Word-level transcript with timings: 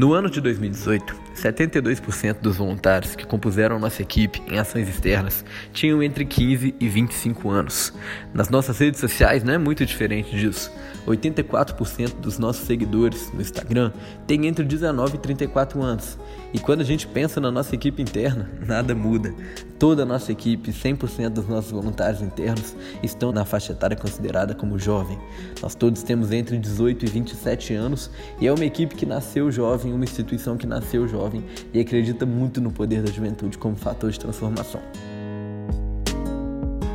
No 0.00 0.14
ano 0.14 0.30
de 0.30 0.40
2018, 0.40 1.14
72% 1.36 2.38
dos 2.40 2.56
voluntários 2.56 3.14
que 3.14 3.26
compuseram 3.26 3.78
nossa 3.78 4.00
equipe 4.00 4.40
em 4.50 4.58
ações 4.58 4.88
externas 4.88 5.44
tinham 5.74 6.02
entre 6.02 6.24
15 6.24 6.74
e 6.80 6.88
25 6.88 7.50
anos. 7.50 7.92
Nas 8.32 8.48
nossas 8.48 8.78
redes 8.78 8.98
sociais 8.98 9.44
não 9.44 9.52
é 9.52 9.58
muito 9.58 9.84
diferente 9.84 10.34
disso. 10.34 10.72
84% 11.06 12.14
dos 12.20 12.38
nossos 12.38 12.66
seguidores 12.66 13.32
no 13.32 13.40
Instagram 13.40 13.92
têm 14.26 14.46
entre 14.46 14.64
19 14.64 15.16
e 15.16 15.18
34 15.18 15.82
anos. 15.82 16.18
E 16.52 16.58
quando 16.58 16.80
a 16.80 16.84
gente 16.84 17.06
pensa 17.06 17.40
na 17.40 17.50
nossa 17.50 17.74
equipe 17.74 18.02
interna, 18.02 18.50
nada 18.66 18.94
muda. 18.94 19.34
Toda 19.78 20.02
a 20.02 20.06
nossa 20.06 20.30
equipe, 20.30 20.72
100% 20.72 21.30
dos 21.30 21.48
nossos 21.48 21.70
voluntários 21.70 22.20
internos, 22.20 22.74
estão 23.02 23.32
na 23.32 23.44
faixa 23.44 23.72
etária 23.72 23.96
considerada 23.96 24.54
como 24.54 24.78
jovem. 24.78 25.18
Nós 25.62 25.74
todos 25.74 26.02
temos 26.02 26.32
entre 26.32 26.58
18 26.58 27.04
e 27.04 27.08
27 27.08 27.74
anos 27.74 28.10
e 28.40 28.46
é 28.46 28.52
uma 28.52 28.64
equipe 28.64 28.94
que 28.94 29.06
nasceu 29.06 29.50
jovem, 29.50 29.92
uma 29.92 30.04
instituição 30.04 30.56
que 30.56 30.66
nasceu 30.66 31.08
jovem 31.08 31.44
e 31.72 31.80
acredita 31.80 32.26
muito 32.26 32.60
no 32.60 32.70
poder 32.70 33.02
da 33.02 33.10
juventude 33.10 33.56
como 33.56 33.76
fator 33.76 34.10
de 34.10 34.20
transformação. 34.20 34.80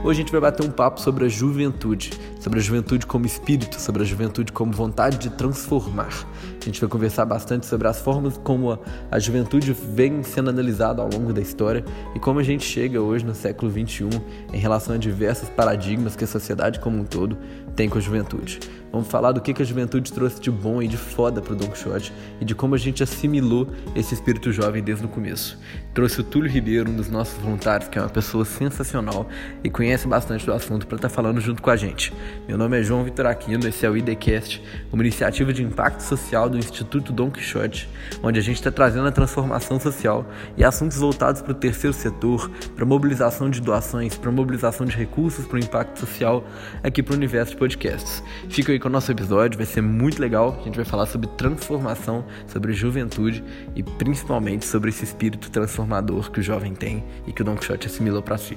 Hoje 0.05 0.19
a 0.19 0.21
gente 0.21 0.31
vai 0.31 0.39
bater 0.39 0.63
um 0.63 0.69
papo 0.69 1.01
sobre 1.01 1.25
a 1.25 1.27
juventude, 1.27 2.11
sobre 2.39 2.59
a 2.59 2.61
juventude 2.61 3.07
como 3.07 3.25
espírito, 3.25 3.81
sobre 3.81 4.03
a 4.03 4.05
juventude 4.05 4.51
como 4.51 4.71
vontade 4.71 5.17
de 5.17 5.31
transformar. 5.31 6.27
A 6.61 6.63
gente 6.63 6.79
vai 6.79 6.87
conversar 6.87 7.25
bastante 7.25 7.65
sobre 7.65 7.87
as 7.87 7.99
formas 7.99 8.37
como 8.37 8.71
a, 8.71 8.79
a 9.09 9.17
juventude 9.17 9.73
vem 9.73 10.21
sendo 10.21 10.51
analisada 10.51 11.01
ao 11.01 11.09
longo 11.11 11.33
da 11.33 11.41
história 11.41 11.83
e 12.13 12.19
como 12.19 12.37
a 12.37 12.43
gente 12.43 12.63
chega 12.63 13.01
hoje 13.01 13.25
no 13.25 13.33
século 13.33 13.71
XXI 13.71 14.21
em 14.53 14.59
relação 14.59 14.93
a 14.93 14.97
diversos 14.99 15.49
paradigmas 15.49 16.15
que 16.15 16.23
a 16.23 16.27
sociedade 16.27 16.79
como 16.79 16.99
um 16.99 17.03
todo 17.03 17.35
tem 17.75 17.89
com 17.89 17.97
a 17.97 18.01
juventude. 18.01 18.59
Vamos 18.95 19.09
falar 19.09 19.33
do 19.33 19.41
que, 19.41 19.61
a 19.61 19.65
juventude 19.65 20.13
trouxe 20.13 20.39
de 20.39 20.49
bom 20.49 20.81
e 20.81 20.87
de 20.87 20.95
foda 20.95 21.41
pro 21.41 21.53
Don 21.53 21.67
Quixote 21.67 22.13
e 22.39 22.45
de 22.45 22.55
como 22.55 22.75
a 22.75 22.77
gente 22.77 23.03
assimilou 23.03 23.67
esse 23.93 24.13
espírito 24.13 24.53
jovem 24.53 24.81
desde 24.81 25.03
o 25.03 25.09
começo. 25.09 25.59
Trouxe 25.93 26.21
o 26.21 26.23
Túlio 26.23 26.49
Ribeiro, 26.49 26.89
um 26.89 26.95
dos 26.95 27.09
nossos 27.09 27.37
voluntários, 27.41 27.89
que 27.89 27.97
é 27.97 28.01
uma 28.01 28.09
pessoa 28.09 28.45
sensacional 28.45 29.27
e 29.61 29.69
conhece 29.69 30.07
bastante 30.07 30.45
do 30.45 30.53
assunto 30.53 30.87
para 30.87 30.95
estar 30.95 31.09
tá 31.09 31.13
falando 31.13 31.41
junto 31.41 31.61
com 31.61 31.69
a 31.69 31.75
gente. 31.75 32.13
Meu 32.47 32.57
nome 32.57 32.79
é 32.79 32.83
João 32.83 33.03
Vitor 33.03 33.25
Aquino, 33.25 33.67
esse 33.67 33.85
é 33.85 33.89
o 33.89 33.97
IDCast, 33.97 34.63
uma 34.93 35.03
iniciativa 35.03 35.51
de 35.51 35.61
impacto 35.61 35.99
social 35.99 36.49
do 36.49 36.57
Instituto 36.57 37.11
Don 37.11 37.29
Quixote, 37.29 37.89
onde 38.23 38.39
a 38.39 38.41
gente 38.41 38.55
está 38.55 38.71
trazendo 38.71 39.09
a 39.09 39.11
transformação 39.11 39.77
social 39.77 40.25
e 40.55 40.63
assuntos 40.63 40.97
voltados 40.97 41.41
para 41.41 41.51
o 41.51 41.55
terceiro 41.55 41.93
setor, 41.93 42.49
para 42.73 42.85
mobilização 42.85 43.49
de 43.49 43.59
doações, 43.59 44.17
para 44.17 44.31
mobilização 44.31 44.85
de 44.85 44.95
recursos 44.95 45.45
para 45.45 45.57
o 45.57 45.59
impacto 45.59 45.99
social 45.99 46.45
aqui 46.81 47.03
para 47.03 47.13
o 47.13 47.17
universo 47.17 47.51
de 47.51 47.57
podcasts. 47.65 48.23
Fica 48.47 48.71
aí 48.71 48.79
com 48.79 48.87
o 48.87 48.91
nosso 48.91 49.11
episódio, 49.11 49.57
vai 49.57 49.65
ser 49.65 49.81
muito 49.81 50.21
legal. 50.21 50.55
A 50.61 50.63
gente 50.63 50.75
vai 50.75 50.85
falar 50.85 51.07
sobre 51.07 51.27
transformação, 51.29 52.23
sobre 52.47 52.73
juventude 52.73 53.43
e 53.75 53.81
principalmente 53.81 54.65
sobre 54.65 54.89
esse 54.89 55.03
espírito 55.03 55.49
transformador 55.49 56.29
que 56.31 56.39
o 56.39 56.43
jovem 56.43 56.75
tem 56.75 57.03
e 57.25 57.33
que 57.33 57.41
o 57.41 57.45
Don 57.45 57.55
Quixote 57.55 57.87
assimilou 57.87 58.21
para 58.21 58.37
si. 58.37 58.55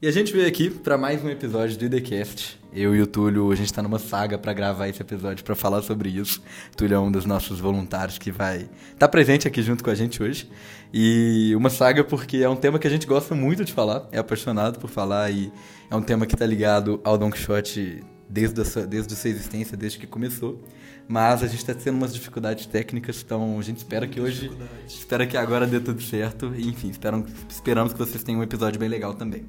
E 0.00 0.06
a 0.06 0.12
gente 0.12 0.32
veio 0.32 0.46
aqui 0.46 0.70
para 0.70 0.96
mais 0.96 1.24
um 1.24 1.28
episódio 1.28 1.76
do 1.76 1.84
IDCast. 1.84 2.56
Eu 2.72 2.94
e 2.94 3.02
o 3.02 3.06
Túlio, 3.06 3.50
a 3.50 3.56
gente 3.56 3.72
tá 3.72 3.82
numa 3.82 3.98
saga 3.98 4.38
para 4.38 4.52
gravar 4.52 4.86
esse 4.86 5.02
episódio 5.02 5.44
para 5.44 5.56
falar 5.56 5.82
sobre 5.82 6.08
isso. 6.08 6.40
O 6.72 6.76
Túlio 6.76 6.94
é 6.94 7.00
um 7.00 7.10
dos 7.10 7.26
nossos 7.26 7.58
voluntários 7.58 8.16
que 8.16 8.30
vai 8.30 8.58
estar 8.58 8.70
tá 8.96 9.08
presente 9.08 9.48
aqui 9.48 9.60
junto 9.60 9.82
com 9.82 9.90
a 9.90 9.96
gente 9.96 10.22
hoje. 10.22 10.48
E 10.94 11.52
uma 11.56 11.68
saga 11.68 12.04
porque 12.04 12.36
é 12.36 12.48
um 12.48 12.54
tema 12.54 12.78
que 12.78 12.86
a 12.86 12.90
gente 12.90 13.08
gosta 13.08 13.34
muito 13.34 13.64
de 13.64 13.72
falar, 13.72 14.08
é 14.12 14.18
apaixonado 14.18 14.78
por 14.78 14.88
falar 14.88 15.32
e 15.32 15.50
é 15.90 15.96
um 15.96 16.02
tema 16.02 16.26
que 16.26 16.36
tá 16.36 16.46
ligado 16.46 17.00
ao 17.02 17.18
Don 17.18 17.28
Quixote 17.28 18.00
desde 18.28 18.60
a 18.60 18.64
sua, 18.64 18.86
desde 18.86 19.12
a 19.12 19.16
sua 19.16 19.30
existência, 19.30 19.76
desde 19.76 19.98
que 19.98 20.06
começou. 20.06 20.62
Mas 21.08 21.42
a 21.42 21.48
gente 21.48 21.58
está 21.58 21.74
tendo 21.74 21.96
umas 21.96 22.14
dificuldades 22.14 22.66
técnicas, 22.66 23.20
então 23.24 23.58
a 23.58 23.62
gente 23.62 23.78
espera 23.78 24.06
que 24.06 24.20
hoje. 24.20 24.48
Espera 24.86 25.26
que 25.26 25.36
agora 25.36 25.66
dê 25.66 25.80
tudo 25.80 26.00
certo. 26.00 26.54
E, 26.54 26.68
enfim, 26.68 26.88
esperam, 26.88 27.26
esperamos 27.48 27.94
que 27.94 27.98
vocês 27.98 28.22
tenham 28.22 28.40
um 28.40 28.44
episódio 28.44 28.78
bem 28.78 28.88
legal 28.88 29.12
também. 29.14 29.44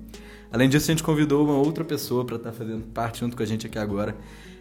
Além 0.52 0.68
disso, 0.68 0.90
a 0.90 0.94
gente 0.94 1.04
convidou 1.04 1.44
uma 1.46 1.56
outra 1.56 1.84
pessoa 1.84 2.26
para 2.26 2.38
estar 2.38 2.52
tá 2.52 2.56
fazendo 2.56 2.84
parte 2.88 3.20
junto 3.20 3.38
com 3.38 3.44
a 3.44 3.46
gente 3.46 3.68
aqui 3.68 3.78
agora. 3.78 4.16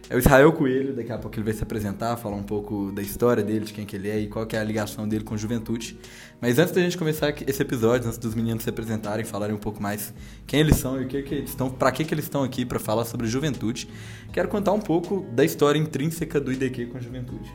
É 0.07 0.15
o 0.15 0.19
Israel 0.19 0.51
Coelho, 0.53 0.95
daqui 0.95 1.11
a 1.11 1.17
pouco 1.17 1.35
ele 1.35 1.43
vai 1.43 1.53
se 1.53 1.61
apresentar, 1.61 2.15
falar 2.17 2.35
um 2.35 2.43
pouco 2.43 2.91
da 2.91 3.01
história 3.01 3.43
dele, 3.43 3.65
de 3.65 3.73
quem 3.73 3.85
que 3.85 3.95
ele 3.95 4.09
é 4.09 4.19
e 4.19 4.27
qual 4.27 4.45
que 4.45 4.55
é 4.55 4.59
a 4.59 4.63
ligação 4.63 5.07
dele 5.07 5.23
com 5.23 5.35
a 5.35 5.37
juventude. 5.37 5.99
Mas 6.41 6.57
antes 6.57 6.73
da 6.73 6.81
gente 6.81 6.97
começar 6.97 7.33
esse 7.47 7.61
episódio, 7.61 8.07
antes 8.07 8.17
dos 8.17 8.33
meninos 8.33 8.63
se 8.63 8.69
apresentarem, 8.69 9.23
falarem 9.23 9.55
um 9.55 9.59
pouco 9.59 9.81
mais 9.81 10.13
quem 10.47 10.61
eles 10.61 10.77
são 10.77 10.99
e 10.99 11.05
o 11.05 11.07
que, 11.07 11.21
que 11.21 11.35
eles 11.35 11.51
estão, 11.51 11.69
para 11.69 11.91
que, 11.91 12.03
que 12.03 12.13
eles 12.13 12.25
estão 12.25 12.43
aqui 12.43 12.65
para 12.65 12.79
falar 12.79 13.05
sobre 13.05 13.27
juventude, 13.27 13.87
quero 14.31 14.47
contar 14.47 14.71
um 14.71 14.81
pouco 14.81 15.27
da 15.31 15.45
história 15.45 15.77
intrínseca 15.77 16.39
do 16.39 16.51
IDQ 16.51 16.87
com 16.87 16.97
a 16.97 17.01
juventude. 17.01 17.51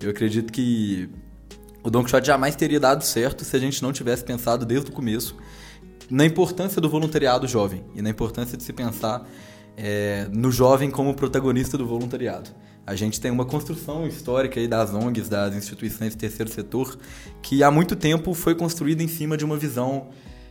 Eu 0.00 0.10
acredito 0.10 0.52
que 0.52 1.08
o 1.82 1.90
Don 1.90 2.04
Quixote 2.04 2.26
jamais 2.26 2.54
teria 2.54 2.78
dado 2.78 3.02
certo 3.02 3.44
se 3.44 3.56
a 3.56 3.58
gente 3.58 3.82
não 3.82 3.92
tivesse 3.92 4.24
pensado 4.24 4.64
desde 4.66 4.90
o 4.90 4.92
começo 4.92 5.36
na 6.10 6.24
importância 6.24 6.80
do 6.80 6.88
voluntariado 6.88 7.46
jovem 7.46 7.84
e 7.94 8.02
na 8.02 8.10
importância 8.10 8.56
de 8.56 8.62
se 8.62 8.72
pensar 8.72 9.28
é, 9.76 10.28
no 10.32 10.50
jovem 10.50 10.90
como 10.90 11.14
protagonista 11.14 11.76
do 11.76 11.86
voluntariado. 11.86 12.50
A 12.86 12.94
gente 12.94 13.20
tem 13.20 13.30
uma 13.30 13.44
construção 13.44 14.06
histórica 14.06 14.60
aí 14.60 14.68
das 14.68 14.94
ONGs, 14.94 15.28
das 15.28 15.54
instituições 15.56 16.14
do 16.14 16.18
terceiro 16.18 16.50
setor, 16.50 16.96
que 17.42 17.62
há 17.62 17.70
muito 17.70 17.96
tempo 17.96 18.32
foi 18.32 18.54
construída 18.54 19.02
em 19.02 19.08
cima 19.08 19.36
de 19.36 19.44
uma 19.44 19.56
visão 19.56 20.08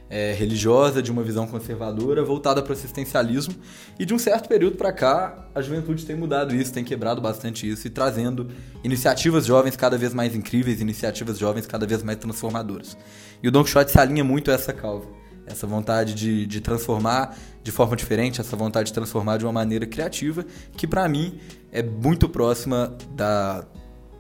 é, 0.10 0.34
religiosa, 0.34 1.02
de 1.02 1.10
uma 1.10 1.24
visão 1.24 1.48
conservadora, 1.48 2.24
voltada 2.26 2.62
para 2.62 2.72
o 2.72 2.74
assistencialismo. 2.74 3.56
E 3.98 4.06
de 4.06 4.14
um 4.14 4.20
certo 4.20 4.50
período 4.50 4.76
para 4.76 4.92
cá, 4.92 5.48
a 5.56 5.62
juventude 5.62 6.06
tem 6.06 6.16
mudado 6.16 6.54
isso, 6.54 6.74
tem 6.74 6.84
quebrado 6.84 7.22
bastante 7.22 7.68
isso 7.70 7.88
e 7.88 7.90
trazendo 7.90 8.50
iniciativas 8.84 9.46
jovens 9.46 9.78
cada 9.78 9.98
vez 9.98 10.14
mais 10.14 10.36
incríveis, 10.36 10.82
iniciativas 10.82 11.40
jovens 11.40 11.66
cada 11.66 11.88
vez 11.88 12.04
mais 12.04 12.20
transformadoras. 12.20 12.98
E 13.42 13.48
o 13.48 13.52
Don 13.52 13.64
Quixote 13.64 13.92
se 13.92 13.98
alinha 13.98 14.26
muito 14.26 14.52
a 14.52 14.56
essa 14.56 14.74
causa 14.74 15.15
essa 15.46 15.68
vontade 15.68 16.14
de, 16.14 16.46
de 16.46 16.62
transformar 16.62 17.38
de 17.64 17.72
forma 17.72 17.96
diferente, 17.96 18.42
essa 18.42 18.56
vontade 18.56 18.88
de 18.88 18.94
transformar 18.94 19.38
de 19.38 19.46
uma 19.46 19.52
maneira 19.52 19.86
criativa, 19.86 20.46
que 20.76 20.86
para 20.86 21.08
mim 21.08 21.40
é 21.72 21.82
muito 21.82 22.30
próxima 22.30 22.96
da, 23.16 23.66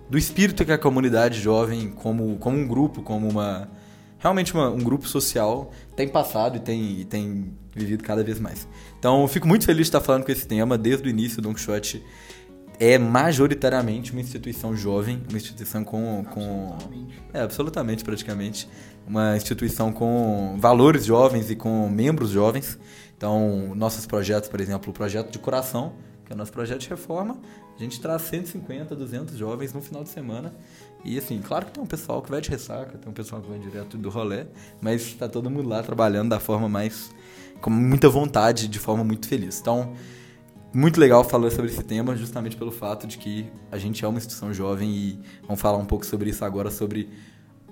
do 0.09 0.17
espírito 0.17 0.65
que 0.65 0.71
a 0.71 0.77
comunidade 0.77 1.39
jovem, 1.39 1.89
como, 1.91 2.37
como 2.37 2.57
um 2.57 2.67
grupo, 2.67 3.01
como 3.01 3.27
uma 3.27 3.69
realmente 4.25 4.53
uma, 4.53 4.69
um 4.69 4.79
grupo 4.79 5.07
social, 5.07 5.71
tem 5.95 6.07
passado 6.07 6.57
e 6.57 6.59
tem, 6.59 7.01
e 7.01 7.05
tem 7.05 7.53
vivido 7.75 8.03
cada 8.03 8.23
vez 8.23 8.39
mais. 8.39 8.67
Então, 8.97 9.27
fico 9.27 9.47
muito 9.47 9.65
feliz 9.65 9.81
de 9.81 9.89
estar 9.89 10.01
falando 10.01 10.23
com 10.23 10.31
esse 10.31 10.47
tema 10.47 10.77
desde 10.77 11.07
o 11.07 11.09
início. 11.09 11.39
O 11.39 11.41
Don 11.43 11.53
Quixote 11.53 12.03
é 12.79 12.97
majoritariamente 12.97 14.11
uma 14.11 14.21
instituição 14.21 14.75
jovem, 14.75 15.21
uma 15.29 15.37
instituição 15.37 15.83
com. 15.83 16.23
com 16.25 16.73
absolutamente. 16.73 17.21
É, 17.33 17.41
absolutamente, 17.41 18.03
praticamente. 18.03 18.69
Uma 19.07 19.37
instituição 19.37 19.91
com 19.91 20.57
valores 20.59 21.05
jovens 21.05 21.49
e 21.51 21.55
com 21.55 21.87
membros 21.89 22.31
jovens. 22.31 22.77
Então, 23.15 23.73
nossos 23.75 24.05
projetos, 24.05 24.49
por 24.49 24.59
exemplo, 24.59 24.89
o 24.89 24.93
projeto 24.93 25.31
de 25.31 25.39
coração, 25.39 25.93
que 26.25 26.33
é 26.33 26.35
o 26.35 26.37
nosso 26.37 26.51
projeto 26.51 26.81
de 26.81 26.89
reforma, 26.89 27.39
a 27.75 27.79
gente 27.79 27.99
traz 28.01 28.23
150, 28.23 28.95
200 28.95 29.37
jovens 29.37 29.73
no 29.73 29.81
final 29.81 30.03
de 30.03 30.09
semana. 30.09 30.53
E 31.03 31.17
assim, 31.17 31.39
claro 31.39 31.67
que 31.67 31.73
tem 31.73 31.83
um 31.83 31.87
pessoal 31.87 32.21
que 32.21 32.31
vai 32.31 32.41
de 32.41 32.49
ressaca, 32.49 32.97
tem 32.97 33.09
um 33.09 33.13
pessoal 33.13 33.41
que 33.41 33.47
vai 33.47 33.59
direto 33.59 33.97
do 33.97 34.09
rolê, 34.09 34.45
mas 34.81 35.01
está 35.03 35.29
todo 35.29 35.49
mundo 35.49 35.69
lá 35.69 35.83
trabalhando 35.83 36.29
da 36.29 36.39
forma 36.39 36.67
mais. 36.67 37.11
com 37.61 37.69
muita 37.69 38.09
vontade, 38.09 38.67
de 38.67 38.79
forma 38.79 39.03
muito 39.03 39.27
feliz. 39.27 39.59
Então 39.59 39.93
muito 40.75 40.99
legal 40.99 41.23
falar 41.23 41.49
sobre 41.51 41.71
esse 41.71 41.81
tema, 41.81 42.17
justamente 42.17 42.57
pelo 42.57 42.69
fato 42.69 43.07
de 43.07 43.17
que 43.17 43.49
a 43.71 43.77
gente 43.77 44.03
é 44.03 44.07
uma 44.07 44.17
instituição 44.17 44.53
jovem 44.53 44.89
e 44.89 45.19
vamos 45.43 45.61
falar 45.61 45.77
um 45.77 45.85
pouco 45.85 46.05
sobre 46.05 46.29
isso 46.29 46.43
agora, 46.43 46.69
sobre 46.69 47.09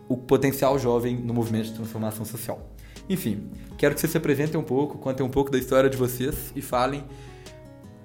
o 0.08 0.16
potencial 0.16 0.80
jovem 0.80 1.18
no 1.18 1.34
movimento 1.34 1.66
de 1.66 1.74
transformação 1.74 2.24
social. 2.24 2.72
Enfim, 3.10 3.50
quero 3.78 3.94
que 3.94 4.00
vocês 4.00 4.10
se 4.10 4.18
apresentem 4.18 4.58
um 4.58 4.64
pouco, 4.64 4.98
contem 4.98 5.26
um 5.26 5.30
pouco 5.30 5.52
da 5.52 5.58
história 5.58 5.90
de 5.90 5.98
vocês 5.98 6.54
e 6.56 6.62
falem 6.62 7.04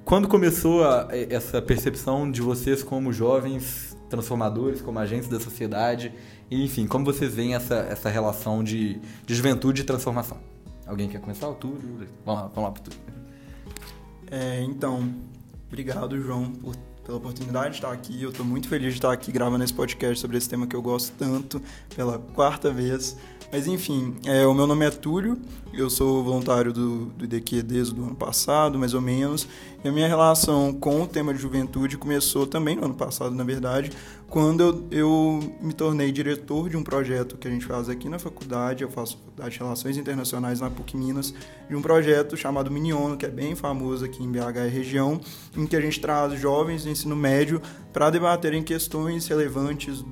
quando 0.05 0.27
começou 0.27 0.83
a, 0.83 1.09
essa 1.31 1.62
percepção 1.62 2.29
de 2.29 2.43
vocês 2.43 2.83
como 2.83 3.12
jovens 3.12 3.97
transformadores, 4.11 4.81
como 4.81 4.99
agentes 4.99 5.29
da 5.29 5.39
sociedade, 5.39 6.12
e, 6.50 6.65
enfim, 6.65 6.89
como 6.89 7.05
vocês 7.05 7.35
veem 7.35 7.55
essa, 7.55 7.77
essa 7.91 8.09
relação 8.09 8.65
de, 8.65 9.00
de 9.25 9.35
juventude 9.35 9.83
e 9.83 9.85
transformação. 9.85 10.39
Alguém 10.87 11.09
quer 11.09 11.21
começar? 11.21 11.49
O? 11.49 11.55
Vamos 11.55 12.11
lá, 12.27 12.50
vamos 12.53 12.62
lá 12.65 12.71
pro. 12.73 13.27
É, 14.30 14.62
então, 14.62 15.12
obrigado, 15.66 16.20
João, 16.20 16.50
por, 16.52 16.76
pela 17.04 17.19
oportunidade 17.19 17.70
de 17.70 17.76
estar 17.76 17.92
aqui. 17.92 18.22
Eu 18.22 18.30
estou 18.30 18.44
muito 18.44 18.69
feliz 18.69 18.92
de 18.92 18.98
estar 18.98 19.12
aqui 19.12 19.32
gravando 19.32 19.64
esse 19.64 19.72
podcast 19.72 20.20
sobre 20.20 20.36
esse 20.36 20.48
tema 20.48 20.66
que 20.66 20.76
eu 20.76 20.82
gosto 20.82 21.12
tanto, 21.19 21.60
pela 21.94 22.19
quarta 22.19 22.70
vez. 22.70 23.16
Mas 23.50 23.66
enfim, 23.66 24.14
é, 24.26 24.46
o 24.46 24.52
meu 24.52 24.66
nome 24.66 24.84
é 24.84 24.90
Túlio, 24.90 25.38
eu 25.72 25.88
sou 25.88 26.22
voluntário 26.22 26.70
do, 26.70 27.06
do 27.06 27.25
IDQ 27.25 27.62
desde 27.62 27.98
o 27.98 28.04
ano 28.04 28.14
passado, 28.14 28.78
mais 28.78 28.92
ou 28.92 29.00
menos. 29.00 29.48
E 29.82 29.88
a 29.88 29.92
minha 29.92 30.06
relação 30.06 30.70
com 30.75 31.00
o 31.00 31.06
tema 31.06 31.32
de 31.32 31.40
juventude 31.40 31.96
começou 31.96 32.46
também 32.46 32.76
no 32.76 32.84
ano 32.84 32.94
passado, 32.94 33.34
na 33.34 33.44
verdade, 33.44 33.90
quando 34.28 34.60
eu, 34.60 34.86
eu 34.90 35.56
me 35.60 35.72
tornei 35.72 36.12
diretor 36.12 36.69
de 36.69 36.76
um 36.76 36.82
projeto 36.82 37.36
que 37.38 37.48
a 37.48 37.50
gente 37.50 37.64
faz 37.64 37.88
aqui 37.88 38.08
na 38.08 38.19
faculdade, 38.19 38.82
eu 38.82 38.90
faço 38.90 39.16
faculdade 39.16 39.54
de 39.54 39.58
Relações 39.58 39.96
Internacionais 39.96 40.60
na 40.60 40.69
PUC 40.69 40.96
Minas, 40.96 41.32
de 41.69 41.75
um 41.75 41.80
projeto 41.80 42.36
chamado 42.36 42.70
Miniono, 42.70 43.16
que 43.16 43.25
é 43.25 43.30
bem 43.30 43.54
famoso 43.54 44.04
aqui 44.04 44.22
em 44.22 44.30
BH 44.30 44.66
e 44.66 44.69
região, 44.69 45.20
em 45.56 45.66
que 45.66 45.75
a 45.75 45.80
gente 45.80 45.98
traz 45.98 46.38
jovens 46.38 46.84
do 46.84 46.90
ensino 46.90 47.16
médio 47.16 47.62
para 47.92 48.10
debaterem 48.10 48.62
questões 48.62 49.26
relevantes, 49.26 50.04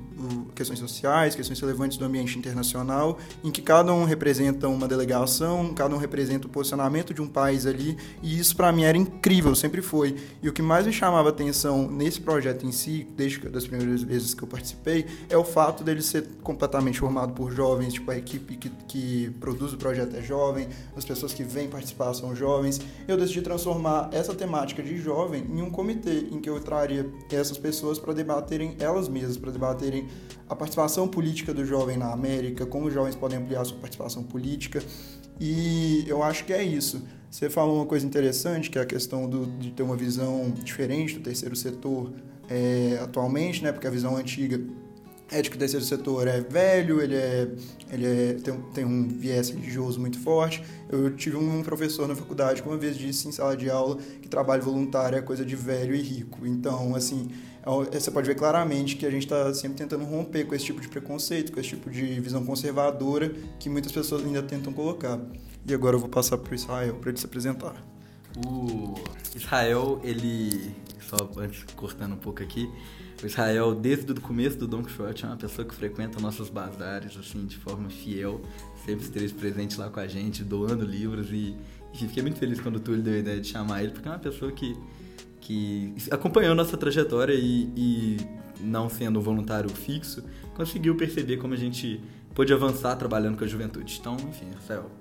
questões 0.55 0.79
sociais, 0.79 1.35
questões 1.35 1.59
relevantes 1.59 1.97
do 1.97 2.05
ambiente 2.05 2.37
internacional, 2.37 3.19
em 3.43 3.51
que 3.51 3.61
cada 3.61 3.93
um 3.93 4.03
representa 4.03 4.67
uma 4.67 4.87
delegação, 4.87 5.73
cada 5.73 5.93
um 5.93 5.97
representa 5.97 6.47
o 6.47 6.49
posicionamento 6.49 7.13
de 7.13 7.21
um 7.21 7.27
país 7.27 7.65
ali, 7.65 7.95
e 8.21 8.39
isso 8.39 8.55
para 8.55 8.71
mim 8.71 8.83
era 8.83 8.97
incrível, 8.97 9.53
sempre 9.55 9.81
foi. 9.81 10.15
E 10.41 10.49
o 10.49 10.53
que 10.53 10.61
mais 10.61 10.87
me 10.87 10.93
chamava 10.93 11.29
atenção 11.29 11.89
nesse 11.89 12.19
projeto 12.19 12.65
em 12.65 12.71
si, 12.71 13.07
desde 13.15 13.39
as 13.55 13.67
primeiras 13.67 14.03
vezes 14.07 14.33
que 14.33 14.43
eu 14.43 14.47
participei, 14.47 15.05
é 15.29 15.37
o 15.37 15.43
fato 15.43 15.83
dele 15.83 16.01
ser 16.01 16.25
completamente 16.41 16.99
formado 16.99 17.33
por 17.33 17.51
jovens, 17.51 17.93
tipo, 17.93 18.09
a 18.09 18.17
equipe 18.17 18.55
que, 18.55 18.69
que 18.87 19.29
produz 19.39 19.73
o 19.73 19.77
projeto 19.77 20.15
é 20.15 20.21
jovem, 20.21 20.67
as 20.95 21.03
pessoas 21.03 21.33
que 21.33 21.43
vêm 21.43 21.67
participar 21.67 22.13
são 22.13 22.35
jovens. 22.35 22.79
Eu 23.07 23.17
decidi 23.17 23.41
transformar 23.41 24.09
essa 24.11 24.33
temática 24.33 24.81
de 24.81 24.97
jovem 24.97 25.43
em 25.49 25.61
um 25.61 25.69
comitê 25.69 26.27
em 26.31 26.39
que 26.39 26.49
eu 26.49 26.59
traria 26.59 27.05
essas 27.31 27.57
pessoas 27.57 27.99
para 27.99 28.13
debaterem 28.13 28.75
elas 28.79 29.09
mesmas, 29.09 29.37
para 29.37 29.51
debaterem 29.51 30.07
a 30.49 30.55
participação 30.55 31.07
política 31.07 31.53
do 31.53 31.65
jovem 31.65 31.97
na 31.97 32.11
América, 32.11 32.65
como 32.65 32.87
os 32.87 32.93
jovens 32.93 33.15
podem 33.15 33.37
ampliar 33.37 33.65
sua 33.65 33.77
participação 33.77 34.23
política. 34.23 34.81
E 35.39 36.05
eu 36.07 36.23
acho 36.23 36.45
que 36.45 36.53
é 36.53 36.63
isso. 36.63 37.03
Você 37.29 37.49
falou 37.49 37.75
uma 37.75 37.85
coisa 37.85 38.05
interessante, 38.05 38.69
que 38.69 38.79
é 38.79 38.81
a 38.81 38.85
questão 38.85 39.29
do, 39.29 39.45
de 39.45 39.71
ter 39.71 39.83
uma 39.83 39.95
visão 39.95 40.51
diferente 40.63 41.15
do 41.15 41.21
terceiro 41.21 41.55
setor 41.55 42.11
é, 42.49 42.99
atualmente, 43.01 43.63
né? 43.63 43.71
Porque 43.71 43.87
a 43.87 43.91
visão 43.91 44.15
antiga 44.15 44.59
é 45.29 45.41
de 45.41 45.49
que 45.49 45.55
o 45.55 45.59
terceiro 45.59 45.83
setor 45.83 46.27
é 46.27 46.39
velho, 46.39 47.01
ele, 47.01 47.15
é, 47.15 47.47
ele 47.91 48.05
é, 48.05 48.33
tem, 48.35 48.53
tem 48.73 48.85
um 48.85 49.07
viés 49.07 49.49
religioso 49.49 49.99
muito 49.99 50.17
forte. 50.19 50.63
Eu 50.89 51.15
tive 51.15 51.35
um 51.35 51.61
professor 51.61 52.07
na 52.07 52.15
faculdade 52.15 52.61
que 52.61 52.67
uma 52.67 52.77
vez 52.77 52.97
disse 52.97 53.27
em 53.27 53.31
sala 53.31 53.55
de 53.55 53.69
aula 53.69 53.97
que 54.21 54.29
trabalho 54.29 54.63
voluntário 54.63 55.17
é 55.17 55.21
coisa 55.21 55.43
de 55.43 55.55
velho 55.55 55.93
e 55.93 56.01
rico. 56.01 56.47
Então, 56.47 56.95
assim, 56.95 57.29
é 57.91 57.99
você 57.99 58.09
pode 58.09 58.25
ver 58.25 58.35
claramente 58.35 58.95
que 58.95 59.05
a 59.05 59.11
gente 59.11 59.23
está 59.23 59.53
sempre 59.53 59.77
tentando 59.77 60.05
romper 60.05 60.45
com 60.45 60.55
esse 60.55 60.63
tipo 60.63 60.79
de 60.79 60.87
preconceito, 60.87 61.51
com 61.51 61.59
esse 61.59 61.69
tipo 61.69 61.89
de 61.89 62.19
visão 62.21 62.45
conservadora 62.45 63.33
que 63.59 63.69
muitas 63.69 63.91
pessoas 63.91 64.25
ainda 64.25 64.41
tentam 64.41 64.71
colocar. 64.71 65.19
E 65.67 65.73
agora 65.73 65.97
eu 65.97 65.99
vou 65.99 66.07
passar 66.07 66.37
para 66.37 66.53
o 66.53 66.55
Israel 66.55 66.95
para 66.95 67.09
ele 67.09 67.19
se 67.19 67.25
apresentar. 67.25 67.75
O 68.45 68.93
Israel, 69.35 69.99
ele 70.03 70.73
só 71.03 71.29
antes 71.37 71.63
cortando 71.75 72.13
um 72.13 72.17
pouco 72.17 72.41
aqui, 72.41 72.69
o 73.21 73.25
Israel, 73.25 73.73
desde 73.73 74.11
o 74.11 74.21
começo 74.21 74.57
do 74.57 74.67
Don 74.67 74.83
Quixote, 74.83 75.25
é 75.25 75.27
uma 75.27 75.37
pessoa 75.37 75.67
que 75.67 75.73
frequenta 75.73 76.19
nossos 76.19 76.49
bazares, 76.49 77.17
assim, 77.17 77.45
de 77.45 77.57
forma 77.57 77.89
fiel, 77.89 78.41
sempre 78.85 79.05
esteve 79.05 79.33
presente 79.33 79.79
lá 79.79 79.89
com 79.89 79.99
a 79.99 80.07
gente, 80.07 80.43
doando 80.43 80.85
livros 80.85 81.31
e, 81.31 81.55
enfim, 81.93 82.07
fiquei 82.07 82.21
muito 82.21 82.37
feliz 82.37 82.59
quando 82.59 82.75
o 82.75 82.79
Túlio 82.79 83.01
deu 83.01 83.15
a 83.15 83.17
ideia 83.17 83.39
de 83.39 83.47
chamar 83.47 83.83
ele, 83.83 83.91
porque 83.91 84.07
é 84.07 84.11
uma 84.11 84.19
pessoa 84.19 84.51
que, 84.51 84.77
que 85.41 85.95
acompanhou 86.11 86.53
nossa 86.53 86.77
trajetória 86.77 87.33
e, 87.33 87.71
e 87.75 88.17
não 88.61 88.89
sendo 88.89 89.19
voluntário 89.19 89.69
fixo, 89.69 90.23
conseguiu 90.53 90.95
perceber 90.95 91.37
como 91.37 91.53
a 91.53 91.57
gente 91.57 91.99
pôde 92.35 92.53
avançar 92.53 92.95
trabalhando 92.95 93.35
com 93.35 93.43
a 93.43 93.47
juventude. 93.47 93.97
Então, 93.99 94.15
enfim, 94.29 94.45
Rafael, 94.53 94.91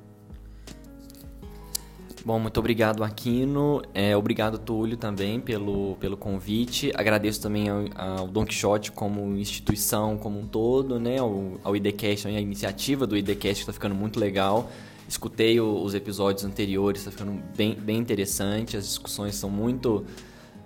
Bom, 2.26 2.40
muito 2.40 2.58
obrigado, 2.58 3.04
Aquino. 3.04 3.80
É, 3.94 4.16
obrigado, 4.16 4.58
Túlio, 4.58 4.96
também 4.96 5.38
pelo, 5.38 5.94
pelo 6.00 6.16
convite. 6.16 6.90
Agradeço 6.96 7.40
também 7.40 7.68
ao, 7.68 7.84
ao 7.94 8.26
Don 8.26 8.44
Quixote 8.44 8.90
como 8.90 9.36
instituição 9.36 10.18
como 10.18 10.40
um 10.40 10.44
todo, 10.44 10.98
né? 10.98 11.18
Ao, 11.18 11.52
ao 11.62 11.76
IDCast, 11.76 12.26
a 12.26 12.30
iniciativa 12.32 13.06
do 13.06 13.16
IDCast 13.16 13.54
que 13.54 13.60
está 13.60 13.72
ficando 13.72 13.94
muito 13.94 14.18
legal. 14.18 14.68
Escutei 15.08 15.60
o, 15.60 15.80
os 15.80 15.94
episódios 15.94 16.44
anteriores, 16.44 17.02
está 17.02 17.12
ficando 17.12 17.40
bem, 17.56 17.76
bem 17.76 17.96
interessante. 17.96 18.76
As 18.76 18.88
discussões 18.88 19.36
são 19.36 19.48
muito 19.48 20.04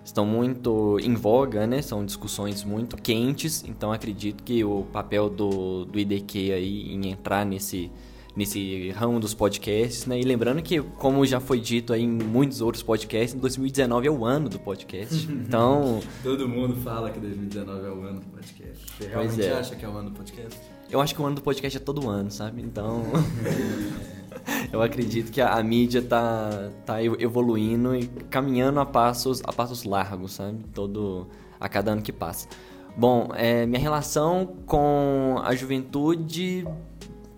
estão 0.02 0.24
muito 0.24 0.98
em 1.02 1.12
voga, 1.12 1.66
né? 1.66 1.82
São 1.82 2.06
discussões 2.06 2.64
muito 2.64 2.96
quentes, 2.96 3.62
então 3.68 3.92
acredito 3.92 4.42
que 4.42 4.64
o 4.64 4.86
papel 4.90 5.28
do, 5.28 5.84
do 5.84 5.98
IDQ 5.98 6.52
aí 6.52 6.94
em 6.94 7.10
entrar 7.10 7.44
nesse 7.44 7.90
nesse 8.36 8.90
ramo 8.90 9.18
dos 9.18 9.34
podcasts, 9.34 10.06
né? 10.06 10.18
E 10.18 10.22
lembrando 10.22 10.62
que, 10.62 10.80
como 10.80 11.24
já 11.26 11.40
foi 11.40 11.60
dito 11.60 11.92
aí 11.92 12.02
em 12.02 12.08
muitos 12.10 12.60
outros 12.60 12.82
podcasts, 12.82 13.38
2019 13.38 14.06
é 14.06 14.10
o 14.10 14.24
ano 14.24 14.48
do 14.48 14.58
podcast. 14.58 15.28
Então. 15.50 16.00
Todo 16.22 16.48
mundo 16.48 16.76
fala 16.76 17.10
que 17.10 17.18
2019 17.18 17.86
é 17.86 17.90
o 17.90 18.02
ano 18.02 18.20
do 18.20 18.26
podcast. 18.26 18.86
Você 18.96 19.08
realmente 19.08 19.42
é. 19.42 19.52
acha 19.52 19.74
que 19.74 19.84
é 19.84 19.88
o 19.88 19.96
ano 19.96 20.10
do 20.10 20.16
podcast? 20.16 20.60
Eu 20.88 21.00
acho 21.00 21.14
que 21.14 21.20
o 21.20 21.26
ano 21.26 21.36
do 21.36 21.42
podcast 21.42 21.76
é 21.76 21.80
todo 21.80 22.08
ano, 22.08 22.30
sabe? 22.30 22.62
Então. 22.62 23.02
eu 24.72 24.80
acredito 24.80 25.32
que 25.32 25.40
a, 25.40 25.54
a, 25.54 25.62
mídia 25.62 26.02
tá, 26.02 26.70
tá 26.86 27.02
evoluindo 27.02 27.96
e 27.96 28.06
caminhando 28.28 28.78
a 28.78 28.86
passos, 28.86 29.42
a 29.44 29.52
passos 29.52 29.82
largos, 29.82 30.32
sabe? 30.32 30.64
Todo, 30.72 31.26
a 31.58 31.68
cada 31.68 31.92
ano 31.92 32.02
que 32.02 32.12
passa. 32.12 32.46
Bom, 32.96 33.30
é, 33.34 33.66
minha 33.66 33.80
relação 33.80 34.56
com 34.66 35.40
a 35.42 35.54
juventude 35.54 36.64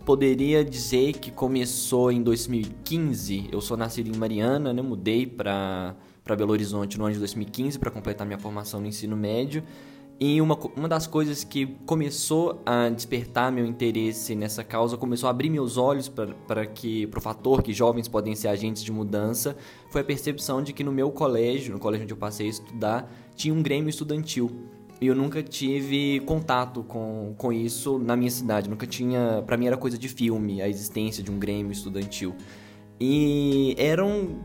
poderia 0.02 0.64
dizer 0.64 1.14
que 1.14 1.30
começou 1.30 2.12
em 2.12 2.22
2015. 2.22 3.48
Eu 3.50 3.60
sou 3.60 3.76
nascido 3.76 4.14
em 4.14 4.16
Mariana, 4.16 4.72
né? 4.72 4.82
Mudei 4.82 5.26
para 5.26 5.96
para 6.24 6.36
Belo 6.36 6.52
Horizonte 6.52 6.96
no 6.98 7.04
ano 7.04 7.14
de 7.14 7.18
2015 7.18 7.78
para 7.78 7.90
completar 7.90 8.24
minha 8.26 8.38
formação 8.38 8.80
no 8.80 8.86
ensino 8.86 9.16
médio. 9.16 9.62
E 10.20 10.40
uma, 10.40 10.56
uma 10.76 10.88
das 10.88 11.08
coisas 11.08 11.42
que 11.42 11.66
começou 11.84 12.62
a 12.64 12.88
despertar 12.88 13.50
meu 13.50 13.66
interesse 13.66 14.36
nessa 14.36 14.62
causa, 14.62 14.96
começou 14.96 15.26
a 15.26 15.30
abrir 15.30 15.50
meus 15.50 15.76
olhos 15.76 16.08
para 16.08 16.64
que 16.64 17.08
para 17.08 17.18
o 17.18 17.20
fator 17.20 17.60
que 17.60 17.72
jovens 17.72 18.06
podem 18.06 18.36
ser 18.36 18.46
agentes 18.46 18.84
de 18.84 18.92
mudança, 18.92 19.56
foi 19.90 20.02
a 20.02 20.04
percepção 20.04 20.62
de 20.62 20.72
que 20.72 20.84
no 20.84 20.92
meu 20.92 21.10
colégio, 21.10 21.72
no 21.72 21.80
colégio 21.80 22.04
onde 22.04 22.12
eu 22.12 22.16
passei 22.18 22.46
a 22.46 22.50
estudar, 22.50 23.12
tinha 23.34 23.52
um 23.52 23.62
grêmio 23.62 23.90
estudantil. 23.90 24.48
E 25.02 25.08
eu 25.08 25.16
nunca 25.16 25.42
tive 25.42 26.20
contato 26.20 26.84
com, 26.84 27.34
com 27.36 27.52
isso 27.52 27.98
na 27.98 28.14
minha 28.14 28.30
cidade. 28.30 28.70
Nunca 28.70 28.86
tinha. 28.86 29.42
Para 29.44 29.56
mim 29.56 29.66
era 29.66 29.76
coisa 29.76 29.98
de 29.98 30.08
filme, 30.08 30.62
a 30.62 30.68
existência 30.68 31.24
de 31.24 31.28
um 31.28 31.40
grêmio 31.40 31.72
estudantil. 31.72 32.36
E 33.00 33.74
eram. 33.76 34.38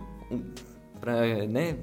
Pra, 0.99 1.45
né, 1.45 1.77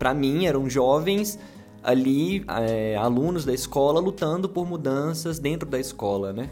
pra 0.00 0.12
mim, 0.12 0.46
eram 0.46 0.68
jovens 0.68 1.38
ali, 1.80 2.44
é, 2.48 2.96
alunos 2.96 3.44
da 3.44 3.54
escola, 3.54 4.00
lutando 4.00 4.48
por 4.48 4.66
mudanças 4.66 5.38
dentro 5.38 5.68
da 5.68 5.78
escola, 5.78 6.32
né? 6.32 6.50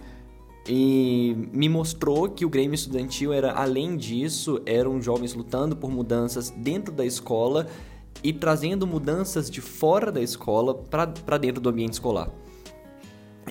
E 0.69 1.49
me 1.52 1.69
mostrou 1.69 2.29
que 2.29 2.45
o 2.45 2.49
Grêmio 2.49 2.76
Estudantil 2.76 3.33
era, 3.33 3.50
além 3.50 3.97
disso, 3.97 4.62
eram 4.64 5.02
jovens 5.02 5.35
lutando 5.35 5.75
por 5.75 5.90
mudanças 5.90 6.49
dentro 6.49 6.95
da 6.95 7.05
escola 7.05 7.67
e 8.23 8.32
trazendo 8.32 8.87
mudanças 8.87 9.50
de 9.50 9.61
fora 9.61 10.11
da 10.11 10.20
escola 10.20 10.75
para 10.75 11.38
dentro 11.38 11.61
do 11.61 11.68
ambiente 11.68 11.94
escolar. 11.94 12.30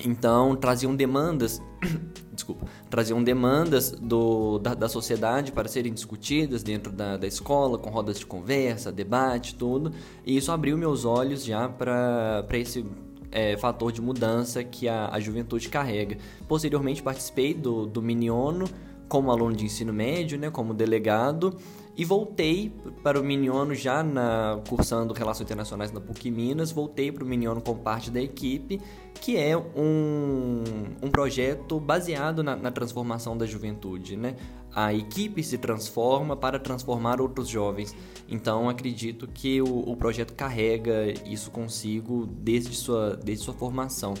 Então, 0.04 0.54
traziam 0.54 0.94
demandas, 0.94 1.62
desculpa, 2.32 2.66
traziam 2.90 3.22
demandas 3.22 3.90
do, 3.92 4.58
da, 4.58 4.74
da, 4.74 4.88
sociedade 4.88 5.52
para 5.52 5.68
serem 5.68 5.92
discutidas 5.92 6.62
dentro 6.62 6.92
da, 6.92 7.16
da 7.16 7.26
escola, 7.26 7.78
com 7.78 7.88
rodas 7.88 8.18
de 8.18 8.26
conversa, 8.26 8.92
debate, 8.92 9.54
tudo. 9.54 9.92
E 10.24 10.36
isso 10.36 10.52
abriu 10.52 10.76
meus 10.76 11.06
olhos 11.06 11.44
já 11.44 11.66
para 11.66 12.44
esse 12.52 12.84
é, 13.30 13.56
fator 13.56 13.90
de 13.90 14.02
mudança 14.02 14.62
que 14.62 14.86
a, 14.86 15.08
a 15.10 15.18
juventude 15.18 15.68
carrega. 15.70 16.18
Posteriormente, 16.46 17.02
participei 17.02 17.54
do, 17.54 17.86
do 17.86 18.02
Miniono 18.02 18.66
como 19.08 19.30
aluno 19.30 19.54
de 19.54 19.64
ensino 19.64 19.92
médio, 19.92 20.38
né, 20.38 20.50
como 20.50 20.74
delegado, 20.74 21.56
e 21.96 22.04
voltei 22.04 22.70
para 23.02 23.18
o 23.18 23.24
Miniono 23.24 23.74
já 23.74 24.02
na, 24.02 24.60
cursando 24.68 25.14
Relações 25.14 25.46
Internacionais 25.46 25.90
na 25.90 26.00
PUC 26.00 26.30
Minas, 26.30 26.70
voltei 26.70 27.10
para 27.10 27.24
o 27.24 27.26
Miniono 27.26 27.62
como 27.62 27.80
parte 27.80 28.10
da 28.10 28.20
equipe, 28.20 28.80
que 29.14 29.38
é 29.38 29.56
um, 29.56 30.62
um 31.02 31.10
projeto 31.10 31.80
baseado 31.80 32.42
na, 32.42 32.54
na 32.54 32.70
transformação 32.70 33.36
da 33.36 33.46
juventude. 33.46 34.14
Né? 34.14 34.36
A 34.74 34.92
equipe 34.92 35.42
se 35.42 35.56
transforma 35.56 36.36
para 36.36 36.58
transformar 36.58 37.18
outros 37.18 37.48
jovens. 37.48 37.96
Então 38.28 38.68
acredito 38.68 39.26
que 39.26 39.62
o, 39.62 39.90
o 39.90 39.96
projeto 39.96 40.34
carrega 40.34 41.14
isso 41.24 41.50
consigo 41.50 42.26
desde 42.26 42.74
sua, 42.74 43.16
desde 43.16 43.42
sua 43.42 43.54
formação. 43.54 44.12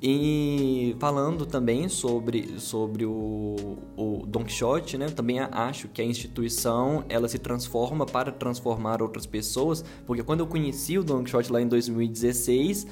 E 0.00 0.94
falando 1.00 1.44
também 1.44 1.88
sobre, 1.88 2.60
sobre 2.60 3.04
o, 3.04 3.78
o 3.96 4.22
Don 4.26 4.44
Quixote, 4.44 4.96
né? 4.96 5.06
também 5.06 5.40
acho 5.40 5.88
que 5.88 6.00
a 6.00 6.04
instituição 6.04 7.04
ela 7.08 7.26
se 7.28 7.38
transforma 7.38 8.06
para 8.06 8.30
transformar 8.30 9.02
outras 9.02 9.26
pessoas, 9.26 9.84
porque 10.06 10.22
quando 10.22 10.40
eu 10.40 10.46
conheci 10.46 10.96
o 10.98 11.02
Don 11.02 11.24
Quixote 11.24 11.50
lá 11.52 11.60
em 11.60 11.66
2016, 11.66 12.86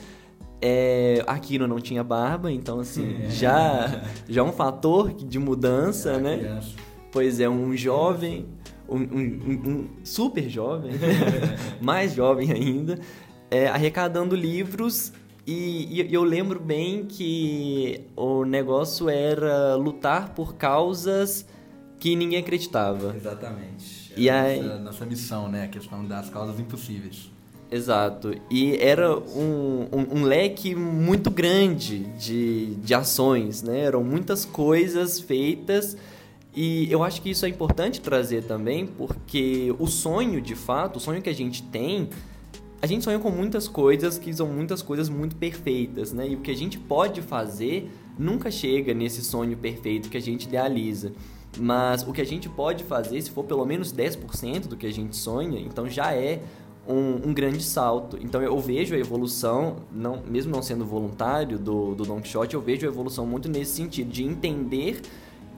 É, 0.61 1.23
Aquino 1.27 1.69
não 1.69 1.79
tinha 1.79 2.03
barba, 2.03 2.51
então 2.51 2.81
assim, 2.81 3.25
é. 3.25 3.29
já, 3.29 4.03
já 4.27 4.41
é 4.41 4.45
um 4.45 4.53
fator 4.53 5.13
de 5.13 5.39
mudança, 5.39 6.13
é 6.13 6.19
né? 6.19 6.39
Criança. 6.39 6.71
Pois 7.13 7.41
é, 7.41 7.49
um 7.49 7.77
jovem, 7.77 8.47
um, 8.89 8.97
um, 8.97 9.71
um 9.71 9.89
super 10.03 10.49
jovem, 10.49 10.93
mais 11.81 12.15
jovem 12.15 12.51
ainda, 12.51 12.99
é, 13.51 13.69
arrecadando 13.69 14.35
livros 14.35 15.13
e, 15.47 16.03
e, 16.03 16.13
eu 16.13 16.25
lembro 16.25 16.59
bem 16.59 17.05
que 17.05 18.01
o 18.17 18.45
negócio 18.45 19.09
era 19.09 19.77
lutar 19.77 20.35
por 20.35 20.57
causas 20.57 21.47
que 22.01 22.17
ninguém 22.17 22.41
acreditava. 22.41 23.15
Exatamente. 23.17 24.13
e 24.17 24.29
aí... 24.29 24.61
nossa, 24.61 24.79
nossa 24.79 25.07
missão, 25.07 25.49
né? 25.49 25.65
A 25.65 25.69
questão 25.69 26.05
das 26.05 26.29
causas 26.29 26.59
impossíveis. 26.59 27.31
Exato. 27.71 28.35
E 28.51 28.77
era 28.77 29.17
um, 29.19 29.89
um, 29.93 30.19
um, 30.19 30.25
leque 30.25 30.75
muito 30.75 31.31
grande 31.31 32.01
de, 32.19 32.75
de 32.77 32.95
ações, 32.95 33.63
né? 33.63 33.81
Eram 33.81 34.03
muitas 34.05 34.45
coisas 34.45 35.21
feitas. 35.21 35.97
E 36.55 36.91
eu 36.91 37.05
acho 37.05 37.21
que 37.21 37.31
isso 37.31 37.45
é 37.45 37.49
importante 37.49 38.01
trazer 38.01 38.45
também, 38.45 38.87
porque 38.87 39.75
o 39.79 39.87
sonho, 39.87 40.41
de 40.41 40.55
fato, 40.55 40.97
o 40.97 41.01
sonho 41.01 41.21
que 41.21 41.29
a 41.29 41.35
gente 41.35 41.63
tem 41.65 42.09
a 42.87 42.89
gente 42.89 43.03
sonha 43.03 43.19
com 43.19 43.31
muitas 43.31 43.67
coisas 43.67 44.17
que 44.17 44.33
são 44.33 44.47
muitas 44.47 44.81
coisas 44.81 45.09
muito 45.09 45.35
perfeitas, 45.35 46.13
né? 46.13 46.29
E 46.29 46.37
o 46.37 46.41
que 46.41 46.53
a 46.53 46.57
gente 46.57 46.79
pode 46.79 47.21
fazer 47.21 47.91
nunca 48.17 48.49
chega 48.49 48.95
nesse 48.95 49.25
sonho 49.25 49.57
perfeito 49.57 50.09
que 50.09 50.17
a 50.17 50.23
gente 50.23 50.45
idealiza. 50.45 51.13
Mas 51.59 52.07
o 52.07 52.13
que 52.13 52.21
a 52.21 52.25
gente 52.25 52.49
pode 52.49 52.85
fazer, 52.85 53.21
se 53.21 53.31
for 53.31 53.43
pelo 53.43 53.65
menos 53.67 53.93
10% 53.93 54.69
do 54.69 54.77
que 54.77 54.87
a 54.87 54.93
gente 54.93 55.17
sonha, 55.17 55.59
então 55.59 55.89
já 55.89 56.15
é 56.15 56.41
um, 56.87 57.29
um, 57.29 57.35
grande 57.35 57.65
salto. 57.65 58.19
Então 58.23 58.41
eu 58.41 58.57
vejo 58.61 58.95
a 58.95 58.99
evolução, 58.99 59.79
não, 59.91 60.23
mesmo 60.25 60.53
não 60.53 60.63
sendo 60.63 60.85
voluntário 60.85 61.59
do, 61.59 61.93
do 61.93 62.05
Don 62.05 62.21
Quixote, 62.21 62.55
eu 62.55 62.61
vejo 62.61 62.87
a 62.87 62.89
evolução 62.89 63.27
muito 63.27 63.49
nesse 63.49 63.73
sentido, 63.73 64.13
de 64.13 64.23
entender 64.23 65.01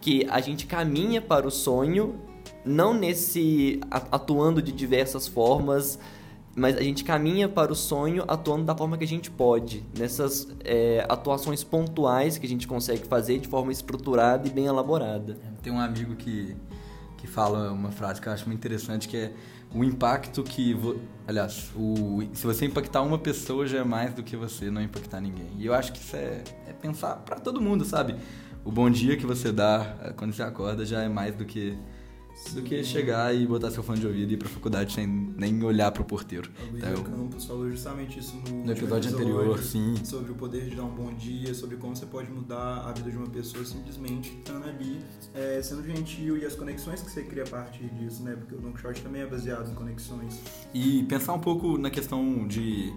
que 0.01 0.27
a 0.31 0.41
gente 0.41 0.67
caminha 0.67 1.21
para 1.21 1.47
o 1.47 1.51
sonho, 1.51 2.15
não 2.65 2.95
nesse 2.95 3.81
atuando 3.91 4.63
de 4.63 4.73
diversas 4.73 5.29
formas 5.29 5.99
mas 6.59 6.77
a 6.77 6.83
gente 6.83 7.05
caminha 7.05 7.49
para 7.49 7.73
o 7.73 7.75
sonho 7.75 8.25
atuando 8.27 8.65
da 8.65 8.75
forma 8.75 8.99
que 8.99 9.05
a 9.05 9.09
gente 9.09 9.31
pode, 9.31 9.85
nessas 9.97 10.49
é, 10.65 11.07
atuações 11.09 11.63
pontuais 11.63 12.37
que 12.37 12.47
a 12.47 12.49
gente 12.49 12.67
consegue 12.67 13.07
fazer 13.07 13.39
de 13.39 13.49
forma 13.49 13.71
estruturada 13.71 14.49
e 14.49 14.51
bem 14.51 14.67
elaborada. 14.67 15.39
É, 15.43 15.63
tem 15.63 15.73
um 15.73 15.81
amigo 15.81 16.17
que, 16.17 16.57
que 17.17 17.27
fala 17.27 17.73
uma 17.73 17.93
frase 17.93 18.21
que 18.21 18.29
eu 18.29 18.33
acho 18.33 18.47
muito 18.47 18.59
interessante, 18.59 19.09
que 19.09 19.17
é 19.17 19.33
o 19.73 19.85
impacto 19.85 20.43
que... 20.43 20.75
Vo... 20.75 20.97
Aliás, 21.27 21.71
o... 21.77 22.23
se 22.33 22.47
você 22.47 22.67
impactar 22.67 23.03
uma 23.03 23.19
pessoa 23.19 23.67
já 23.67 23.79
é 23.79 23.85
mais 23.85 24.13
do 24.15 24.23
que 24.23 24.37
você 24.37 24.71
não 24.71 24.83
impactar 24.83 25.21
ninguém. 25.21 25.51
E 25.59 25.67
eu 25.67 25.75
acho 25.75 25.93
que 25.93 25.99
isso 25.99 26.17
é, 26.17 26.43
é 26.67 26.73
pensar 26.73 27.17
para 27.17 27.37
todo 27.37 27.61
mundo, 27.61 27.85
sabe? 27.85 28.17
O 28.65 28.73
bom 28.73 28.91
dia 28.91 29.17
que 29.17 29.25
você 29.25 29.53
dá 29.53 29.97
é, 30.03 30.13
quando 30.13 30.33
você 30.33 30.43
acorda 30.43 30.85
já 30.85 31.03
é 31.03 31.09
mais 31.09 31.35
do 31.35 31.45
que 31.45 31.79
do 32.53 32.63
que 32.63 32.83
chegar 32.83 33.35
e 33.35 33.47
botar 33.47 33.71
seu 33.71 33.83
fone 33.83 34.01
de 34.01 34.07
ouvido 34.07 34.31
e 34.31 34.35
ir 34.35 34.37
pra 34.37 34.49
faculdade 34.49 34.93
sem 34.93 35.07
nem 35.07 35.63
olhar 35.63 35.91
pro 35.93 36.05
porteiro. 36.05 36.51
O 36.73 36.77
então, 36.77 37.03
Campos 37.03 37.45
falou 37.45 37.71
justamente 37.71 38.19
isso 38.19 38.37
no, 38.37 38.65
no 38.65 38.73
episódio 38.73 39.13
anterior, 39.13 39.59
sim. 39.59 39.95
Sobre 40.05 40.33
o 40.33 40.35
poder 40.35 40.69
de 40.69 40.77
dar 40.77 40.85
um 40.85 40.95
bom 40.95 41.13
dia, 41.15 41.53
sobre 41.55 41.77
como 41.77 41.95
você 41.95 42.07
pode 42.07 42.31
mudar 42.31 42.89
a 42.89 42.93
vida 42.93 43.11
de 43.11 43.17
uma 43.17 43.29
pessoa 43.29 43.65
simplesmente 43.65 44.31
estando 44.31 44.67
ali, 44.69 45.01
é, 45.35 45.61
sendo 45.63 45.85
gentil 45.85 46.39
e 46.39 46.45
as 46.45 46.55
conexões 46.55 47.03
que 47.03 47.11
você 47.11 47.23
cria 47.23 47.45
a 47.45 47.49
partir 47.49 47.89
disso, 47.91 48.23
né? 48.23 48.35
Porque 48.37 48.55
o 48.55 48.59
Don 48.59 48.73
Quixote 48.73 49.03
também 49.03 49.23
é 49.23 49.27
baseado 49.27 49.71
em 49.71 49.75
conexões. 49.75 50.41
E 50.73 51.03
pensar 51.05 51.35
um 51.35 51.41
pouco 51.41 51.77
na 51.77 51.91
questão 51.91 52.47
de 52.47 52.93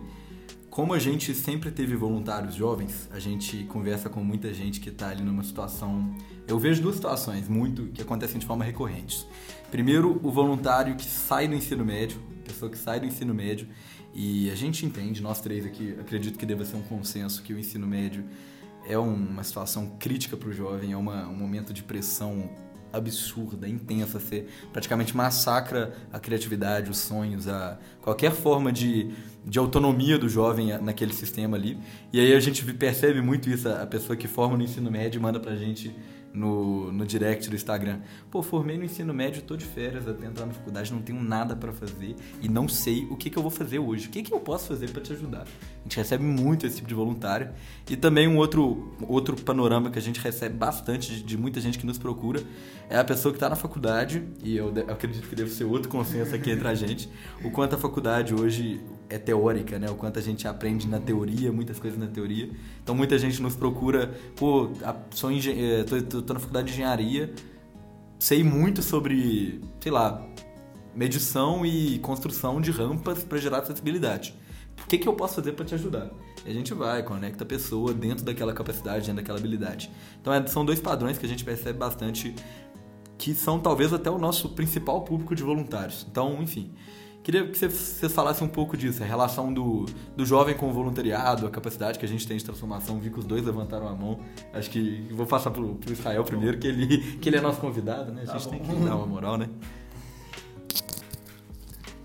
como 0.72 0.94
a 0.94 1.00
gente 1.00 1.36
sempre 1.36 1.70
teve 1.70 1.98
voluntários 1.98 2.56
jovens, 2.56 3.10
a 3.12 3.20
gente 3.20 3.66
conversa 3.66 4.10
com 4.10 4.24
muita 4.24 4.54
gente 4.54 4.80
que 4.80 4.88
está 4.88 5.10
ali 5.10 5.22
numa 5.22 5.44
situação. 5.44 6.16
Eu 6.52 6.60
vejo 6.60 6.82
duas 6.82 6.96
situações 6.96 7.48
muito 7.48 7.84
que 7.94 8.02
acontecem 8.02 8.38
de 8.38 8.46
forma 8.46 8.66
recorrente. 8.66 9.26
Primeiro, 9.72 10.20
o 10.22 10.30
voluntário 10.30 10.98
que 10.98 11.06
sai 11.06 11.48
do 11.48 11.56
ensino 11.56 11.86
médio, 11.86 12.22
pessoa 12.44 12.70
que 12.70 12.78
sai 12.78 13.00
do 13.00 13.06
ensino 13.06 13.34
médio, 13.34 13.70
e 14.14 14.52
a 14.52 14.56
gente 14.56 14.86
entende, 14.86 15.22
nós 15.22 15.40
três 15.40 15.66
aqui, 15.66 15.96
acredito 15.98 16.38
que 16.38 16.46
deva 16.46 16.66
ser 16.66 16.76
um 16.76 16.82
consenso 16.82 17.42
que 17.42 17.54
o 17.54 17.58
ensino 17.58 17.88
médio 17.88 18.26
é 18.86 18.98
uma 18.98 19.46
situação 19.46 19.96
crítica 19.98 20.36
para 20.36 20.50
o 20.50 20.52
jovem, 20.52 20.92
é 20.92 20.98
uma, 20.98 21.26
um 21.30 21.36
momento 21.38 21.72
de 21.72 21.84
pressão 21.84 22.50
absurda, 22.92 23.66
intensa, 23.66 24.20
você 24.20 24.46
praticamente 24.74 25.16
massacra 25.16 25.96
a 26.12 26.20
criatividade, 26.20 26.92
os 26.92 26.98
sonhos, 26.98 27.48
a 27.48 27.80
qualquer 28.02 28.34
forma 28.34 28.74
de, 28.74 29.10
de 29.46 29.58
autonomia 29.58 30.18
do 30.18 30.28
jovem 30.28 30.78
naquele 30.82 31.14
sistema 31.14 31.56
ali. 31.56 31.78
E 32.12 32.20
aí 32.20 32.34
a 32.34 32.40
gente 32.42 32.62
percebe 32.74 33.22
muito 33.22 33.50
isso, 33.50 33.70
a 33.70 33.86
pessoa 33.86 34.18
que 34.18 34.28
forma 34.28 34.58
no 34.58 34.64
ensino 34.66 34.92
médio 34.92 35.22
manda 35.22 35.40
pra 35.40 35.56
gente 35.56 35.96
no, 36.34 36.92
no 36.92 37.06
direct 37.06 37.50
do 37.50 37.56
Instagram. 37.56 38.00
Pô, 38.30 38.42
formei 38.42 38.78
no 38.78 38.86
ensino 38.86 39.14
médio, 39.14 39.42
tô 39.42 39.56
de 39.56 39.66
férias, 39.66 40.08
até 40.08 40.26
entrar 40.26 40.46
na 40.46 40.54
faculdade, 40.54 40.92
não 40.92 41.02
tenho 41.02 41.22
nada 41.22 41.56
para 41.56 41.72
fazer 41.72 42.16
e 42.42 42.48
não 42.48 42.68
sei 42.68 43.06
o 43.10 43.16
que, 43.16 43.30
que 43.30 43.38
eu 43.38 43.42
vou 43.42 43.52
fazer 43.52 43.80
hoje. 43.80 44.08
O 44.08 44.10
que, 44.10 44.24
que 44.24 44.34
eu 44.34 44.40
posso 44.40 44.68
fazer 44.68 44.90
para 44.90 45.02
te 45.02 45.14
ajudar? 45.14 45.42
A 45.44 45.84
gente 45.84 45.98
recebe 45.98 46.24
muito 46.24 46.66
esse 46.66 46.78
tipo 46.78 46.88
de 46.88 46.96
voluntário. 46.96 47.50
E 47.90 47.96
também 47.96 48.28
um 48.28 48.38
outro, 48.38 48.96
outro 49.08 49.36
panorama 49.36 49.90
que 49.90 50.00
a 50.00 50.02
gente 50.02 50.20
recebe 50.20 50.56
bastante 50.56 51.16
de, 51.16 51.24
de 51.24 51.38
muita 51.38 51.60
gente 51.60 51.78
que 51.78 51.86
nos 51.86 51.98
procura 51.98 52.42
é 52.90 52.98
a 52.98 53.04
pessoa 53.04 53.32
que 53.32 53.38
está 53.38 53.50
na 53.50 53.56
faculdade, 53.56 54.24
e 54.44 54.58
eu, 54.58 54.74
eu 54.76 54.92
acredito 54.92 55.28
que 55.28 55.36
deve 55.36 55.50
ser 55.50 55.64
outro 55.64 55.90
consenso 55.90 56.36
aqui 56.36 56.52
entre 56.52 56.68
a 56.68 56.76
gente, 56.76 57.10
o 57.44 57.50
quanto 57.50 57.76
a 57.76 57.78
faculdade 57.78 58.34
hoje 58.34 58.82
é 59.12 59.20
teórica, 59.20 59.78
né? 59.78 59.90
O 59.90 59.96
quanto 59.96 60.18
a 60.18 60.22
gente 60.22 60.48
aprende 60.48 60.88
na 60.88 61.00
teoria, 61.00 61.52
muitas 61.52 61.78
coisas 61.78 62.00
na 62.00 62.08
teoria. 62.08 62.50
Então 62.82 62.96
muita 62.96 63.20
gente 63.20 63.42
nos 63.42 63.56
procura, 63.56 64.14
pô, 64.36 64.72
sou. 65.12 65.30
Eh, 65.32 65.84
tô, 65.84 66.02
tô, 66.02 66.22
tô 66.22 66.34
na 66.34 66.40
faculdade 66.40 66.68
de 66.68 66.74
engenharia, 66.74 67.34
sei 68.18 68.44
muito 68.44 68.82
sobre, 68.82 69.62
sei 69.82 69.92
lá, 69.92 70.26
medição 70.96 71.66
e 71.66 72.00
construção 72.00 72.62
de 72.62 72.72
rampas 72.72 73.24
para 73.24 73.38
gerar 73.38 73.60
acessibilidade. 73.60 74.34
O 74.84 74.88
que, 74.88 74.98
que 74.98 75.08
eu 75.08 75.14
posso 75.14 75.36
fazer 75.36 75.52
para 75.52 75.66
te 75.66 75.76
ajudar? 75.76 76.10
E 76.46 76.50
a 76.50 76.54
gente 76.54 76.74
vai, 76.74 77.04
conecta 77.04 77.44
a 77.44 77.48
pessoa 77.48 77.94
dentro 77.94 78.24
daquela 78.24 78.54
capacidade, 78.54 79.06
dentro 79.06 79.16
daquela 79.16 79.38
habilidade. 79.38 79.92
Então 80.20 80.34
é, 80.34 80.46
são 80.48 80.66
dois 80.66 80.80
padrões 80.80 81.18
que 81.18 81.26
a 81.26 81.30
gente 81.30 81.44
percebe 81.44 81.78
bastante 81.78 82.34
que 83.18 83.36
são 83.36 83.60
talvez 83.60 83.94
até 83.94 84.10
o 84.10 84.18
nosso 84.18 84.50
principal 84.50 85.02
público 85.04 85.36
de 85.36 85.44
voluntários. 85.44 86.08
Então, 86.10 86.42
enfim, 86.42 86.74
queria 87.24 87.48
que 87.48 87.58
você 87.58 88.10
falasse 88.10 88.44
um 88.44 88.48
pouco 88.48 88.76
disso, 88.76 89.04
a 89.04 89.06
relação 89.06 89.54
do, 89.54 89.86
do 90.16 90.26
jovem 90.26 90.56
com 90.56 90.70
o 90.70 90.74
voluntariado, 90.74 91.46
a 91.46 91.50
capacidade 91.50 92.00
que 92.00 92.06
a 92.06 92.08
gente 92.08 92.28
tem 92.28 92.38
de 92.38 92.44
transformação. 92.44 93.00
Vi 93.00 93.10
que 93.10 93.20
os 93.20 93.26
dois 93.26 93.46
levantaram 93.46 93.88
a 93.88 93.94
mão. 93.94 94.20
Acho 94.54 94.70
que 94.70 95.08
vou 95.12 95.26
passar 95.26 95.52
pro, 95.52 95.76
pro 95.76 95.94
Israel 95.94 96.24
primeiro, 96.24 96.58
que 96.58 96.68
ele, 96.68 97.18
que 97.18 97.30
ele 97.30 97.38
é 97.38 97.42
nosso 97.42 97.60
convidado, 97.60 98.12
né? 98.12 98.24
A 98.28 98.32
gente 98.32 98.44
tá 98.44 98.50
tem 98.50 98.60
que 98.60 98.68
dar 98.68 98.96
uma 98.96 99.06
moral, 99.06 99.38
né? 99.38 99.50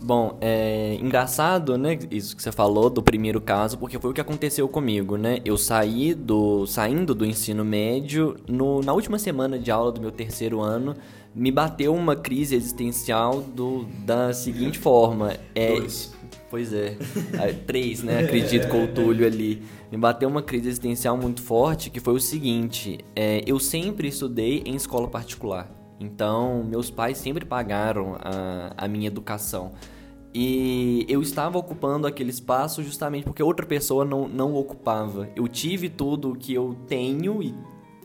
Bom, 0.00 0.36
é 0.40 0.94
engraçado, 1.00 1.76
né, 1.76 1.98
isso 2.10 2.36
que 2.36 2.42
você 2.42 2.52
falou 2.52 2.88
do 2.90 3.02
primeiro 3.02 3.40
caso, 3.40 3.78
porque 3.78 3.98
foi 3.98 4.10
o 4.10 4.14
que 4.14 4.20
aconteceu 4.20 4.68
comigo, 4.68 5.16
né? 5.16 5.38
Eu 5.44 5.56
saí 5.56 6.14
do 6.14 6.66
saindo 6.66 7.14
do 7.14 7.24
ensino 7.24 7.64
médio 7.64 8.36
no, 8.46 8.82
na 8.82 8.92
última 8.92 9.18
semana 9.18 9.58
de 9.58 9.70
aula 9.70 9.90
do 9.90 10.00
meu 10.00 10.12
terceiro 10.12 10.60
ano, 10.60 10.94
me 11.36 11.50
bateu 11.50 11.94
uma 11.94 12.16
crise 12.16 12.56
existencial 12.56 13.42
do, 13.42 13.84
da 14.06 14.32
seguinte 14.32 14.78
forma, 14.78 15.36
é 15.54 15.76
Dois. 15.76 16.16
Pois 16.48 16.72
é, 16.72 16.96
três, 17.66 18.02
né? 18.02 18.20
Acredito 18.20 18.68
com 18.68 18.84
o 18.84 18.88
Túlio 18.88 19.26
ali. 19.26 19.62
Me 19.92 19.98
bateu 19.98 20.28
uma 20.28 20.42
crise 20.42 20.68
existencial 20.68 21.16
muito 21.16 21.42
forte, 21.42 21.90
que 21.90 22.00
foi 22.00 22.14
o 22.14 22.20
seguinte: 22.20 22.98
é, 23.14 23.42
eu 23.46 23.58
sempre 23.58 24.08
estudei 24.08 24.62
em 24.64 24.74
escola 24.74 25.08
particular. 25.08 25.70
Então, 26.00 26.64
meus 26.64 26.90
pais 26.90 27.18
sempre 27.18 27.44
pagaram 27.44 28.16
a, 28.18 28.72
a 28.76 28.88
minha 28.88 29.08
educação. 29.08 29.72
E 30.32 31.04
eu 31.08 31.20
estava 31.20 31.58
ocupando 31.58 32.06
aquele 32.06 32.30
espaço 32.30 32.82
justamente 32.82 33.24
porque 33.24 33.42
outra 33.42 33.66
pessoa 33.66 34.04
não, 34.04 34.28
não 34.28 34.54
ocupava. 34.54 35.28
Eu 35.36 35.48
tive 35.48 35.88
tudo 35.88 36.36
que 36.36 36.54
eu 36.54 36.76
tenho 36.86 37.42
e 37.42 37.54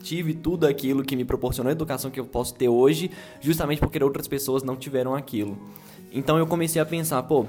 tive 0.02 0.34
tudo 0.34 0.66
aquilo 0.66 1.02
que 1.02 1.16
me 1.16 1.24
proporcionou 1.24 1.70
a 1.70 1.72
educação 1.72 2.10
que 2.10 2.20
eu 2.20 2.26
posso 2.26 2.54
ter 2.54 2.68
hoje, 2.68 3.10
justamente 3.40 3.78
porque 3.78 4.02
outras 4.02 4.28
pessoas 4.28 4.62
não 4.62 4.76
tiveram 4.76 5.14
aquilo. 5.14 5.56
Então 6.12 6.36
eu 6.36 6.46
comecei 6.46 6.80
a 6.82 6.86
pensar, 6.86 7.22
pô, 7.22 7.40
o 7.42 7.48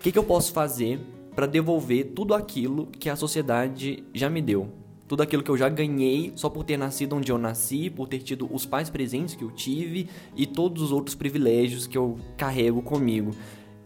que, 0.00 0.12
que 0.12 0.18
eu 0.18 0.24
posso 0.24 0.52
fazer 0.52 1.00
para 1.34 1.46
devolver 1.46 2.12
tudo 2.14 2.34
aquilo 2.34 2.86
que 2.86 3.08
a 3.08 3.16
sociedade 3.16 4.04
já 4.14 4.28
me 4.28 4.42
deu? 4.42 4.68
tudo 5.10 5.24
aquilo 5.24 5.42
que 5.42 5.50
eu 5.50 5.56
já 5.56 5.68
ganhei 5.68 6.32
só 6.36 6.48
por 6.48 6.62
ter 6.62 6.76
nascido 6.76 7.16
onde 7.16 7.32
eu 7.32 7.36
nasci, 7.36 7.90
por 7.90 8.06
ter 8.06 8.20
tido 8.20 8.48
os 8.54 8.64
pais 8.64 8.88
presentes 8.88 9.34
que 9.34 9.42
eu 9.42 9.50
tive 9.50 10.08
e 10.36 10.46
todos 10.46 10.80
os 10.84 10.92
outros 10.92 11.16
privilégios 11.16 11.84
que 11.84 11.98
eu 11.98 12.16
carrego 12.36 12.80
comigo. 12.80 13.32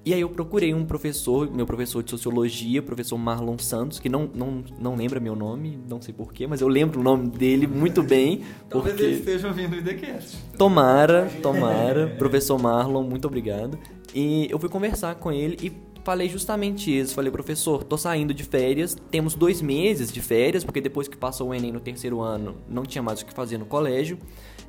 E 0.06 0.12
aí 0.12 0.20
eu 0.20 0.28
procurei 0.28 0.75
um 0.75 0.84
professor, 0.84 1.50
meu 1.50 1.64
professor 1.64 2.02
de 2.02 2.11
sociologia, 2.11 2.82
professor 2.82 3.16
Marlon 3.16 3.56
Santos, 3.56 3.99
que 3.99 4.08
não, 4.08 4.28
não, 4.34 4.62
não 4.78 4.94
lembra 4.94 5.18
meu 5.18 5.34
nome, 5.34 5.78
não 5.88 6.02
sei 6.02 6.12
porquê, 6.12 6.46
mas 6.46 6.61
eu 6.61 6.68
lembro 6.68 7.00
o 7.00 7.02
nome 7.02 7.30
dele 7.30 7.66
muito 7.66 8.02
bem. 8.02 8.42
Talvez 8.68 8.94
porque... 8.94 9.11
ele 9.11 9.18
esteja 9.18 9.49
ouvindo 9.49 9.73
o 9.73 9.78
IDCast. 9.78 10.37
Tomara, 10.58 11.30
tomara. 11.40 12.08
professor 12.18 12.61
Marlon, 12.61 13.02
muito 13.02 13.26
obrigado. 13.26 13.78
E 14.14 14.46
eu 14.50 14.58
fui 14.58 14.68
conversar 14.68 15.14
com 15.14 15.32
ele 15.32 15.56
e 15.62 15.73
falei 16.04 16.28
justamente 16.28 16.96
isso. 16.96 17.14
Falei, 17.14 17.32
professor, 17.32 17.82
tô 17.82 17.96
saindo 17.96 18.34
de 18.34 18.44
férias, 18.44 18.94
temos 19.11 19.34
dois 19.34 19.62
meses 19.62 20.12
de 20.12 20.20
férias, 20.20 20.62
porque 20.62 20.82
depois 20.82 21.08
que 21.08 21.16
passou 21.16 21.49
o 21.49 21.54
Enem 21.54 21.73
no 21.73 21.80
terceiro 21.80 22.20
ano, 22.20 22.56
não 22.68 22.82
tinha 22.82 23.02
mais 23.02 23.23
o 23.23 23.26
que 23.26 23.32
fazer 23.32 23.56
no 23.56 23.64
colégio. 23.64 24.18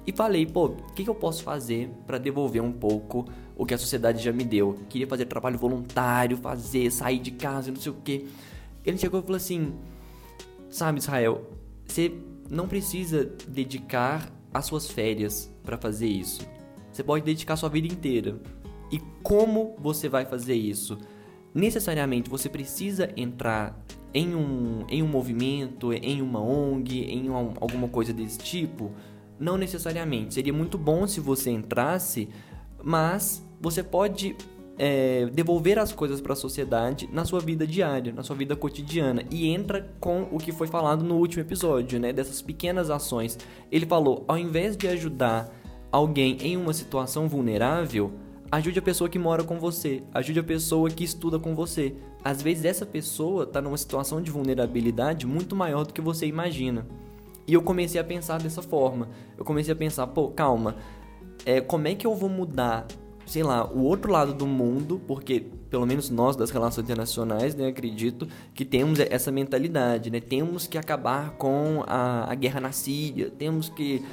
E 0.07 0.11
falei, 0.11 0.45
pô, 0.45 0.65
o 0.65 0.93
que, 0.93 1.03
que 1.03 1.09
eu 1.09 1.15
posso 1.15 1.43
fazer 1.43 1.89
para 2.05 2.17
devolver 2.17 2.61
um 2.61 2.71
pouco 2.71 3.25
o 3.55 3.65
que 3.65 3.73
a 3.73 3.77
sociedade 3.77 4.23
já 4.23 4.31
me 4.31 4.43
deu? 4.43 4.77
Queria 4.87 5.07
fazer 5.07 5.25
trabalho 5.25 5.57
voluntário, 5.57 6.37
fazer, 6.37 6.91
sair 6.91 7.19
de 7.19 7.31
casa, 7.31 7.71
não 7.71 7.79
sei 7.79 7.91
o 7.91 7.95
quê. 8.03 8.25
Ele 8.85 8.97
chegou 8.97 9.19
e 9.19 9.23
falou 9.23 9.37
assim: 9.37 9.73
Sabe, 10.69 10.99
Israel, 10.99 11.49
você 11.87 12.13
não 12.49 12.67
precisa 12.67 13.25
dedicar 13.47 14.31
as 14.53 14.65
suas 14.65 14.89
férias 14.89 15.51
para 15.63 15.77
fazer 15.77 16.07
isso. 16.07 16.41
Você 16.91 17.03
pode 17.03 17.25
dedicar 17.25 17.55
sua 17.55 17.69
vida 17.69 17.87
inteira. 17.87 18.39
E 18.91 18.99
como 19.23 19.75
você 19.79 20.07
vai 20.07 20.25
fazer 20.25 20.53
isso? 20.53 20.97
Necessariamente 21.53 22.29
você 22.29 22.47
precisa 22.47 23.11
entrar 23.17 23.83
em 24.13 24.35
um, 24.35 24.85
em 24.87 25.01
um 25.01 25.07
movimento, 25.07 25.91
em 25.91 26.21
uma 26.21 26.39
ONG, 26.39 27.01
em 27.01 27.27
uma, 27.29 27.53
alguma 27.59 27.87
coisa 27.87 28.13
desse 28.13 28.37
tipo? 28.37 28.91
Não 29.39 29.57
necessariamente. 29.57 30.33
Seria 30.33 30.53
muito 30.53 30.77
bom 30.77 31.05
se 31.07 31.19
você 31.19 31.51
entrasse, 31.51 32.29
mas 32.83 33.45
você 33.59 33.83
pode 33.83 34.35
é, 34.77 35.27
devolver 35.27 35.79
as 35.79 35.91
coisas 35.91 36.19
para 36.19 36.33
a 36.33 36.35
sociedade 36.35 37.09
na 37.11 37.25
sua 37.25 37.39
vida 37.39 37.65
diária, 37.65 38.13
na 38.13 38.23
sua 38.23 38.35
vida 38.35 38.55
cotidiana. 38.55 39.23
E 39.31 39.47
entra 39.47 39.93
com 39.99 40.27
o 40.31 40.37
que 40.37 40.51
foi 40.51 40.67
falado 40.67 41.03
no 41.03 41.15
último 41.15 41.41
episódio, 41.41 41.99
né? 41.99 42.11
Dessas 42.11 42.41
pequenas 42.41 42.89
ações. 42.89 43.37
Ele 43.71 43.85
falou: 43.85 44.23
ao 44.27 44.37
invés 44.37 44.75
de 44.75 44.87
ajudar 44.87 45.49
alguém 45.91 46.37
em 46.41 46.57
uma 46.57 46.73
situação 46.73 47.27
vulnerável, 47.27 48.11
ajude 48.51 48.79
a 48.79 48.81
pessoa 48.81 49.09
que 49.09 49.19
mora 49.19 49.43
com 49.43 49.59
você, 49.59 50.03
ajude 50.13 50.39
a 50.39 50.43
pessoa 50.43 50.89
que 50.89 51.03
estuda 51.03 51.39
com 51.39 51.55
você. 51.55 51.95
Às 52.23 52.41
vezes 52.41 52.65
essa 52.65 52.85
pessoa 52.85 53.43
está 53.43 53.61
numa 53.61 53.77
situação 53.77 54.21
de 54.21 54.31
vulnerabilidade 54.31 55.25
muito 55.25 55.55
maior 55.55 55.85
do 55.85 55.93
que 55.93 56.01
você 56.01 56.25
imagina. 56.25 56.85
E 57.47 57.53
eu 57.53 57.61
comecei 57.61 57.99
a 57.99 58.03
pensar 58.03 58.41
dessa 58.41 58.61
forma. 58.61 59.09
Eu 59.37 59.45
comecei 59.45 59.73
a 59.73 59.75
pensar, 59.75 60.07
pô, 60.07 60.29
calma, 60.29 60.75
é, 61.45 61.61
como 61.61 61.87
é 61.87 61.95
que 61.95 62.07
eu 62.07 62.15
vou 62.15 62.29
mudar, 62.29 62.87
sei 63.25 63.43
lá, 63.43 63.69
o 63.71 63.83
outro 63.83 64.11
lado 64.11 64.33
do 64.33 64.47
mundo? 64.47 64.99
Porque, 65.07 65.45
pelo 65.69 65.85
menos 65.85 66.09
nós 66.09 66.35
das 66.35 66.49
relações 66.49 66.85
internacionais, 66.85 67.53
né, 67.53 67.67
acredito 67.67 68.27
que 68.53 68.65
temos 68.65 68.99
essa 68.99 69.31
mentalidade, 69.31 70.09
né? 70.09 70.19
Temos 70.19 70.65
que 70.65 70.77
acabar 70.77 71.31
com 71.31 71.83
a, 71.85 72.31
a 72.31 72.35
guerra 72.35 72.59
na 72.59 72.71
Síria, 72.71 73.29
temos 73.29 73.69
que 73.69 74.03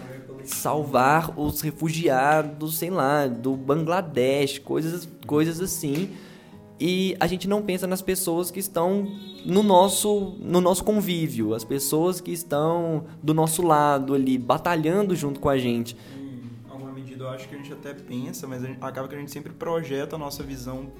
salvar 0.44 1.38
os 1.38 1.60
refugiados, 1.60 2.76
sei 2.76 2.90
lá, 2.90 3.26
do 3.26 3.56
Bangladesh, 3.56 4.58
coisas, 4.58 5.08
coisas 5.26 5.60
assim. 5.60 6.10
E 6.80 7.16
a 7.20 7.26
gente 7.26 7.46
não 7.46 7.62
pensa 7.62 7.86
nas 7.86 8.02
pessoas 8.02 8.50
que 8.50 8.58
estão 8.58 9.06
no 9.44 9.62
nosso, 9.62 10.36
no 10.40 10.60
nosso 10.60 10.82
convívio, 10.82 11.54
as 11.54 11.64
pessoas 11.64 12.20
que 12.20 12.32
estão 12.32 13.04
do 13.22 13.32
nosso 13.32 13.62
lado 13.62 14.14
ali, 14.14 14.36
batalhando 14.36 15.14
junto 15.14 15.38
com 15.38 15.48
a 15.48 15.56
gente. 15.56 15.96
Em 16.16 16.70
alguma 16.70 16.92
medida 16.92 17.24
eu 17.24 17.30
acho 17.30 17.48
que 17.48 17.54
a 17.54 17.58
gente 17.58 17.72
até 17.72 17.94
pensa, 17.94 18.48
mas 18.48 18.62
gente, 18.62 18.78
acaba 18.80 19.06
que 19.06 19.14
a 19.14 19.18
gente 19.18 19.30
sempre 19.30 19.52
projeta 19.52 20.16
a 20.16 20.18
nossa 20.18 20.42
visão 20.42 20.90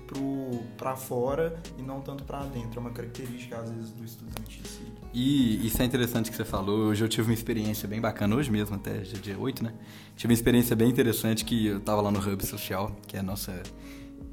para 0.77 0.95
fora 0.95 1.61
e 1.77 1.83
não 1.83 2.01
tanto 2.01 2.23
para 2.23 2.45
dentro. 2.45 2.79
É 2.79 2.81
uma 2.81 2.91
característica, 2.91 3.57
às 3.57 3.71
vezes, 3.71 3.91
do 3.91 4.05
estudante 4.05 4.61
em 4.61 4.69
si. 4.69 4.93
E 5.15 5.67
isso 5.67 5.83
é 5.83 5.85
interessante 5.85 6.31
que 6.31 6.37
você 6.37 6.45
falou. 6.45 6.91
Hoje 6.91 7.05
eu 7.05 7.09
tive 7.09 7.29
uma 7.29 7.35
experiência 7.35 7.89
bem 7.89 8.01
bacana, 8.01 8.35
hoje 8.37 8.51
mesmo, 8.51 8.77
até 8.77 8.99
dia 8.99 9.39
8, 9.39 9.65
né? 9.65 9.75
Tive 10.17 10.33
uma 10.33 10.35
experiência 10.35 10.75
bem 10.75 10.89
interessante 10.89 11.45
que 11.45 11.67
eu 11.67 11.81
tava 11.81 12.01
lá 12.01 12.11
no 12.11 12.19
Hub 12.19 12.47
Social, 12.47 12.95
que 13.07 13.17
é 13.17 13.21
a 13.21 13.23
nossa. 13.23 13.63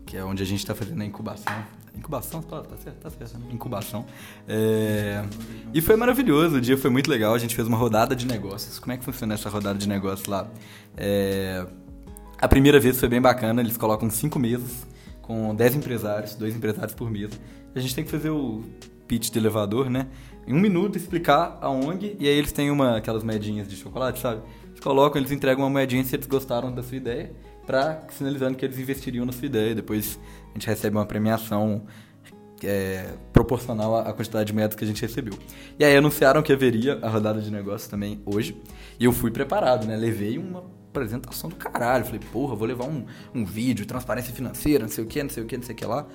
Que 0.09 0.17
é 0.17 0.23
onde 0.23 0.41
a 0.41 0.45
gente 0.45 0.57
está 0.57 0.73
fazendo 0.73 0.99
a 1.03 1.05
incubação. 1.05 1.53
Incubação, 1.95 2.41
tá, 2.41 2.61
tá 2.61 2.75
certo, 2.77 2.97
tá 2.97 3.11
certo, 3.11 3.37
né? 3.37 3.45
Incubação. 3.51 4.07
É... 4.47 5.23
E 5.71 5.81
foi 5.81 5.95
maravilhoso, 5.95 6.55
o 6.55 6.61
dia 6.61 6.75
foi 6.75 6.89
muito 6.89 7.07
legal. 7.07 7.35
A 7.35 7.37
gente 7.37 7.55
fez 7.55 7.67
uma 7.67 7.77
rodada 7.77 8.15
de 8.15 8.25
negócios. 8.25 8.79
Como 8.79 8.91
é 8.91 8.97
que 8.97 9.05
funciona 9.05 9.35
essa 9.35 9.51
rodada 9.51 9.77
de 9.77 9.87
negócios 9.87 10.27
lá? 10.27 10.49
É... 10.97 11.63
A 12.39 12.47
primeira 12.47 12.79
vez 12.79 12.99
foi 12.99 13.07
bem 13.07 13.21
bacana, 13.21 13.61
eles 13.61 13.77
colocam 13.77 14.09
cinco 14.09 14.39
mesas 14.39 14.87
com 15.21 15.53
10 15.53 15.75
empresários, 15.75 16.33
dois 16.33 16.55
empresários 16.55 16.95
por 16.95 17.11
mesa. 17.11 17.35
A 17.75 17.79
gente 17.79 17.93
tem 17.93 18.03
que 18.03 18.09
fazer 18.09 18.31
o 18.31 18.63
pitch 19.07 19.29
de 19.29 19.37
elevador, 19.37 19.91
né? 19.91 20.07
Em 20.47 20.55
um 20.55 20.59
minuto 20.59 20.97
explicar 20.97 21.59
a 21.61 21.69
ONG 21.69 22.17
e 22.19 22.27
aí 22.27 22.35
eles 22.35 22.51
têm 22.51 22.71
uma 22.71 22.97
aquelas 22.97 23.23
moedinhas 23.23 23.69
de 23.69 23.75
chocolate, 23.75 24.19
sabe? 24.19 24.41
Eles 24.69 24.79
colocam, 24.79 25.21
eles 25.21 25.31
entregam 25.31 25.63
uma 25.63 25.69
moedinha 25.69 26.03
se 26.03 26.15
eles 26.15 26.25
gostaram 26.25 26.73
da 26.73 26.81
sua 26.81 26.97
ideia, 26.97 27.31
para 27.69 28.01
sinalizando 28.09 28.57
que 28.57 28.65
eles 28.65 28.79
investiriam 28.79 29.27
na 29.27 29.31
sua 29.31 29.45
ideia. 29.45 29.75
Depois 29.75 30.19
a 30.49 30.53
gente 30.53 30.65
recebe 30.65 30.97
uma 30.97 31.05
premiação 31.05 31.83
é, 32.63 33.13
proporcional 33.31 33.95
à 33.95 34.11
quantidade 34.11 34.47
de 34.47 34.53
moedas 34.53 34.75
que 34.75 34.83
a 34.83 34.87
gente 34.87 34.99
recebeu. 34.99 35.37
E 35.77 35.85
aí 35.85 35.95
anunciaram 35.95 36.41
que 36.41 36.51
haveria 36.51 36.97
a 36.99 37.07
rodada 37.07 37.39
de 37.39 37.51
negócios 37.51 37.87
também 37.87 38.19
hoje. 38.25 38.59
E 38.99 39.05
eu 39.05 39.13
fui 39.13 39.29
preparado, 39.29 39.85
né? 39.85 39.95
Levei 39.95 40.39
uma 40.39 40.63
apresentação 40.89 41.47
do 41.47 41.55
caralho. 41.55 42.05
Falei, 42.05 42.21
porra, 42.31 42.55
vou 42.55 42.67
levar 42.67 42.85
um, 42.85 43.05
um 43.35 43.45
vídeo, 43.45 43.85
transparência 43.85 44.33
financeira, 44.33 44.85
não 44.85 44.89
sei 44.89 45.03
o 45.03 45.07
que, 45.07 45.21
não 45.21 45.29
sei 45.29 45.43
o 45.43 45.45
que, 45.45 45.55
não 45.55 45.63
sei 45.63 45.75
o 45.75 45.77
que 45.77 45.85
lá. 45.85 46.07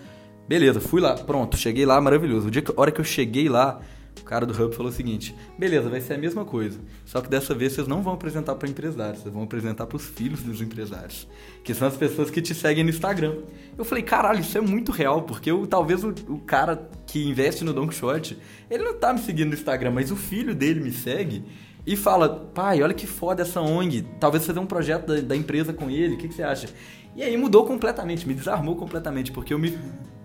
Beleza, 0.49 0.81
fui 0.81 1.01
lá, 1.01 1.15
pronto, 1.15 1.57
cheguei 1.57 1.87
lá, 1.87 2.01
maravilhoso. 2.01 2.49
O 2.49 2.51
dia 2.51 2.63
que, 2.63 2.73
a 2.73 2.75
hora 2.77 2.91
que 2.91 3.01
eu 3.01 3.05
cheguei 3.05 3.49
lá, 3.49 3.81
o 4.21 4.25
cara 4.25 4.47
do 4.47 4.53
Hub 4.53 4.75
falou 4.75 4.91
o 4.91 4.95
seguinte: 4.95 5.35
beleza, 5.59 5.89
vai 5.89 6.01
ser 6.01 6.15
a 6.15 6.19
mesma 6.19 6.45
coisa. 6.45 6.79
Só 7.05 7.21
que 7.21 7.29
dessa 7.29 7.55
vez 7.55 7.73
vocês 7.73 7.87
não 7.87 8.03
vão 8.03 8.15
apresentar 8.15 8.55
para 8.55 8.69
empresários, 8.69 9.23
vocês 9.23 9.33
vão 9.33 9.43
apresentar 9.43 9.87
para 9.87 9.97
os 9.97 10.05
filhos 10.05 10.43
dos 10.43 10.61
empresários, 10.61 11.29
que 11.63 11.75
são 11.75 11.87
as 11.89 11.97
pessoas 11.97 12.31
que 12.31 12.41
te 12.41 12.55
seguem 12.55 12.85
no 12.85 12.91
Instagram. 12.91 13.37
Eu 13.77 13.85
falei: 13.85 14.03
caralho, 14.03 14.41
isso 14.41 14.57
é 14.57 14.61
muito 14.61 14.93
real, 14.93 15.23
porque 15.23 15.51
eu, 15.51 15.67
talvez 15.67 16.05
o, 16.05 16.15
o 16.29 16.39
cara 16.39 16.89
que 17.07 17.25
investe 17.25 17.65
no 17.65 17.73
Don 17.73 17.87
Quixote, 17.87 18.39
ele 18.71 18.85
não 18.85 18.95
tá 18.95 19.13
me 19.13 19.21
seguindo 19.21 19.49
no 19.49 19.55
Instagram, 19.55 19.91
mas 19.91 20.11
o 20.11 20.17
filho 20.17 20.55
dele 20.55 20.81
me 20.81 20.93
segue 20.93 21.45
e 21.87 21.97
fala: 21.97 22.29
pai, 22.29 22.83
olha 22.83 22.95
que 22.95 23.07
foda 23.07 23.43
essa 23.43 23.61
ONG, 23.61 24.07
talvez 24.19 24.47
fazer 24.47 24.59
um 24.59 24.67
projeto 24.67 25.07
da, 25.07 25.21
da 25.21 25.37
empresa 25.37 25.73
com 25.73 25.91
ele, 25.91 26.15
o 26.15 26.19
que, 26.19 26.29
que 26.29 26.35
você 26.35 26.43
acha? 26.43 26.69
E 27.17 27.23
aí 27.23 27.37
mudou 27.37 27.65
completamente, 27.65 28.27
me 28.27 28.35
desarmou 28.35 28.75
completamente, 28.75 29.31
porque 29.31 29.55
eu 29.55 29.59
me 29.59 29.79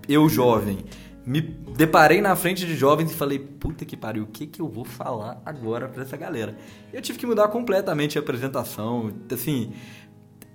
eu 0.08 0.28
jovem, 0.28 0.80
me 1.30 1.42
deparei 1.42 2.22
na 2.22 2.36
frente 2.36 2.65
de 2.65 2.76
jovens 2.76 3.12
e 3.12 3.13
falei, 3.13 3.38
puta 3.38 3.86
que 3.86 3.96
pariu, 3.96 4.24
o 4.24 4.26
que, 4.26 4.48
que 4.48 4.60
eu 4.60 4.68
vou 4.68 4.84
falar 4.84 5.39
agora 5.46 5.88
pra 5.88 6.02
essa 6.02 6.18
galera? 6.18 6.58
Eu 6.92 7.04
tive 7.04 7.20
que 7.20 7.28
mudar 7.28 7.50
completamente 7.50 8.18
a 8.18 8.22
apresentação, 8.22 9.13
assim, 9.32 9.72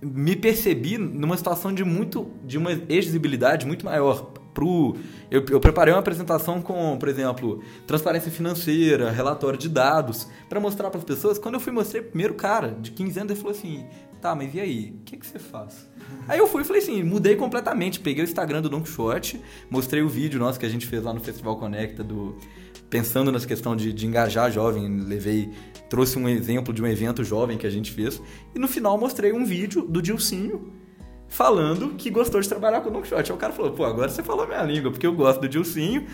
me 0.03 0.35
percebi 0.35 0.99
numa 0.99 1.37
situação 1.37 1.73
de 1.73 1.85
muito, 1.85 2.29
de 2.45 2.59
uma 2.59 2.73
exigibilidade 2.89 3.65
muito 3.65 3.85
maior. 3.85 4.33
Pro, 4.53 4.97
eu, 5.31 5.45
eu 5.49 5.61
preparei 5.61 5.95
uma 5.95 6.01
apresentação 6.01 6.61
com, 6.61 6.99
por 6.99 7.09
exemplo, 7.09 7.63
transparência 7.87 8.33
financeira, 8.33 9.13
relatório 9.13 9.59
de 9.59 9.69
dados, 9.69 10.29
para 10.49 10.59
mostrar 10.59 10.91
para 10.91 10.99
as 10.99 11.05
pessoas. 11.05 11.39
Quando 11.39 11.55
eu 11.55 11.61
fui 11.61 11.73
mostrar 11.73 12.01
o 12.01 12.05
primeiro 12.05 12.35
cara 12.35 12.77
de 12.81 12.91
15 12.91 13.21
anos, 13.21 13.31
ele 13.31 13.41
falou 13.41 13.57
assim: 13.57 13.87
tá, 14.25 14.35
mas 14.35 14.55
e 14.55 14.61
aí? 14.61 14.95
O 14.99 15.05
que, 15.05 15.19
que 15.19 15.27
você 15.27 15.39
faz? 15.39 15.87
Aí 16.27 16.39
eu 16.39 16.47
fui 16.47 16.63
e 16.63 16.65
falei 16.65 16.81
assim, 16.81 17.03
mudei 17.03 17.37
completamente. 17.37 18.01
Peguei 18.01 18.25
o 18.25 18.27
Instagram 18.27 18.63
do 18.63 18.71
Don 18.71 18.81
Quixote, 18.81 19.39
mostrei 19.69 20.03
o 20.03 20.09
vídeo 20.09 20.41
nosso 20.41 20.59
que 20.59 20.65
a 20.65 20.69
gente 20.69 20.87
fez 20.87 21.03
lá 21.03 21.13
no 21.13 21.21
Festival 21.21 21.59
Conecta 21.59 22.03
do 22.03 22.35
pensando 22.89 23.31
nessa 23.31 23.47
questão 23.47 23.77
de, 23.77 23.93
de 23.93 24.07
engajar 24.07 24.51
jovem, 24.51 24.89
levei, 25.01 25.51
trouxe 25.91 26.19
um 26.19 26.27
exemplo 26.27 26.73
de 26.73 26.83
um 26.83 26.87
evento 26.87 27.23
jovem 27.23 27.59
que 27.59 27.67
a 27.67 27.71
gente 27.71 27.91
fez 27.91 28.23
e 28.55 28.59
no 28.59 28.69
final 28.69 28.97
mostrei 28.97 29.33
um 29.33 29.45
vídeo 29.45 29.83
do 29.83 30.01
Dilcinho 30.01 30.73
falando 31.35 31.95
que 31.99 32.11
gostou 32.11 32.41
de 32.41 32.49
trabalhar 32.49 32.81
com 32.81 32.91
o 32.91 32.93
Don 32.93 33.03
Quixote. 33.03 33.33
Aí 33.33 33.37
o 33.37 33.41
cara 33.41 33.53
falou, 33.53 33.73
pô, 33.73 33.85
agora 33.85 34.09
você 34.09 34.23
falou 34.23 34.47
minha 34.47 34.63
língua, 34.63 34.93
porque 34.93 35.05
eu 35.05 35.13
gosto 35.13 35.41
do 35.41 35.49
Dilcinho, 35.49 36.07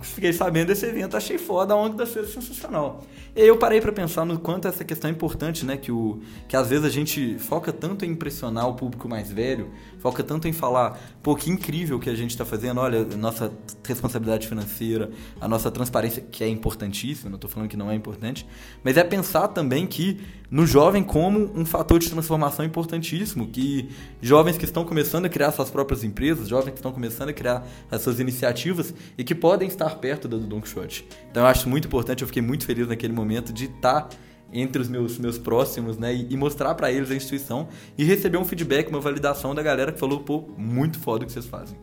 fiquei 0.00 0.32
sabendo 0.32 0.68
desse 0.68 0.86
evento, 0.86 1.16
achei 1.16 1.38
foda, 1.38 1.74
a 1.74 1.76
onda 1.76 1.96
da 1.96 2.06
feira 2.06 2.28
sensacional. 2.28 3.02
E 3.34 3.42
aí 3.42 3.48
eu 3.48 3.56
parei 3.56 3.80
para 3.80 3.90
pensar 3.90 4.24
no 4.24 4.38
quanto 4.38 4.68
essa 4.68 4.84
questão 4.84 5.10
é 5.10 5.12
importante, 5.12 5.66
né, 5.66 5.76
que, 5.76 5.90
o, 5.90 6.20
que 6.46 6.56
às 6.56 6.68
vezes 6.68 6.84
a 6.84 6.88
gente 6.88 7.36
foca 7.40 7.72
tanto 7.72 8.04
em 8.04 8.10
impressionar 8.10 8.68
o 8.68 8.74
público 8.74 9.08
mais 9.08 9.32
velho, 9.32 9.70
foca 10.00 10.24
tanto 10.24 10.48
em 10.48 10.52
falar, 10.52 10.98
pô, 11.22 11.36
que 11.36 11.50
incrível 11.50 11.98
que 11.98 12.10
a 12.10 12.14
gente 12.14 12.30
está 12.30 12.44
fazendo, 12.44 12.80
olha, 12.80 13.04
nossa 13.16 13.52
responsabilidade 13.86 14.48
financeira, 14.48 15.10
a 15.40 15.46
nossa 15.46 15.70
transparência, 15.70 16.22
que 16.22 16.42
é 16.42 16.48
importantíssima, 16.48 17.30
não 17.30 17.36
estou 17.36 17.50
falando 17.50 17.68
que 17.68 17.76
não 17.76 17.90
é 17.90 17.94
importante, 17.94 18.46
mas 18.82 18.96
é 18.96 19.04
pensar 19.04 19.48
também 19.48 19.86
que 19.86 20.20
no 20.50 20.66
jovem 20.66 21.04
como 21.04 21.52
um 21.54 21.64
fator 21.64 21.98
de 21.98 22.10
transformação 22.10 22.64
importantíssimo, 22.64 23.46
que 23.46 23.88
jovens 24.20 24.56
que 24.56 24.64
estão 24.64 24.84
começando 24.84 25.26
a 25.26 25.28
criar 25.28 25.52
suas 25.52 25.70
próprias 25.70 26.02
empresas, 26.02 26.48
jovens 26.48 26.72
que 26.72 26.78
estão 26.78 26.92
começando 26.92 27.28
a 27.28 27.32
criar 27.32 27.66
as 27.90 28.02
suas 28.02 28.18
iniciativas 28.18 28.92
e 29.16 29.22
que 29.22 29.34
podem 29.34 29.68
estar 29.68 29.96
perto 29.96 30.26
do 30.26 30.38
Don 30.38 30.60
Quixote. 30.60 31.06
Então 31.30 31.42
eu 31.42 31.46
acho 31.46 31.68
muito 31.68 31.86
importante, 31.86 32.22
eu 32.22 32.26
fiquei 32.26 32.42
muito 32.42 32.64
feliz 32.64 32.88
naquele 32.88 33.12
momento 33.12 33.52
de 33.52 33.66
estar 33.66 34.08
entre 34.52 34.82
os 34.82 34.88
meus, 34.88 35.18
meus 35.18 35.38
próximos, 35.38 35.96
né, 35.96 36.14
e, 36.14 36.36
mostrar 36.36 36.74
para 36.74 36.90
eles 36.90 37.10
a 37.10 37.14
instituição 37.14 37.68
e 37.96 38.04
receber 38.04 38.38
um 38.38 38.44
feedback, 38.44 38.88
uma 38.88 39.00
validação 39.00 39.54
da 39.54 39.62
galera 39.62 39.92
que 39.92 39.98
falou, 39.98 40.20
pô, 40.20 40.44
muito 40.56 40.98
foda 40.98 41.24
o 41.24 41.26
que 41.26 41.32
vocês 41.32 41.46
fazem. 41.46 41.78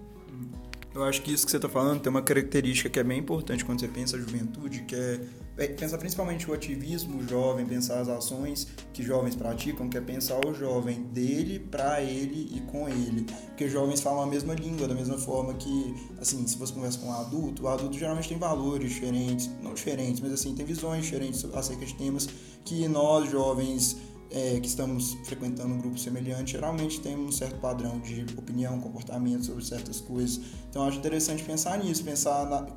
Eu 0.93 1.03
acho 1.03 1.21
que 1.21 1.31
isso 1.31 1.45
que 1.45 1.51
você 1.51 1.57
está 1.57 1.69
falando 1.69 2.01
tem 2.01 2.09
uma 2.09 2.23
característica 2.23 2.89
que 2.89 2.99
é 2.99 3.03
bem 3.03 3.19
importante 3.19 3.63
quando 3.63 3.79
você 3.79 3.87
pensa 3.87 4.17
a 4.17 4.19
juventude, 4.19 4.81
que 4.81 4.95
é, 4.95 5.19
pensar 5.65 5.97
principalmente 5.97 6.49
o 6.49 6.53
ativismo 6.53 7.27
jovem, 7.27 7.65
pensar 7.65 7.99
as 7.99 8.07
ações 8.07 8.67
que 8.93 9.01
jovens 9.01 9.35
praticam, 9.35 9.89
que 9.89 9.97
é 9.97 10.01
pensar 10.01 10.39
o 10.45 10.53
jovem 10.53 11.01
dele, 11.05 11.57
para 11.59 12.01
ele 12.03 12.55
e 12.55 12.61
com 12.61 12.87
ele. 12.87 13.25
Porque 13.47 13.67
jovens 13.67 14.01
falam 14.01 14.21
a 14.21 14.27
mesma 14.27 14.53
língua, 14.53 14.87
da 14.87 14.93
mesma 14.93 15.17
forma 15.17 15.55
que, 15.55 15.95
assim, 16.21 16.45
se 16.45 16.57
você 16.57 16.73
conversa 16.73 16.99
com 16.99 17.07
um 17.07 17.13
adulto, 17.13 17.63
o 17.63 17.67
adulto 17.67 17.97
geralmente 17.97 18.29
tem 18.29 18.37
valores 18.37 18.93
diferentes, 18.93 19.49
não 19.63 19.73
diferentes, 19.73 20.19
mas 20.21 20.31
assim, 20.31 20.53
tem 20.53 20.65
visões 20.65 21.05
diferentes 21.05 21.43
acerca 21.55 21.85
de 21.85 21.95
temas 21.95 22.29
que 22.63 22.87
nós, 22.87 23.31
jovens, 23.31 23.97
é, 24.29 24.59
que 24.59 24.67
estamos 24.67 25.13
frequentando 25.23 25.73
um 25.73 25.77
grupo 25.79 25.97
semelhante, 25.97 26.51
geralmente 26.51 26.99
temos 26.99 27.27
um 27.27 27.31
certo 27.31 27.59
padrão 27.59 27.99
de 27.99 28.25
opinião, 28.37 28.79
comportamento 28.79 29.45
sobre 29.45 29.65
certas 29.65 30.01
coisas. 30.01 30.39
Então, 30.69 30.87
acho 30.87 30.97
interessante 30.97 31.43
pensar 31.43 31.77
nisso, 31.79 32.03
pensar 32.03 32.45
na, 32.45 32.67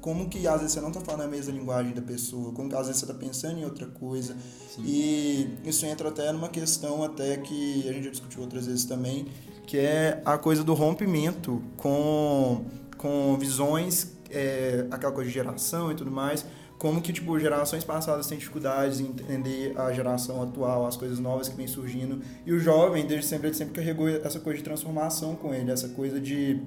como 0.00 0.28
que 0.28 0.46
às 0.46 0.60
vezes 0.60 0.72
você 0.72 0.80
não 0.80 0.88
está 0.88 1.00
falando 1.00 1.22
a 1.22 1.28
mesma 1.28 1.52
linguagem 1.52 1.92
da 1.92 2.02
pessoa, 2.02 2.52
como 2.52 2.68
que 2.68 2.74
às 2.74 2.86
vezes 2.86 3.00
você 3.00 3.06
está 3.06 3.18
pensando 3.18 3.58
em 3.58 3.64
outra 3.64 3.86
coisa. 3.86 4.36
Sim. 4.74 4.82
E 4.84 5.58
isso 5.64 5.84
entra 5.86 6.08
até 6.08 6.32
numa 6.32 6.48
questão 6.48 7.02
até 7.02 7.36
que 7.36 7.88
a 7.88 7.92
gente 7.92 8.04
já 8.04 8.10
discutiu 8.10 8.42
outras 8.42 8.66
vezes 8.66 8.84
também, 8.84 9.26
que 9.66 9.76
é 9.76 10.22
a 10.24 10.38
coisa 10.38 10.62
do 10.62 10.74
rompimento 10.74 11.62
com, 11.76 12.64
com 12.96 13.36
visões, 13.38 14.12
é, 14.30 14.86
aquela 14.90 15.12
coisa 15.12 15.28
de 15.28 15.34
geração 15.34 15.90
e 15.90 15.94
tudo 15.94 16.10
mais, 16.10 16.44
como 16.78 17.02
que 17.02 17.12
tipo 17.12 17.38
gerações 17.40 17.82
passadas 17.82 18.28
têm 18.28 18.38
dificuldades 18.38 19.00
em 19.00 19.06
entender 19.06 19.78
a 19.78 19.92
geração 19.92 20.40
atual, 20.42 20.86
as 20.86 20.96
coisas 20.96 21.18
novas 21.18 21.48
que 21.48 21.56
vem 21.56 21.66
surgindo. 21.66 22.22
E 22.46 22.52
o 22.52 22.60
jovem, 22.60 23.04
desde 23.04 23.26
sempre, 23.26 23.48
ele 23.48 23.56
sempre 23.56 23.74
carregou 23.74 24.08
essa 24.08 24.38
coisa 24.38 24.58
de 24.58 24.64
transformação 24.64 25.34
com 25.34 25.52
ele, 25.52 25.72
essa 25.72 25.88
coisa 25.88 26.20
de 26.20 26.62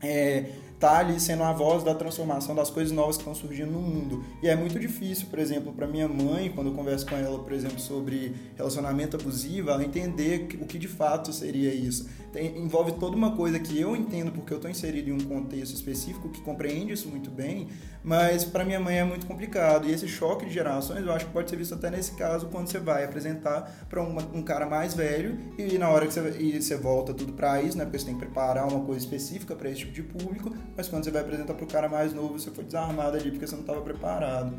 é, 0.00 0.46
tá 0.80 0.98
ali 0.98 1.20
sendo 1.20 1.42
a 1.42 1.52
voz 1.52 1.84
da 1.84 1.94
transformação 1.94 2.54
das 2.54 2.70
coisas 2.70 2.90
novas 2.90 3.16
que 3.16 3.20
estão 3.20 3.34
surgindo 3.34 3.70
no 3.70 3.80
mundo. 3.80 4.24
E 4.42 4.48
é 4.48 4.56
muito 4.56 4.80
difícil, 4.80 5.26
por 5.28 5.38
exemplo, 5.38 5.72
para 5.72 5.86
minha 5.86 6.08
mãe, 6.08 6.50
quando 6.50 6.68
eu 6.68 6.74
converso 6.74 7.06
com 7.06 7.14
ela, 7.14 7.38
por 7.38 7.52
exemplo, 7.52 7.78
sobre 7.78 8.34
relacionamento 8.56 9.16
abusivo, 9.16 9.68
ela 9.68 9.84
entender 9.84 10.48
o 10.58 10.64
que 10.64 10.78
de 10.78 10.88
fato 10.88 11.34
seria 11.34 11.72
isso. 11.74 12.08
Tem, 12.32 12.56
envolve 12.58 12.92
toda 12.92 13.16
uma 13.16 13.34
coisa 13.34 13.58
que 13.58 13.78
eu 13.78 13.96
entendo 13.96 14.30
porque 14.30 14.52
eu 14.52 14.56
estou 14.56 14.70
inserido 14.70 15.10
em 15.10 15.12
um 15.12 15.20
contexto 15.20 15.74
específico 15.74 16.28
que 16.28 16.40
compreende 16.40 16.92
isso 16.92 17.08
muito 17.08 17.28
bem, 17.28 17.68
mas 18.04 18.44
para 18.44 18.64
minha 18.64 18.78
mãe 18.78 18.98
é 18.98 19.04
muito 19.04 19.26
complicado. 19.26 19.88
E 19.88 19.92
esse 19.92 20.06
choque 20.06 20.46
de 20.46 20.52
gerações 20.52 21.04
eu 21.04 21.12
acho 21.12 21.26
que 21.26 21.32
pode 21.32 21.50
ser 21.50 21.56
visto 21.56 21.74
até 21.74 21.90
nesse 21.90 22.12
caso 22.12 22.46
quando 22.46 22.68
você 22.68 22.78
vai 22.78 23.04
apresentar 23.04 23.86
para 23.88 24.00
um 24.00 24.42
cara 24.42 24.66
mais 24.66 24.94
velho 24.94 25.38
e 25.58 25.76
na 25.76 25.88
hora 25.88 26.06
que 26.06 26.12
você, 26.12 26.36
e 26.38 26.62
você 26.62 26.76
volta 26.76 27.12
tudo 27.12 27.32
para 27.32 27.60
isso, 27.60 27.76
né? 27.76 27.84
Porque 27.84 27.98
você 27.98 28.06
tem 28.06 28.14
que 28.14 28.20
preparar 28.20 28.68
uma 28.68 28.84
coisa 28.84 29.00
específica 29.00 29.56
para 29.56 29.68
esse 29.68 29.80
tipo 29.80 29.92
de 29.92 30.02
público, 30.02 30.54
mas 30.76 30.88
quando 30.88 31.04
você 31.04 31.10
vai 31.10 31.22
apresentar 31.22 31.54
para 31.54 31.64
o 31.64 31.68
cara 31.68 31.88
mais 31.88 32.14
novo, 32.14 32.38
você 32.38 32.50
foi 32.50 32.64
desarmado 32.64 33.16
ali 33.16 33.30
porque 33.30 33.46
você 33.46 33.54
não 33.54 33.62
estava 33.62 33.80
preparado. 33.80 34.54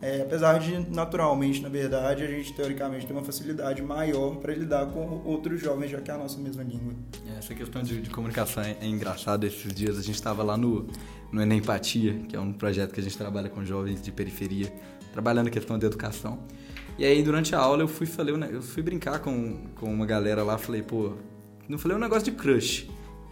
É, 0.00 0.22
apesar 0.22 0.58
de, 0.58 0.78
naturalmente, 0.90 1.62
na 1.62 1.68
verdade, 1.68 2.22
a 2.22 2.26
gente 2.26 2.52
teoricamente 2.52 3.06
tem 3.06 3.16
uma 3.16 3.24
facilidade 3.24 3.82
maior 3.82 4.36
para 4.36 4.54
lidar 4.54 4.86
com 4.86 5.22
outros 5.24 5.60
jovens, 5.60 5.90
já 5.90 6.00
que 6.00 6.10
é 6.10 6.14
a 6.14 6.18
nossa 6.18 6.38
mesma 6.38 6.62
língua. 6.62 6.92
É, 7.26 7.38
essa 7.38 7.54
questão 7.54 7.82
de, 7.82 8.02
de 8.02 8.10
comunicação 8.10 8.62
é, 8.62 8.76
é 8.80 8.86
engraçada. 8.86 9.46
Esses 9.46 9.72
dias 9.72 9.98
a 9.98 10.02
gente 10.02 10.16
estava 10.16 10.42
lá 10.42 10.56
no, 10.56 10.86
no 11.32 11.40
Enempatia, 11.40 12.14
que 12.28 12.36
é 12.36 12.40
um 12.40 12.52
projeto 12.52 12.92
que 12.92 13.00
a 13.00 13.02
gente 13.02 13.16
trabalha 13.16 13.48
com 13.48 13.64
jovens 13.64 14.02
de 14.02 14.12
periferia, 14.12 14.70
trabalhando 15.12 15.46
a 15.46 15.50
questão 15.50 15.78
de 15.78 15.86
educação. 15.86 16.38
E 16.98 17.04
aí, 17.04 17.22
durante 17.22 17.54
a 17.54 17.58
aula, 17.58 17.82
eu 17.82 17.88
fui, 17.88 18.06
falei, 18.06 18.34
eu 18.52 18.62
fui 18.62 18.82
brincar 18.82 19.20
com, 19.20 19.68
com 19.74 19.92
uma 19.92 20.06
galera 20.06 20.42
lá, 20.44 20.58
falei, 20.58 20.82
pô, 20.82 21.14
não 21.68 21.78
falei 21.78 21.96
um 21.96 22.00
negócio 22.00 22.24
de 22.24 22.32
crush. 22.32 22.88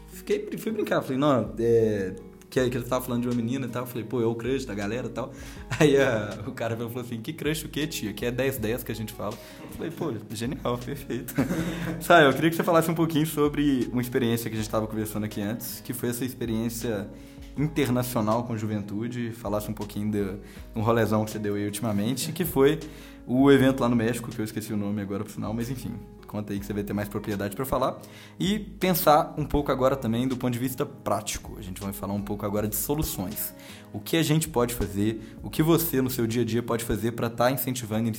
Fiquei, 0.09 0.49
fui 0.59 0.73
brincar, 0.73 1.03
falei, 1.03 1.19
não, 1.19 1.53
é 1.59 2.15
que, 2.53 2.69
que 2.69 2.77
ele 2.77 2.85
tava 2.85 3.03
falando 3.03 3.23
de 3.23 3.29
uma 3.29 3.35
menina 3.35 3.65
e 3.65 3.69
tal. 3.71 3.85
Eu 3.85 3.87
falei, 3.87 4.05
pô, 4.05 4.21
é 4.21 4.27
o 4.27 4.35
crush 4.35 4.67
da 4.67 4.75
galera 4.75 5.07
e 5.07 5.11
tal. 5.11 5.33
Aí 5.81 5.97
a, 5.99 6.39
o 6.47 6.53
cara 6.53 6.77
falou 6.77 7.01
assim, 7.01 7.19
que 7.23 7.33
crush 7.33 7.65
o 7.65 7.69
quê, 7.71 7.87
tia? 7.87 8.13
Que 8.13 8.27
é 8.27 8.31
10-10 8.31 8.85
que 8.85 8.93
a 8.93 8.95
gente 8.95 9.15
fala. 9.15 9.33
Eu 9.63 9.71
falei, 9.71 9.91
pô, 9.91 10.13
genial, 10.31 10.77
perfeito. 10.77 11.35
Sabe, 12.01 12.27
eu 12.27 12.33
queria 12.35 12.51
que 12.51 12.57
você 12.57 12.63
falasse 12.63 12.91
um 12.91 12.95
pouquinho 12.95 13.27
sobre 13.27 13.89
uma 13.91 14.03
experiência 14.03 14.51
que 14.51 14.55
a 14.55 14.59
gente 14.59 14.67
estava 14.67 14.87
conversando 14.87 15.25
aqui 15.25 15.41
antes, 15.41 15.81
que 15.81 15.95
foi 15.95 16.11
essa 16.11 16.27
experiência 16.27 17.09
internacional 17.57 18.45
com 18.45 18.55
juventude, 18.55 19.33
falasse 19.33 19.71
um 19.71 19.75
pouquinho 19.75 20.11
de 20.11 20.37
um 20.77 20.83
rolezão 20.83 21.25
que 21.25 21.31
você 21.31 21.39
deu 21.39 21.55
aí 21.55 21.65
ultimamente, 21.65 22.33
que 22.33 22.45
foi 22.45 22.79
o 23.27 23.51
evento 23.51 23.81
lá 23.81 23.89
no 23.89 23.97
México, 23.97 24.31
que 24.31 24.39
eu 24.39 24.45
esqueci 24.45 24.75
o 24.75 24.77
nome 24.77 25.01
agora 25.01 25.25
pro 25.25 25.33
final, 25.33 25.55
mas 25.55 25.71
enfim, 25.71 25.95
conta 26.33 26.55
aí 26.55 26.59
que 26.59 26.65
você 26.65 26.73
vai 26.73 26.83
ter 26.83 26.95
mais 26.95 27.11
propriedade 27.11 27.55
para 27.55 27.67
falar. 27.67 28.01
E 28.41 28.59
pensar 28.59 29.35
um 29.37 29.45
pouco 29.45 29.71
agora 29.71 29.95
também 29.95 30.27
do 30.27 30.35
ponto 30.35 30.53
de 30.53 30.59
vista 30.59 30.87
prático. 30.87 31.57
A 31.59 31.63
gente 31.63 31.79
vai 31.81 31.93
falar 31.93 32.15
um 32.15 32.23
pouco 32.23 32.47
agora 32.47 32.67
de 32.67 32.75
soluções. 32.75 33.55
O 33.93 34.01
que 34.01 34.17
a 34.17 34.23
gente 34.23 34.49
pode 34.49 34.75
fazer, 34.75 35.37
o 35.43 35.51
que 35.51 35.63
você 35.63 36.01
no 36.01 36.09
seu 36.09 36.27
dia 36.27 36.41
a 36.41 36.45
dia 36.45 36.63
pode 36.63 36.85
fazer 36.85 37.13
para 37.13 37.27
estar 37.27 37.45
tá 37.45 37.51
incentivando 37.51 38.11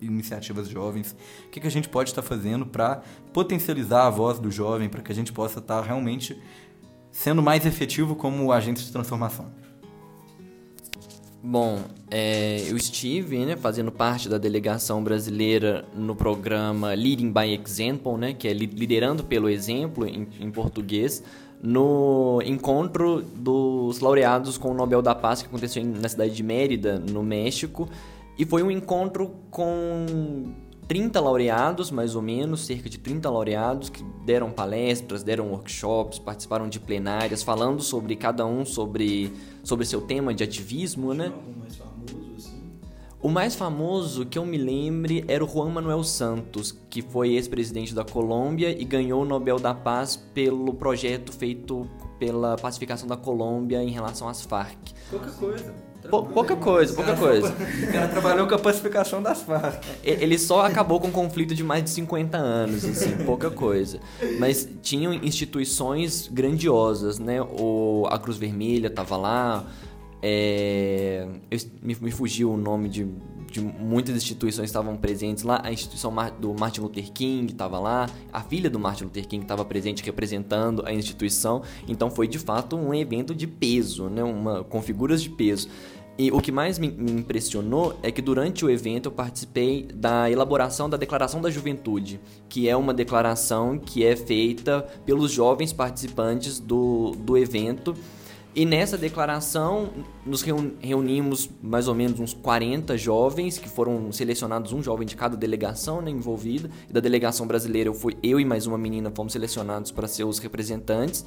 iniciativas 0.00 0.68
jovens, 0.68 1.16
o 1.46 1.50
que, 1.50 1.60
que 1.60 1.66
a 1.68 1.70
gente 1.70 1.88
pode 1.88 2.10
estar 2.10 2.22
tá 2.22 2.28
fazendo 2.28 2.66
para 2.66 3.02
potencializar 3.32 4.08
a 4.08 4.10
voz 4.10 4.40
do 4.40 4.50
jovem, 4.50 4.88
para 4.88 5.00
que 5.00 5.12
a 5.12 5.14
gente 5.14 5.32
possa 5.32 5.60
estar 5.60 5.80
tá 5.80 5.86
realmente 5.86 6.36
sendo 7.12 7.40
mais 7.40 7.64
efetivo 7.64 8.16
como 8.16 8.50
agente 8.50 8.84
de 8.84 8.90
transformação. 8.90 9.52
Bom, 11.42 11.80
é, 12.10 12.62
eu 12.68 12.76
estive 12.76 13.38
né, 13.46 13.56
fazendo 13.56 13.90
parte 13.90 14.28
da 14.28 14.36
delegação 14.36 15.02
brasileira 15.02 15.86
no 15.94 16.14
programa 16.14 16.92
Leading 16.92 17.32
by 17.32 17.54
Example, 17.54 18.18
né, 18.18 18.34
que 18.34 18.46
é 18.46 18.52
liderando 18.52 19.24
pelo 19.24 19.48
exemplo 19.48 20.06
em, 20.06 20.28
em 20.38 20.50
português, 20.50 21.22
no 21.62 22.42
encontro 22.44 23.22
dos 23.22 24.00
laureados 24.00 24.58
com 24.58 24.70
o 24.70 24.74
Nobel 24.74 25.00
da 25.00 25.14
Paz 25.14 25.40
que 25.40 25.48
aconteceu 25.48 25.82
na 25.82 26.08
cidade 26.10 26.34
de 26.34 26.42
Mérida, 26.42 26.98
no 26.98 27.22
México, 27.22 27.88
e 28.38 28.44
foi 28.44 28.62
um 28.62 28.70
encontro 28.70 29.32
com 29.50 30.52
30 30.90 31.20
laureados, 31.20 31.88
mais 31.92 32.16
ou 32.16 32.20
menos, 32.20 32.66
cerca 32.66 32.90
de 32.90 32.98
30 32.98 33.30
laureados 33.30 33.88
que 33.88 34.02
deram 34.26 34.50
palestras, 34.50 35.22
deram 35.22 35.52
workshops, 35.52 36.18
participaram 36.18 36.68
de 36.68 36.80
plenárias, 36.80 37.44
falando 37.44 37.80
sobre 37.80 38.16
cada 38.16 38.44
um 38.44 38.64
sobre, 38.64 39.32
sobre 39.62 39.86
seu 39.86 40.00
tema 40.00 40.34
de 40.34 40.42
ativismo, 40.42 41.14
né? 41.14 41.32
mais 41.56 41.76
famoso, 41.76 42.34
assim? 42.36 42.72
O 43.22 43.28
mais 43.28 43.54
famoso 43.54 44.26
que 44.26 44.36
eu 44.36 44.44
me 44.44 44.58
lembre 44.58 45.24
era 45.28 45.44
o 45.44 45.48
Juan 45.48 45.70
Manuel 45.70 46.02
Santos, 46.02 46.76
que 46.90 47.02
foi 47.02 47.34
ex-presidente 47.34 47.94
da 47.94 48.02
Colômbia 48.02 48.76
e 48.76 48.84
ganhou 48.84 49.22
o 49.22 49.24
Nobel 49.24 49.60
da 49.60 49.72
Paz 49.72 50.16
pelo 50.16 50.74
projeto 50.74 51.30
feito 51.30 51.88
pela 52.18 52.56
pacificação 52.56 53.06
da 53.06 53.16
Colômbia 53.16 53.80
em 53.80 53.90
relação 53.90 54.28
às 54.28 54.42
Farc. 54.42 54.90
Pouca 55.08 55.30
coisa. 55.30 55.89
Pouca 56.08 56.56
coisa, 56.56 56.94
pouca 56.94 57.14
coisa. 57.16 57.54
O 57.90 57.92
cara 57.92 58.08
trabalhou 58.08 58.46
com 58.46 58.54
a 58.54 58.58
pacificação 58.58 59.22
das 59.22 59.42
Farc. 59.42 59.82
Ele 60.02 60.38
só 60.38 60.64
acabou 60.64 61.00
com 61.00 61.08
um 61.08 61.12
conflito 61.12 61.54
de 61.54 61.64
mais 61.64 61.84
de 61.84 61.90
50 61.90 62.36
anos, 62.36 62.84
assim, 62.84 63.16
pouca 63.24 63.50
coisa. 63.50 64.00
Mas 64.38 64.68
tinham 64.82 65.12
instituições 65.12 66.28
grandiosas, 66.28 67.18
né? 67.18 67.40
O, 67.42 68.06
a 68.10 68.18
Cruz 68.18 68.38
Vermelha 68.38 68.88
estava 68.88 69.16
lá, 69.16 69.66
é, 70.22 71.26
eu, 71.50 71.58
me, 71.82 71.96
me 72.00 72.10
fugiu 72.10 72.52
o 72.52 72.56
nome 72.56 72.88
de 72.88 73.08
de 73.50 73.60
muitas 73.60 74.16
instituições 74.16 74.66
estavam 74.66 74.96
presentes 74.96 75.42
lá. 75.42 75.60
A 75.64 75.72
instituição 75.72 76.14
do 76.38 76.54
Martin 76.54 76.82
Luther 76.82 77.10
King 77.12 77.52
estava 77.52 77.78
lá, 77.78 78.08
a 78.32 78.40
filha 78.40 78.70
do 78.70 78.78
Martin 78.78 79.04
Luther 79.04 79.26
King 79.26 79.42
estava 79.42 79.64
presente 79.64 80.02
representando 80.02 80.82
a 80.86 80.92
instituição. 80.92 81.62
Então 81.88 82.10
foi 82.10 82.28
de 82.28 82.38
fato 82.38 82.76
um 82.76 82.94
evento 82.94 83.34
de 83.34 83.46
peso, 83.46 84.08
né? 84.08 84.22
Uma, 84.22 84.62
com 84.64 84.80
figuras 84.80 85.22
de 85.22 85.30
peso. 85.30 85.68
E 86.18 86.30
o 86.30 86.38
que 86.38 86.52
mais 86.52 86.78
me, 86.78 86.88
impressionou 86.88 87.98
é 88.02 88.10
que 88.10 88.20
durante 88.20 88.62
o 88.62 88.70
evento 88.70 89.06
eu 89.06 89.12
participei 89.12 89.84
da 89.84 90.30
elaboração 90.30 90.88
da 90.88 90.98
Declaração 90.98 91.40
da 91.40 91.50
Juventude, 91.50 92.20
que 92.46 92.68
é 92.68 92.76
uma 92.76 92.92
declaração 92.92 93.78
que 93.78 94.04
é 94.04 94.14
feita 94.14 94.82
pelos 95.06 95.32
jovens 95.32 95.72
participantes 95.72 96.60
do, 96.60 97.12
do 97.12 97.38
evento 97.38 97.94
e 98.52 98.66
nessa 98.66 98.98
declaração, 98.98 99.90
nos 100.26 100.42
reunimos 100.42 101.48
mais 101.62 101.86
ou 101.86 101.94
menos 101.94 102.18
uns 102.18 102.34
40 102.34 102.98
jovens, 102.98 103.58
que 103.58 103.68
foram 103.68 104.10
selecionados, 104.10 104.72
um 104.72 104.82
jovem 104.82 105.06
de 105.06 105.14
cada 105.14 105.36
delegação 105.36 106.02
né, 106.02 106.10
envolvida. 106.10 106.68
Da 106.90 106.98
delegação 106.98 107.46
brasileira, 107.46 107.88
eu, 107.88 107.94
fui, 107.94 108.16
eu 108.22 108.40
e 108.40 108.44
mais 108.44 108.66
uma 108.66 108.76
menina 108.76 109.12
fomos 109.14 109.32
selecionados 109.32 109.92
para 109.92 110.08
ser 110.08 110.24
os 110.24 110.40
representantes. 110.40 111.24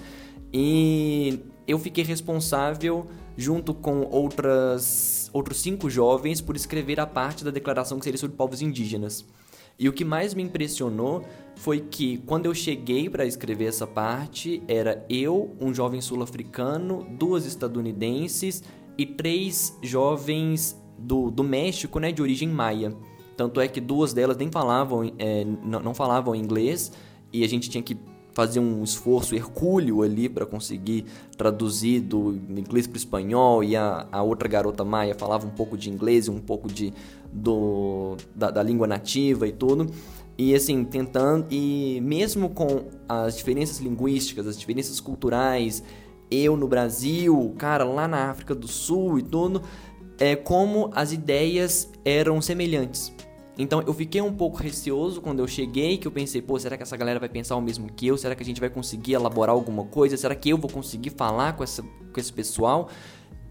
E 0.51 1.39
eu 1.65 1.79
fiquei 1.79 2.03
responsável, 2.03 3.07
junto 3.37 3.73
com 3.73 4.01
outras, 4.11 5.29
outros 5.31 5.61
cinco 5.61 5.89
jovens, 5.89 6.41
por 6.41 6.57
escrever 6.57 6.99
a 6.99 7.07
parte 7.07 7.45
da 7.45 7.51
declaração 7.51 7.99
que 7.99 8.03
seria 8.03 8.19
sobre 8.19 8.35
povos 8.35 8.61
indígenas. 8.61 9.25
E 9.77 9.89
o 9.89 9.93
que 9.93 10.05
mais 10.05 10.33
me 10.33 10.43
impressionou 10.43 11.23
foi 11.55 11.79
que 11.79 12.17
quando 12.19 12.45
eu 12.45 12.53
cheguei 12.53 13.09
para 13.09 13.25
escrever 13.25 13.65
essa 13.65 13.87
parte, 13.87 14.61
era 14.67 15.05
eu, 15.09 15.55
um 15.59 15.73
jovem 15.73 16.01
sul-africano, 16.01 17.05
duas 17.17 17.45
estadunidenses 17.45 18.63
e 18.97 19.05
três 19.05 19.77
jovens 19.81 20.81
do, 20.97 21.29
do 21.31 21.43
México, 21.43 21.99
né, 21.99 22.11
de 22.11 22.21
origem 22.21 22.47
maia. 22.47 22.95
Tanto 23.35 23.59
é 23.59 23.67
que 23.67 23.81
duas 23.81 24.13
delas 24.13 24.37
nem 24.37 24.51
falavam, 24.51 25.11
é, 25.17 25.45
não, 25.63 25.93
falavam 25.93 26.35
inglês 26.35 26.91
e 27.31 27.43
a 27.43 27.49
gente 27.49 27.69
tinha 27.69 27.81
que 27.81 27.97
fazer 28.31 28.59
um 28.59 28.83
esforço 28.83 29.35
hercúleo 29.35 30.01
ali 30.01 30.27
para 30.27 30.45
conseguir 30.45 31.05
traduzir 31.37 32.01
do 32.01 32.33
inglês 32.49 32.87
para 32.87 32.97
espanhol 32.97 33.63
e 33.63 33.75
a, 33.75 34.07
a 34.11 34.23
outra 34.23 34.49
garota 34.49 34.83
Maia 34.83 35.13
falava 35.13 35.45
um 35.45 35.51
pouco 35.51 35.77
de 35.77 35.89
inglês 35.89 36.25
e 36.25 36.31
um 36.31 36.39
pouco 36.39 36.67
de, 36.67 36.93
do, 37.33 38.15
da, 38.35 38.51
da 38.51 38.63
língua 38.63 38.87
nativa 38.87 39.47
e 39.47 39.51
tudo. 39.51 39.87
E 40.37 40.55
assim, 40.55 40.83
tentando, 40.83 41.45
e 41.51 41.99
mesmo 42.01 42.49
com 42.49 42.85
as 43.07 43.37
diferenças 43.37 43.79
linguísticas, 43.79 44.47
as 44.47 44.57
diferenças 44.57 44.99
culturais, 44.99 45.83
eu 46.29 46.57
no 46.57 46.67
Brasil, 46.67 47.53
cara, 47.57 47.83
lá 47.83 48.07
na 48.07 48.31
África 48.31 48.55
do 48.55 48.67
Sul 48.67 49.19
e 49.19 49.21
tudo, 49.21 49.61
é 50.17 50.35
como 50.35 50.89
as 50.95 51.11
ideias 51.11 51.89
eram 52.03 52.41
semelhantes. 52.41 53.13
Então 53.55 53.83
eu 53.85 53.93
fiquei 53.93 54.19
um 54.19 54.33
pouco 54.33 54.57
receoso 54.57 55.21
quando 55.21 55.39
eu 55.39 55.47
cheguei, 55.47 55.97
que 55.97 56.07
eu 56.07 56.11
pensei, 56.11 56.41
pô, 56.41 56.57
será 56.57 56.75
que 56.75 56.81
essa 56.81 56.97
galera 56.97 57.19
vai 57.19 57.29
pensar 57.29 57.55
o 57.55 57.61
mesmo 57.61 57.87
que 57.91 58.07
eu? 58.07 58.17
Será 58.17 58.33
que 58.33 58.41
a 58.41 58.45
gente 58.45 58.59
vai 58.59 58.69
conseguir 58.69 59.13
elaborar 59.13 59.53
alguma 59.53 59.85
coisa? 59.85 60.17
Será 60.17 60.33
que 60.33 60.49
eu 60.49 60.57
vou 60.57 60.71
conseguir 60.71 61.11
falar 61.11 61.53
com, 61.53 61.63
essa, 61.63 61.83
com 61.83 62.19
esse 62.19 62.33
pessoal? 62.33 62.89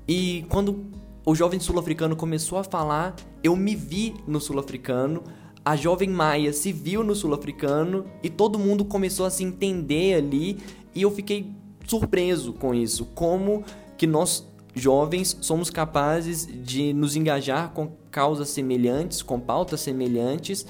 E 0.09 0.45
quando 0.49 0.87
o 1.25 1.35
jovem 1.35 1.61
sul-africano 1.61 2.17
começou 2.17 2.59
a 2.59 2.65
falar, 2.65 3.15
eu 3.43 3.55
me 3.55 3.77
vi 3.77 4.15
no 4.27 4.41
sul-africano, 4.41 5.23
a 5.65 5.77
jovem 5.77 6.09
Maia 6.09 6.53
se 6.53 6.73
viu 6.73 7.05
no 7.05 7.15
sul-africano 7.15 8.05
e 8.23 8.29
todo 8.29 8.59
mundo 8.59 8.85
começou 8.85 9.25
a 9.25 9.31
se 9.31 9.45
entender 9.45 10.15
ali 10.15 10.59
e 10.95 11.03
eu 11.03 11.11
fiquei 11.11 11.53
surpreso 11.87 12.53
com 12.53 12.75
isso, 12.75 13.05
como 13.15 13.65
que 13.97 14.07
nós 14.07 14.49
jovens 14.75 15.37
somos 15.41 15.71
capazes 15.71 16.47
de 16.47 16.93
nos 16.93 17.15
engajar 17.15 17.71
com 17.71 17.93
causas 18.11 18.49
semelhantes, 18.49 19.23
com 19.23 19.39
pautas 19.39 19.81
semelhantes, 19.81 20.67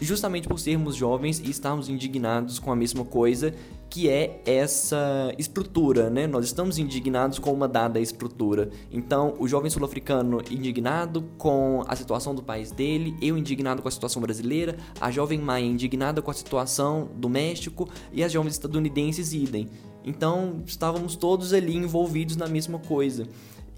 justamente 0.00 0.48
por 0.48 0.58
sermos 0.58 0.96
jovens 0.96 1.40
e 1.40 1.50
estarmos 1.50 1.88
indignados 1.88 2.58
com 2.58 2.72
a 2.72 2.76
mesma 2.76 3.04
coisa, 3.04 3.54
que 3.88 4.08
é 4.08 4.40
essa 4.46 5.34
estrutura, 5.36 6.08
né? 6.08 6.26
Nós 6.26 6.44
estamos 6.44 6.78
indignados 6.78 7.38
com 7.38 7.52
uma 7.52 7.66
dada 7.66 7.98
estrutura. 7.98 8.70
Então, 8.90 9.34
o 9.38 9.48
jovem 9.48 9.68
sul-africano 9.68 10.40
indignado 10.50 11.22
com 11.36 11.82
a 11.86 11.96
situação 11.96 12.34
do 12.34 12.42
país 12.42 12.70
dele, 12.70 13.16
eu 13.20 13.36
indignado 13.36 13.82
com 13.82 13.88
a 13.88 13.90
situação 13.90 14.22
brasileira, 14.22 14.76
a 15.00 15.10
jovem 15.10 15.40
maia 15.40 15.64
indignada 15.64 16.22
com 16.22 16.30
a 16.30 16.34
situação 16.34 17.10
do 17.16 17.28
México 17.28 17.88
e 18.12 18.22
as 18.22 18.30
jovens 18.30 18.52
estadunidenses 18.52 19.32
idem. 19.32 19.68
Então, 20.04 20.62
estávamos 20.66 21.16
todos 21.16 21.52
ali 21.52 21.76
envolvidos 21.76 22.36
na 22.36 22.46
mesma 22.46 22.78
coisa. 22.78 23.26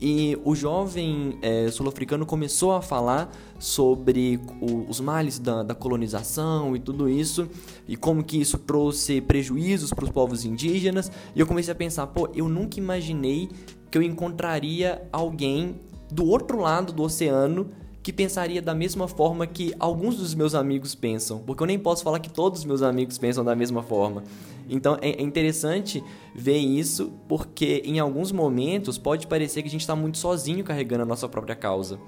E 0.04 0.36
o 0.44 0.52
jovem 0.56 1.38
é, 1.40 1.70
sul-africano 1.70 2.26
começou 2.26 2.72
a 2.72 2.82
falar 2.82 3.32
sobre 3.56 4.40
o, 4.60 4.90
os 4.90 4.98
males 4.98 5.38
da, 5.38 5.62
da, 5.62 5.76
colonização 5.76 6.74
e 6.74 6.80
tudo 6.80 7.08
isso, 7.08 7.48
e 7.86 7.96
como 7.96 8.24
que 8.24 8.40
isso 8.40 8.58
trouxe 8.58 9.20
prejuízos 9.20 9.92
para 9.92 10.04
os 10.04 10.10
povos 10.10 10.44
indígenas. 10.44 11.08
E 11.36 11.38
eu 11.38 11.46
comecei 11.46 11.70
a 11.70 11.76
pensar, 11.76 12.08
pô, 12.08 12.28
eu 12.34 12.48
nunca 12.48 12.80
imaginei 12.80 13.48
que 13.92 13.96
eu 13.96 14.02
encontraria 14.02 15.06
alguém 15.12 15.76
do 16.10 16.26
outro 16.26 16.58
lado 16.58 16.92
do 16.92 17.04
oceano 17.04 17.68
que 18.02 18.12
pensaria 18.12 18.60
da 18.60 18.74
mesma 18.74 19.06
forma 19.06 19.46
que 19.46 19.72
alguns 19.78 20.16
dos 20.16 20.34
meus 20.34 20.56
amigos 20.56 20.96
pensam, 20.96 21.38
porque 21.38 21.62
eu 21.62 21.66
nem 21.68 21.78
posso 21.78 22.02
falar 22.02 22.18
que 22.18 22.28
todos 22.28 22.60
os 22.60 22.64
meus 22.64 22.82
amigos 22.82 23.18
pensam 23.18 23.44
da 23.44 23.54
mesma 23.54 23.84
forma. 23.84 24.24
Então 24.68 24.96
é, 25.00 25.10
é 25.10 25.22
interessante 25.22 26.02
ver 26.34 26.58
isso, 26.58 27.12
porque 27.28 27.82
em 27.84 27.98
alguns 27.98 28.32
momentos 28.32 28.98
pode 28.98 29.26
parecer 29.26 29.62
que 29.62 29.68
a 29.68 29.70
gente 29.70 29.82
está 29.82 29.96
muito 29.96 30.18
sozinho 30.18 30.64
carregando 30.64 31.02
a 31.02 31.06
nossa 31.06 31.28
própria 31.28 31.54
causa. 31.54 31.98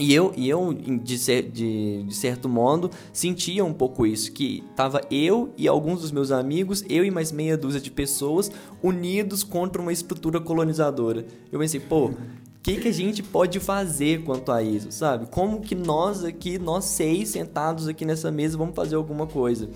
E 0.00 0.14
eu, 0.14 0.32
e 0.34 0.48
eu 0.48 0.72
de, 0.72 1.42
de, 1.42 2.02
de, 2.04 2.14
certo 2.14 2.48
modo, 2.48 2.90
sentia 3.12 3.62
um 3.62 3.72
pouco 3.72 4.06
isso, 4.06 4.32
que 4.32 4.64
tava 4.74 5.02
eu 5.10 5.52
e 5.58 5.68
alguns 5.68 6.00
dos 6.00 6.10
meus 6.10 6.30
amigos, 6.32 6.82
eu 6.88 7.04
e 7.04 7.10
mais 7.10 7.30
meia 7.30 7.56
dúzia 7.56 7.80
de 7.80 7.90
pessoas, 7.90 8.50
unidos 8.82 9.44
contra 9.44 9.82
uma 9.82 9.92
estrutura 9.92 10.40
colonizadora. 10.40 11.26
Eu 11.52 11.58
pensei, 11.58 11.80
pô, 11.80 12.06
o 12.06 12.16
que, 12.62 12.76
que 12.76 12.88
a 12.88 12.92
gente 12.92 13.22
pode 13.22 13.60
fazer 13.60 14.22
quanto 14.22 14.50
a 14.52 14.62
isso, 14.62 14.90
sabe? 14.90 15.26
Como 15.26 15.60
que 15.60 15.74
nós 15.74 16.24
aqui, 16.24 16.58
nós 16.58 16.86
seis 16.86 17.28
sentados 17.28 17.86
aqui 17.86 18.06
nessa 18.06 18.30
mesa, 18.30 18.56
vamos 18.56 18.74
fazer 18.74 18.96
alguma 18.96 19.26
coisa? 19.26 19.68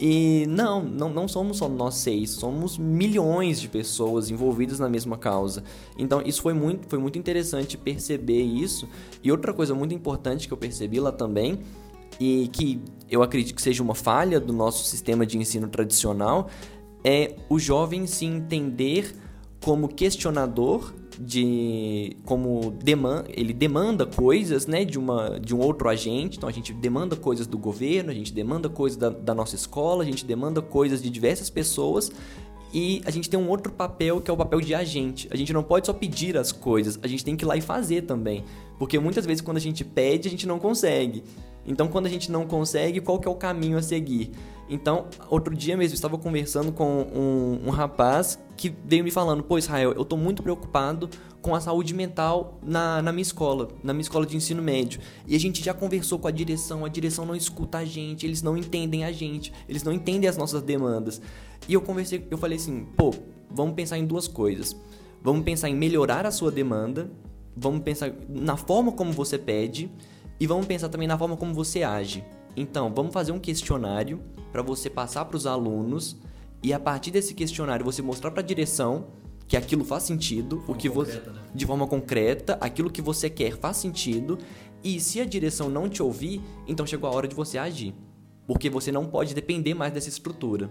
E 0.00 0.46
não, 0.46 0.82
não, 0.82 1.08
não 1.08 1.26
somos 1.26 1.56
só 1.56 1.68
nós 1.68 1.96
seis, 1.96 2.30
somos 2.30 2.78
milhões 2.78 3.60
de 3.60 3.68
pessoas 3.68 4.30
envolvidas 4.30 4.78
na 4.78 4.88
mesma 4.88 5.18
causa. 5.18 5.64
Então 5.98 6.22
isso 6.24 6.40
foi 6.40 6.54
muito, 6.54 6.88
foi 6.88 6.98
muito 7.00 7.18
interessante 7.18 7.76
perceber 7.76 8.42
isso. 8.42 8.88
E 9.24 9.32
outra 9.32 9.52
coisa 9.52 9.74
muito 9.74 9.92
importante 9.92 10.46
que 10.46 10.54
eu 10.54 10.58
percebi 10.58 11.00
lá 11.00 11.10
também, 11.10 11.58
e 12.20 12.48
que 12.48 12.80
eu 13.10 13.22
acredito 13.22 13.54
que 13.54 13.62
seja 13.62 13.82
uma 13.82 13.94
falha 13.94 14.40
do 14.40 14.52
nosso 14.52 14.84
sistema 14.84 15.26
de 15.26 15.38
ensino 15.38 15.68
tradicional, 15.68 16.48
é 17.04 17.36
o 17.48 17.58
jovem 17.58 18.06
se 18.06 18.24
entender 18.24 19.14
como 19.60 19.88
questionador 19.88 20.92
de 21.18 22.16
como 22.24 22.70
demanda, 22.70 23.24
ele 23.34 23.52
demanda 23.52 24.06
coisas, 24.06 24.66
né, 24.66 24.84
de 24.84 24.98
uma 24.98 25.38
de 25.40 25.54
um 25.54 25.58
outro 25.60 25.88
agente. 25.88 26.36
Então 26.36 26.48
a 26.48 26.52
gente 26.52 26.72
demanda 26.72 27.16
coisas 27.16 27.46
do 27.46 27.58
governo, 27.58 28.10
a 28.10 28.14
gente 28.14 28.32
demanda 28.32 28.68
coisas 28.68 28.96
da, 28.96 29.10
da 29.10 29.34
nossa 29.34 29.56
escola, 29.56 30.02
a 30.02 30.06
gente 30.06 30.24
demanda 30.24 30.62
coisas 30.62 31.02
de 31.02 31.10
diversas 31.10 31.50
pessoas 31.50 32.12
e 32.72 33.00
a 33.04 33.10
gente 33.10 33.30
tem 33.30 33.40
um 33.40 33.48
outro 33.48 33.72
papel 33.72 34.20
que 34.20 34.30
é 34.30 34.34
o 34.34 34.36
papel 34.36 34.60
de 34.60 34.74
agente. 34.74 35.26
A 35.30 35.36
gente 35.36 35.52
não 35.52 35.62
pode 35.62 35.86
só 35.86 35.92
pedir 35.92 36.36
as 36.36 36.52
coisas, 36.52 36.98
a 37.02 37.08
gente 37.08 37.24
tem 37.24 37.36
que 37.36 37.44
ir 37.44 37.48
lá 37.48 37.56
e 37.56 37.60
fazer 37.60 38.02
também. 38.02 38.44
Porque 38.78 38.98
muitas 38.98 39.26
vezes 39.26 39.40
quando 39.40 39.56
a 39.56 39.60
gente 39.60 39.84
pede, 39.84 40.28
a 40.28 40.30
gente 40.30 40.46
não 40.46 40.58
consegue. 40.58 41.24
Então 41.66 41.88
quando 41.88 42.06
a 42.06 42.10
gente 42.10 42.30
não 42.30 42.46
consegue, 42.46 43.00
qual 43.00 43.18
que 43.18 43.26
é 43.26 43.30
o 43.30 43.34
caminho 43.34 43.76
a 43.76 43.82
seguir? 43.82 44.30
Então, 44.68 45.06
outro 45.30 45.54
dia 45.54 45.76
mesmo, 45.76 45.94
eu 45.94 45.96
estava 45.96 46.18
conversando 46.18 46.70
com 46.72 46.84
um, 46.84 47.68
um, 47.68 47.70
rapaz 47.70 48.38
que 48.56 48.74
veio 48.84 49.02
me 49.02 49.10
falando: 49.10 49.42
Pô, 49.42 49.56
Israel, 49.56 49.92
eu 49.92 50.02
estou 50.02 50.18
muito 50.18 50.42
preocupado 50.42 51.08
com 51.40 51.54
a 51.54 51.60
saúde 51.60 51.94
mental 51.94 52.58
na, 52.62 53.00
na 53.00 53.10
minha 53.10 53.22
escola, 53.22 53.68
na 53.82 53.94
minha 53.94 54.02
escola 54.02 54.26
de 54.26 54.36
ensino 54.36 54.62
médio. 54.62 55.00
E 55.26 55.34
a 55.34 55.40
gente 55.40 55.64
já 55.64 55.72
conversou 55.72 56.18
com 56.18 56.28
a 56.28 56.30
direção, 56.30 56.84
a 56.84 56.88
direção 56.88 57.24
não 57.24 57.34
escuta 57.34 57.78
a 57.78 57.84
gente, 57.84 58.26
eles 58.26 58.42
não 58.42 58.56
entendem 58.56 59.04
a 59.04 59.12
gente, 59.12 59.52
eles 59.68 59.82
não 59.82 59.92
entendem 59.92 60.28
as 60.28 60.36
nossas 60.36 60.62
demandas. 60.62 61.20
E 61.66 61.72
eu 61.72 61.80
conversei, 61.80 62.26
eu 62.30 62.36
falei 62.36 62.58
assim: 62.58 62.86
Pô, 62.96 63.14
vamos 63.50 63.74
pensar 63.74 63.96
em 63.96 64.04
duas 64.04 64.28
coisas. 64.28 64.76
Vamos 65.22 65.44
pensar 65.44 65.68
em 65.68 65.74
melhorar 65.74 66.26
a 66.26 66.30
sua 66.30 66.50
demanda, 66.50 67.10
vamos 67.56 67.82
pensar 67.82 68.12
na 68.28 68.56
forma 68.56 68.92
como 68.92 69.12
você 69.12 69.36
pede 69.36 69.90
e 70.38 70.46
vamos 70.46 70.66
pensar 70.66 70.88
também 70.88 71.08
na 71.08 71.18
forma 71.18 71.36
como 71.36 71.52
você 71.52 71.82
age. 71.82 72.24
Então, 72.60 72.92
vamos 72.92 73.12
fazer 73.12 73.30
um 73.30 73.38
questionário 73.38 74.20
para 74.50 74.62
você 74.62 74.90
passar 74.90 75.24
para 75.26 75.36
os 75.36 75.46
alunos 75.46 76.16
e 76.60 76.72
a 76.72 76.80
partir 76.80 77.12
desse 77.12 77.32
questionário 77.32 77.84
você 77.84 78.02
mostrar 78.02 78.32
para 78.32 78.40
a 78.40 78.44
direção 78.44 79.06
que 79.46 79.56
aquilo 79.56 79.84
faz 79.84 80.02
sentido, 80.02 80.64
o 80.66 80.74
que 80.74 80.90
concreta, 80.90 81.30
você 81.30 81.38
né? 81.38 81.46
de 81.54 81.64
forma 81.64 81.86
concreta, 81.86 82.58
aquilo 82.60 82.90
que 82.90 83.00
você 83.00 83.30
quer 83.30 83.56
faz 83.56 83.76
sentido 83.76 84.38
e 84.82 84.98
se 85.00 85.20
a 85.20 85.24
direção 85.24 85.70
não 85.70 85.88
te 85.88 86.02
ouvir, 86.02 86.42
então 86.66 86.84
chegou 86.84 87.08
a 87.08 87.14
hora 87.14 87.28
de 87.28 87.34
você 87.34 87.58
agir, 87.58 87.94
porque 88.44 88.68
você 88.68 88.90
não 88.90 89.06
pode 89.06 89.34
depender 89.34 89.72
mais 89.72 89.92
dessa 89.92 90.08
estrutura. 90.08 90.68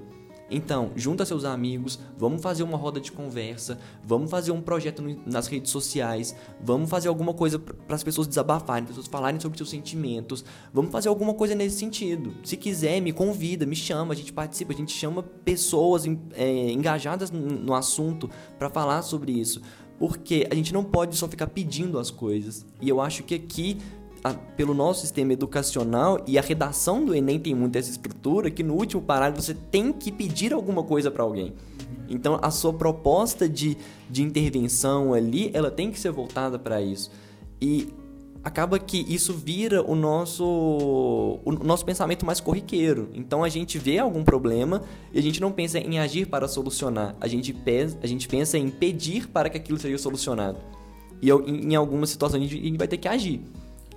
Então, 0.49 0.91
junta 0.95 1.25
seus 1.25 1.43
amigos, 1.43 1.99
vamos 2.17 2.41
fazer 2.41 2.63
uma 2.63 2.77
roda 2.77 3.01
de 3.01 3.11
conversa, 3.11 3.77
vamos 4.03 4.31
fazer 4.31 4.51
um 4.51 4.61
projeto 4.61 5.03
nas 5.25 5.47
redes 5.47 5.71
sociais, 5.71 6.35
vamos 6.61 6.89
fazer 6.89 7.09
alguma 7.09 7.33
coisa 7.33 7.59
para 7.59 7.95
as 7.95 8.03
pessoas 8.03 8.27
desabafarem, 8.27 8.83
as 8.83 8.89
pessoas 8.89 9.07
falarem 9.07 9.39
sobre 9.39 9.57
seus 9.57 9.69
sentimentos, 9.69 10.45
vamos 10.73 10.91
fazer 10.91 11.09
alguma 11.09 11.33
coisa 11.33 11.53
nesse 11.53 11.77
sentido. 11.77 12.33
Se 12.43 12.55
quiser, 12.55 13.01
me 13.01 13.11
convida, 13.11 13.65
me 13.65 13.75
chama, 13.75 14.13
a 14.13 14.17
gente 14.17 14.31
participa, 14.31 14.73
a 14.73 14.75
gente 14.75 14.93
chama 14.93 15.21
pessoas 15.21 16.03
é, 16.33 16.71
engajadas 16.71 17.29
no 17.29 17.73
assunto 17.73 18.29
para 18.57 18.69
falar 18.69 19.01
sobre 19.01 19.33
isso. 19.33 19.61
Porque 19.99 20.47
a 20.51 20.53
gente 20.53 20.71
não 20.71 20.83
pode 20.83 21.15
só 21.17 21.27
ficar 21.27 21.47
pedindo 21.47 21.97
as 21.97 22.11
coisas. 22.11 22.63
E 22.79 22.87
eu 22.87 23.01
acho 23.01 23.23
que 23.23 23.33
aqui 23.33 23.79
pelo 24.33 24.73
nosso 24.73 25.01
sistema 25.01 25.33
educacional 25.33 26.23
e 26.25 26.37
a 26.37 26.41
redação 26.41 27.05
do 27.05 27.13
Enem 27.13 27.39
tem 27.39 27.53
muito 27.53 27.75
essa 27.77 27.89
estrutura 27.89 28.49
que 28.49 28.63
no 28.63 28.73
último 28.73 29.01
parágrafo 29.01 29.41
você 29.41 29.53
tem 29.53 29.91
que 29.91 30.11
pedir 30.11 30.53
alguma 30.53 30.83
coisa 30.83 31.11
para 31.11 31.23
alguém. 31.23 31.53
Então 32.09 32.39
a 32.41 32.51
sua 32.51 32.73
proposta 32.73 33.47
de, 33.47 33.77
de 34.09 34.23
intervenção 34.23 35.13
ali, 35.13 35.51
ela 35.53 35.69
tem 35.69 35.91
que 35.91 35.99
ser 35.99 36.11
voltada 36.11 36.57
para 36.57 36.81
isso. 36.81 37.11
E 37.61 37.89
acaba 38.43 38.79
que 38.79 39.05
isso 39.13 39.33
vira 39.33 39.83
o 39.83 39.95
nosso 39.95 41.39
o 41.43 41.51
nosso 41.63 41.85
pensamento 41.85 42.25
mais 42.25 42.39
corriqueiro. 42.39 43.09
Então 43.13 43.43
a 43.43 43.49
gente 43.49 43.77
vê 43.77 43.97
algum 43.99 44.23
problema 44.23 44.81
e 45.13 45.19
a 45.19 45.21
gente 45.21 45.41
não 45.41 45.51
pensa 45.51 45.79
em 45.79 45.99
agir 45.99 46.27
para 46.27 46.47
solucionar. 46.47 47.15
A 47.19 47.27
gente 47.27 47.53
pensa, 47.53 47.97
a 48.01 48.07
gente 48.07 48.27
pensa 48.27 48.57
em 48.57 48.69
pedir 48.69 49.27
para 49.27 49.49
que 49.49 49.57
aquilo 49.57 49.77
seja 49.77 49.97
solucionado. 49.97 50.59
E 51.21 51.29
em 51.29 51.75
algumas 51.75 52.09
situações 52.09 52.43
a 52.43 52.47
gente 52.47 52.77
vai 52.77 52.87
ter 52.87 52.97
que 52.97 53.07
agir. 53.07 53.41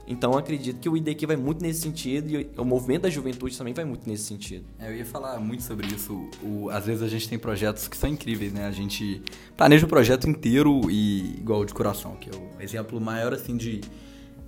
Então 0.07 0.37
acredito 0.37 0.81
que 0.81 0.89
o 0.89 0.97
IDQ 0.97 1.27
vai 1.27 1.37
muito 1.37 1.63
nesse 1.63 1.81
sentido 1.81 2.31
e 2.31 2.51
o 2.57 2.65
movimento 2.65 3.03
da 3.03 3.11
juventude 3.11 3.57
também 3.57 3.73
vai 3.73 3.85
muito 3.85 4.09
nesse 4.09 4.25
sentido. 4.25 4.65
É, 4.79 4.89
eu 4.89 4.97
ia 4.97 5.05
falar 5.05 5.39
muito 5.39 5.63
sobre 5.63 5.87
isso. 5.87 6.29
O, 6.43 6.69
às 6.71 6.87
vezes 6.87 7.03
a 7.03 7.09
gente 7.09 7.29
tem 7.29 7.39
projetos 7.39 7.87
que 7.87 7.97
são 7.97 8.11
incríveis, 8.11 8.53
né? 8.53 8.67
A 8.67 8.73
gente 8.73 9.23
planeja 9.57 9.87
o 9.87 9.89
projeto 9.89 10.29
inteiro 10.29 10.91
e 10.91 11.37
igual 11.39 11.65
de 11.65 11.73
coração, 11.73 12.17
que 12.17 12.29
é 12.29 12.33
o 12.33 12.63
exemplo 12.63 13.01
maior 13.01 13.33
assim 13.33 13.57
de, 13.57 13.81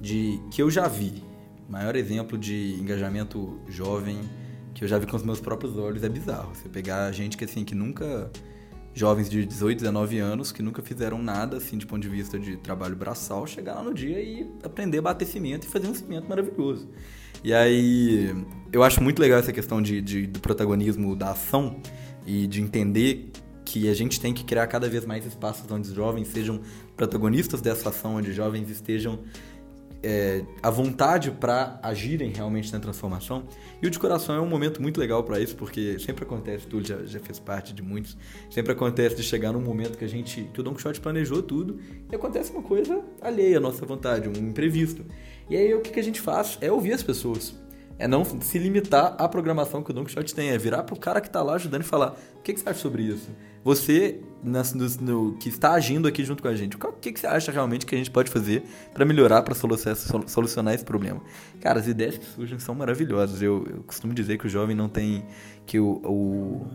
de 0.00 0.40
que 0.50 0.60
eu 0.60 0.70
já 0.70 0.88
vi. 0.88 1.22
Maior 1.68 1.94
exemplo 1.96 2.36
de 2.36 2.74
engajamento 2.80 3.60
jovem 3.68 4.18
que 4.74 4.84
eu 4.84 4.88
já 4.88 4.98
vi 4.98 5.06
com 5.06 5.16
os 5.16 5.22
meus 5.22 5.40
próprios 5.40 5.76
olhos, 5.76 6.02
é 6.02 6.08
bizarro. 6.08 6.54
Você 6.54 6.68
pegar 6.68 7.10
gente 7.12 7.36
que 7.36 7.44
assim, 7.44 7.64
que 7.64 7.74
nunca 7.74 8.30
jovens 8.94 9.28
de 9.28 9.44
18, 9.44 9.78
19 9.78 10.18
anos 10.18 10.52
que 10.52 10.62
nunca 10.62 10.82
fizeram 10.82 11.18
nada 11.22 11.56
assim 11.56 11.78
de 11.78 11.86
ponto 11.86 12.02
de 12.02 12.08
vista 12.08 12.38
de 12.38 12.56
trabalho 12.56 12.94
braçal, 12.94 13.46
chegar 13.46 13.74
lá 13.74 13.82
no 13.82 13.94
dia 13.94 14.20
e 14.20 14.46
aprender 14.62 14.98
a 14.98 15.02
bater 15.02 15.26
cimento 15.26 15.66
e 15.66 15.70
fazer 15.70 15.88
um 15.88 15.94
cimento 15.94 16.28
maravilhoso. 16.28 16.88
E 17.44 17.52
aí, 17.52 18.34
eu 18.72 18.82
acho 18.82 19.02
muito 19.02 19.20
legal 19.20 19.38
essa 19.38 19.52
questão 19.52 19.82
de, 19.82 20.00
de, 20.00 20.26
do 20.26 20.38
protagonismo 20.40 21.16
da 21.16 21.32
ação 21.32 21.80
e 22.26 22.46
de 22.46 22.60
entender 22.60 23.32
que 23.64 23.88
a 23.88 23.94
gente 23.94 24.20
tem 24.20 24.34
que 24.34 24.44
criar 24.44 24.66
cada 24.66 24.88
vez 24.88 25.04
mais 25.04 25.24
espaços 25.24 25.68
onde 25.70 25.88
os 25.88 25.94
jovens 25.94 26.28
sejam 26.28 26.60
protagonistas 26.96 27.60
dessa 27.60 27.88
ação, 27.88 28.16
onde 28.16 28.32
jovens 28.32 28.68
estejam 28.70 29.20
é, 30.02 30.42
a 30.62 30.70
vontade 30.70 31.30
para 31.30 31.78
agirem 31.82 32.30
realmente 32.30 32.72
na 32.72 32.80
transformação. 32.80 33.44
E 33.80 33.86
o 33.86 33.90
de 33.90 33.98
coração 33.98 34.34
é 34.34 34.40
um 34.40 34.46
momento 34.46 34.82
muito 34.82 34.98
legal 34.98 35.22
para 35.22 35.38
isso, 35.38 35.56
porque 35.56 35.98
sempre 35.98 36.24
acontece, 36.24 36.66
tu 36.66 36.82
já, 36.84 37.04
já 37.04 37.20
fez 37.20 37.38
parte 37.38 37.72
de 37.72 37.82
muitos, 37.82 38.16
sempre 38.50 38.72
acontece 38.72 39.16
de 39.16 39.22
chegar 39.22 39.52
num 39.52 39.60
momento 39.60 39.96
que 39.96 40.04
a 40.04 40.08
gente, 40.08 40.48
que 40.52 40.60
o 40.60 40.62
Don 40.62 40.74
Quixote 40.74 41.00
planejou 41.00 41.42
tudo 41.42 41.78
e 42.10 42.14
acontece 42.14 42.50
uma 42.50 42.62
coisa 42.62 43.02
alheia 43.20 43.58
à 43.58 43.60
nossa 43.60 43.86
vontade, 43.86 44.28
um 44.28 44.48
imprevisto. 44.48 45.04
E 45.48 45.56
aí 45.56 45.72
o 45.74 45.80
que, 45.80 45.90
que 45.90 46.00
a 46.00 46.04
gente 46.04 46.20
faz 46.20 46.58
é 46.60 46.70
ouvir 46.70 46.92
as 46.92 47.02
pessoas. 47.02 47.54
É 47.98 48.08
não 48.08 48.24
se 48.24 48.58
limitar 48.58 49.14
à 49.18 49.28
programação 49.28 49.82
que 49.82 49.90
o 49.90 49.94
Don 49.94 50.04
Quixote 50.04 50.34
tem, 50.34 50.50
é 50.50 50.58
virar 50.58 50.82
pro 50.82 50.98
cara 50.98 51.20
que 51.20 51.28
está 51.28 51.42
lá 51.42 51.54
ajudando 51.54 51.82
e 51.82 51.84
falar: 51.84 52.16
o 52.36 52.42
que, 52.42 52.52
que 52.52 52.60
você 52.60 52.68
acha 52.68 52.80
sobre 52.80 53.02
isso? 53.02 53.30
Você, 53.62 54.20
no, 54.42 55.34
que 55.34 55.48
está 55.48 55.72
agindo 55.72 56.08
aqui 56.08 56.24
junto 56.24 56.42
com 56.42 56.48
a 56.48 56.54
gente, 56.54 56.76
o 56.76 56.92
que, 57.00 57.12
que 57.12 57.20
você 57.20 57.26
acha 57.26 57.52
realmente 57.52 57.86
que 57.86 57.94
a 57.94 57.98
gente 57.98 58.10
pode 58.10 58.30
fazer 58.30 58.64
para 58.92 59.04
melhorar, 59.04 59.42
para 59.42 59.54
solucionar 59.54 60.74
esse 60.74 60.84
problema? 60.84 61.20
Cara, 61.60 61.78
as 61.78 61.86
ideias 61.86 62.18
que 62.18 62.24
surgem 62.24 62.58
são 62.58 62.74
maravilhosas. 62.74 63.40
Eu, 63.40 63.66
eu 63.70 63.82
costumo 63.84 64.12
dizer 64.12 64.38
que 64.38 64.46
o 64.46 64.50
jovem 64.50 64.74
não 64.74 64.88
tem. 64.88 65.24
que 65.66 65.78
o, 65.78 66.00
o 66.04 66.66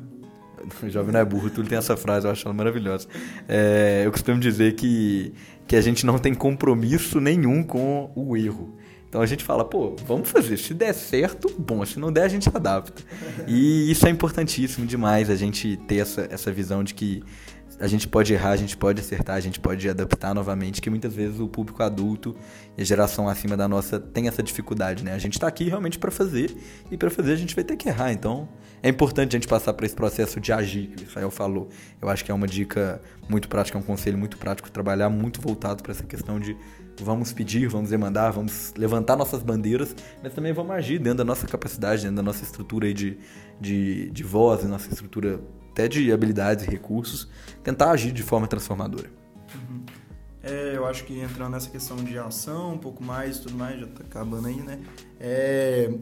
o 0.84 0.89
jovem 0.89 1.12
não 1.12 1.19
é 1.19 1.25
burro, 1.25 1.49
tudo 1.49 1.69
tem 1.69 1.77
essa 1.77 1.95
frase, 1.95 2.25
eu 2.25 2.32
acho 2.32 2.47
ela 2.47 2.53
maravilhosa. 2.53 3.08
É, 3.47 4.03
eu 4.06 4.12
costumo 4.12 4.39
dizer 4.39 4.75
que, 4.75 5.34
que 5.67 5.75
a 5.75 5.82
gente 5.82 6.06
não 6.06 6.17
tem 6.17 6.34
compromisso 6.34 7.19
nenhum 7.19 7.63
com 7.63 8.12
o 8.15 8.36
erro. 8.36 8.75
Então 9.10 9.21
a 9.21 9.25
gente 9.25 9.43
fala, 9.43 9.63
pô, 9.63 9.95
vamos 10.06 10.30
fazer. 10.30 10.58
Se 10.58 10.73
der 10.73 10.93
certo, 10.93 11.49
bom. 11.58 11.86
Se 11.86 11.97
não 11.97 12.12
der, 12.12 12.23
a 12.23 12.27
gente 12.27 12.49
adapta. 12.49 13.01
E 13.47 13.89
isso 13.89 14.06
é 14.06 14.10
importantíssimo 14.10 14.86
demais, 14.86 15.30
a 15.30 15.36
gente 15.36 15.77
ter 15.88 15.97
essa, 15.97 16.27
essa 16.30 16.51
visão 16.51 16.84
de 16.84 16.93
que 16.93 17.23
a 17.79 17.87
gente 17.87 18.07
pode 18.07 18.33
errar, 18.33 18.51
a 18.51 18.55
gente 18.55 18.75
pode 18.75 19.01
acertar, 19.01 19.35
a 19.35 19.39
gente 19.39 19.59
pode 19.59 19.87
adaptar 19.87 20.33
novamente, 20.33 20.81
que 20.81 20.89
muitas 20.89 21.13
vezes 21.13 21.39
o 21.39 21.47
público 21.47 21.83
adulto 21.83 22.35
e 22.77 22.81
a 22.81 22.85
geração 22.85 23.29
acima 23.29 23.55
da 23.55 23.67
nossa 23.67 23.99
tem 23.99 24.27
essa 24.27 24.41
dificuldade, 24.41 25.03
né? 25.03 25.13
A 25.13 25.17
gente 25.19 25.33
está 25.33 25.47
aqui 25.47 25.65
realmente 25.65 25.99
para 25.99 26.09
fazer 26.09 26.55
e 26.89 26.97
para 26.97 27.09
fazer 27.09 27.33
a 27.33 27.35
gente 27.35 27.53
vai 27.53 27.63
ter 27.63 27.75
que 27.75 27.87
errar. 27.87 28.11
Então 28.11 28.49
é 28.81 28.89
importante 28.89 29.35
a 29.35 29.39
gente 29.39 29.47
passar 29.47 29.73
por 29.73 29.85
esse 29.85 29.95
processo 29.95 30.39
de 30.39 30.51
agir, 30.51 30.87
que 30.87 31.03
o 31.03 31.07
Israel 31.07 31.29
falou. 31.29 31.69
Eu 32.01 32.09
acho 32.09 32.25
que 32.25 32.31
é 32.31 32.33
uma 32.33 32.47
dica 32.47 33.01
muito 33.29 33.47
prática, 33.47 33.77
é 33.77 33.81
um 33.81 33.83
conselho 33.83 34.17
muito 34.17 34.37
prático, 34.37 34.71
trabalhar 34.71 35.09
muito 35.09 35.39
voltado 35.39 35.83
para 35.83 35.91
essa 35.91 36.03
questão 36.03 36.39
de 36.39 36.57
vamos 36.99 37.31
pedir, 37.31 37.67
vamos 37.67 37.91
demandar, 37.91 38.31
vamos 38.31 38.73
levantar 38.75 39.15
nossas 39.15 39.43
bandeiras, 39.43 39.95
mas 40.23 40.33
também 40.33 40.51
vamos 40.51 40.71
agir 40.75 40.97
dentro 40.97 41.19
da 41.19 41.23
nossa 41.23 41.45
capacidade, 41.47 42.01
dentro 42.01 42.17
da 42.17 42.23
nossa 42.23 42.43
estrutura 42.43 42.91
de, 42.91 43.17
de, 43.61 44.09
de 44.09 44.23
voz, 44.23 44.63
nossa 44.63 44.89
estrutura 44.89 45.39
até 45.77 45.87
de 45.87 46.11
habilidades 46.11 46.65
e 46.65 46.69
recursos, 46.71 47.29
tentar 47.63 47.91
agir 47.91 48.11
de 48.11 48.23
forma 48.23 48.47
transformadora. 48.47 49.11
Uhum. 49.53 49.85
É, 50.41 50.75
eu 50.75 50.87
acho 50.87 51.05
que 51.05 51.19
entrando 51.19 51.51
nessa 51.51 51.69
questão 51.69 51.97
de 51.97 52.17
ação, 52.17 52.73
um 52.73 52.77
pouco 52.79 53.03
mais 53.03 53.37
tudo 53.37 53.55
mais, 53.55 53.79
já 53.79 53.85
está 53.85 54.03
acabando 54.03 54.47
aí, 54.47 54.55
né? 54.55 54.79
É, 55.19 55.93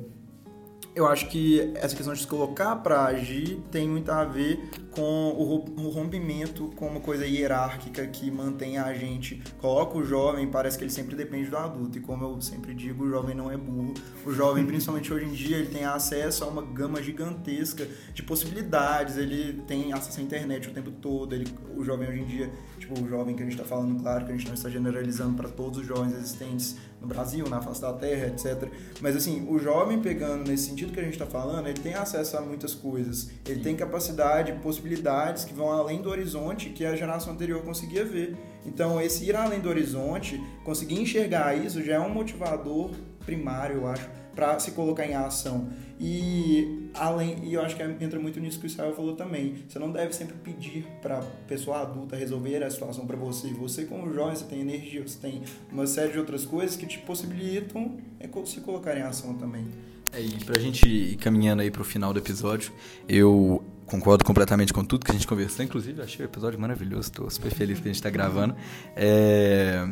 eu 0.95 1.05
acho 1.05 1.27
que 1.27 1.73
essa 1.75 1.93
questão 1.93 2.13
de 2.13 2.21
se 2.21 2.27
colocar 2.27 2.77
para 2.77 3.03
agir 3.03 3.59
tem 3.69 3.89
muito 3.89 4.09
a 4.09 4.23
ver 4.23 4.63
com 4.95 5.73
o 5.77 5.89
rompimento 5.89 6.71
com 6.75 6.88
uma 6.88 7.01
coisa 7.01 7.27
hierárquica 7.27 8.08
que 8.08 8.31
mantém 8.31 8.77
a 8.77 8.93
gente, 8.93 9.43
coloca 9.60 9.97
o 9.97 10.05
jovem, 10.05 10.47
parece 10.47 10.77
que 10.77 10.86
ele 10.86 10.91
sempre 10.91 11.15
depende 11.15 11.49
do 11.49 11.58
adulto. 11.58 11.97
E 11.97 12.01
como 12.01 12.23
eu 12.23 12.41
sempre 12.41 12.73
digo, 12.73 13.03
o 13.03 13.10
jovem 13.10 13.36
não 13.36 13.51
é 13.51 13.58
burro. 13.58 13.93
O 14.25 14.31
jovem, 14.31 14.63
principalmente 14.65 15.13
hoje 15.13 15.25
em 15.25 15.34
dia, 15.34 15.58
ele 15.58 15.67
tem 15.67 15.84
acesso 15.84 16.45
a 16.45 16.47
uma 16.47 16.62
gama 16.62 17.03
gigantesca 17.03 17.88
de 18.13 18.23
possibilidades, 18.23 19.17
ele 19.17 19.62
tem 19.67 19.91
acesso 19.91 20.19
à 20.19 20.23
internet 20.23 20.69
o 20.69 20.71
tempo 20.71 20.91
todo. 20.91 21.36
Ele, 21.36 21.45
o 21.75 21.84
jovem 21.84 22.08
hoje 22.08 22.21
em 22.21 22.25
dia, 22.25 22.51
tipo, 22.79 22.99
o 22.99 23.08
jovem 23.08 23.36
que 23.36 23.43
a 23.43 23.45
gente 23.45 23.55
está 23.55 23.65
falando, 23.65 24.01
claro 24.01 24.25
que 24.25 24.31
a 24.31 24.36
gente 24.36 24.47
não 24.47 24.53
está 24.53 24.69
generalizando 24.69 25.36
para 25.36 25.49
todos 25.49 25.79
os 25.79 25.86
jovens 25.86 26.13
existentes 26.13 26.77
no 27.01 27.08
Brasil, 27.08 27.47
na 27.47 27.62
face 27.62 27.81
da 27.81 27.93
terra, 27.93 28.27
etc. 28.27 28.69
Mas 29.01 29.15
assim, 29.15 29.45
o 29.49 29.60
jovem 29.60 29.99
pegando 30.01 30.47
nesse 30.49 30.69
sentido 30.69 30.91
que 30.91 30.99
a 30.99 31.03
gente 31.03 31.13
está 31.13 31.25
falando, 31.25 31.67
ele 31.67 31.79
tem 31.79 31.93
acesso 31.93 32.38
a 32.38 32.41
muitas 32.41 32.73
coisas. 32.73 33.29
Ele 33.45 33.62
tem 33.62 33.75
capacidade, 33.75 34.53
possibilidades 34.86 35.43
que 35.43 35.54
vão 35.54 35.71
além 35.71 36.02
do 36.02 36.10
horizonte 36.10 36.69
que 36.69 36.86
a 36.86 36.95
geração 36.95 37.34
anterior 37.34 37.62
conseguia 37.63 38.06
ver. 38.06 38.38
Então, 38.65 39.02
esse 39.02 39.26
ir 39.26 39.36
além 39.36 39.60
do 39.60 39.67
horizonte, 39.67 40.41
conseguir 40.63 41.00
enxergar 41.00 41.56
isso 41.58 41.84
já 41.84 41.95
é 41.95 42.00
um 42.00 42.10
motivador 42.10 42.91
primário, 43.26 43.78
eu 43.78 43.88
acho, 43.88 44.08
para 44.36 44.60
se 44.60 44.71
colocar 44.71 45.06
em 45.06 45.15
ação. 45.15 45.69
E 46.00 46.89
além, 46.93 47.38
e 47.43 47.54
eu 47.54 47.62
acho 47.62 47.76
que 47.76 47.82
entra 47.82 48.19
muito 48.19 48.39
nisso 48.39 48.60
que 48.60 48.65
o 48.65 48.67
Israel 48.67 48.93
falou 48.93 49.15
também. 49.15 49.56
Você 49.67 49.80
não 49.80 49.91
deve 49.91 50.13
sempre 50.13 50.36
pedir 50.36 50.86
para 51.02 51.21
pessoa 51.48 51.82
adulta 51.82 52.15
resolver 52.15 52.63
a 52.63 52.69
situação 52.69 53.08
para 53.08 53.17
você. 53.17 53.48
Você 53.50 53.86
como 53.86 54.13
jovem, 54.13 54.36
você 54.36 54.45
tem 54.45 54.62
energia, 54.62 55.02
você 55.02 55.17
tem 55.17 55.41
uma 55.71 55.88
série 55.88 56.12
de 56.12 56.19
outras 56.19 56.45
coisas 56.45 56.76
que 56.76 56.86
te 56.86 57.00
possibilitam 57.00 57.98
é, 58.19 58.28
se 58.45 58.62
colocar 58.62 58.95
em 58.95 59.02
ação 59.02 59.34
também. 59.36 59.65
É, 60.13 60.21
e 60.21 60.43
pra 60.43 60.60
gente 60.60 60.88
ir 60.88 61.15
caminhando 61.17 61.62
aí 61.62 61.71
pro 61.71 61.84
final 61.84 62.13
do 62.13 62.19
episódio, 62.19 62.71
eu 63.08 63.63
concordo 63.86 64.24
completamente 64.24 64.74
com 64.74 64.84
tudo 64.84 65.06
que 65.06 65.12
a 65.12 65.13
gente 65.13 65.28
conversou. 65.28 65.63
Inclusive, 65.63 66.02
achei 66.02 66.26
o 66.26 66.28
episódio 66.28 66.60
maravilhoso, 66.60 67.12
tô 67.12 67.30
super 67.30 67.52
feliz 67.52 67.80
que 67.80 67.88
a 67.88 67.91
gente 67.93 68.02
tá 68.02 68.10
gravando. 68.10 68.56
É... 68.95 69.88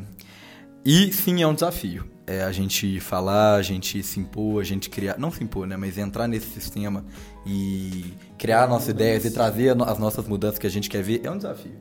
E 0.86 1.12
sim, 1.14 1.42
é 1.42 1.48
um 1.48 1.54
desafio. 1.54 2.06
É 2.26 2.44
a 2.44 2.52
gente 2.52 3.00
falar, 3.00 3.56
a 3.56 3.62
gente 3.62 4.02
se 4.02 4.20
impor, 4.20 4.62
a 4.62 4.66
gente 4.66 4.90
criar. 4.90 5.18
Não 5.18 5.32
se 5.32 5.44
impor, 5.44 5.68
né? 5.68 5.78
Mas 5.78 5.98
entrar 5.98 6.28
nesse 6.28 6.48
sistema 6.48 7.06
e 7.46 8.14
criar 8.38 8.68
nossas 8.68 8.90
ideias 8.90 9.26
e 9.26 9.32
trazer 9.32 9.70
as 9.82 10.00
nossas 10.00 10.28
mudanças 10.28 10.60
que 10.60 10.68
a 10.68 10.70
gente 10.70 10.90
quer 10.90 11.04
ver 11.04 11.22
é 11.24 11.32
um 11.32 11.38
desafio. 11.38 11.76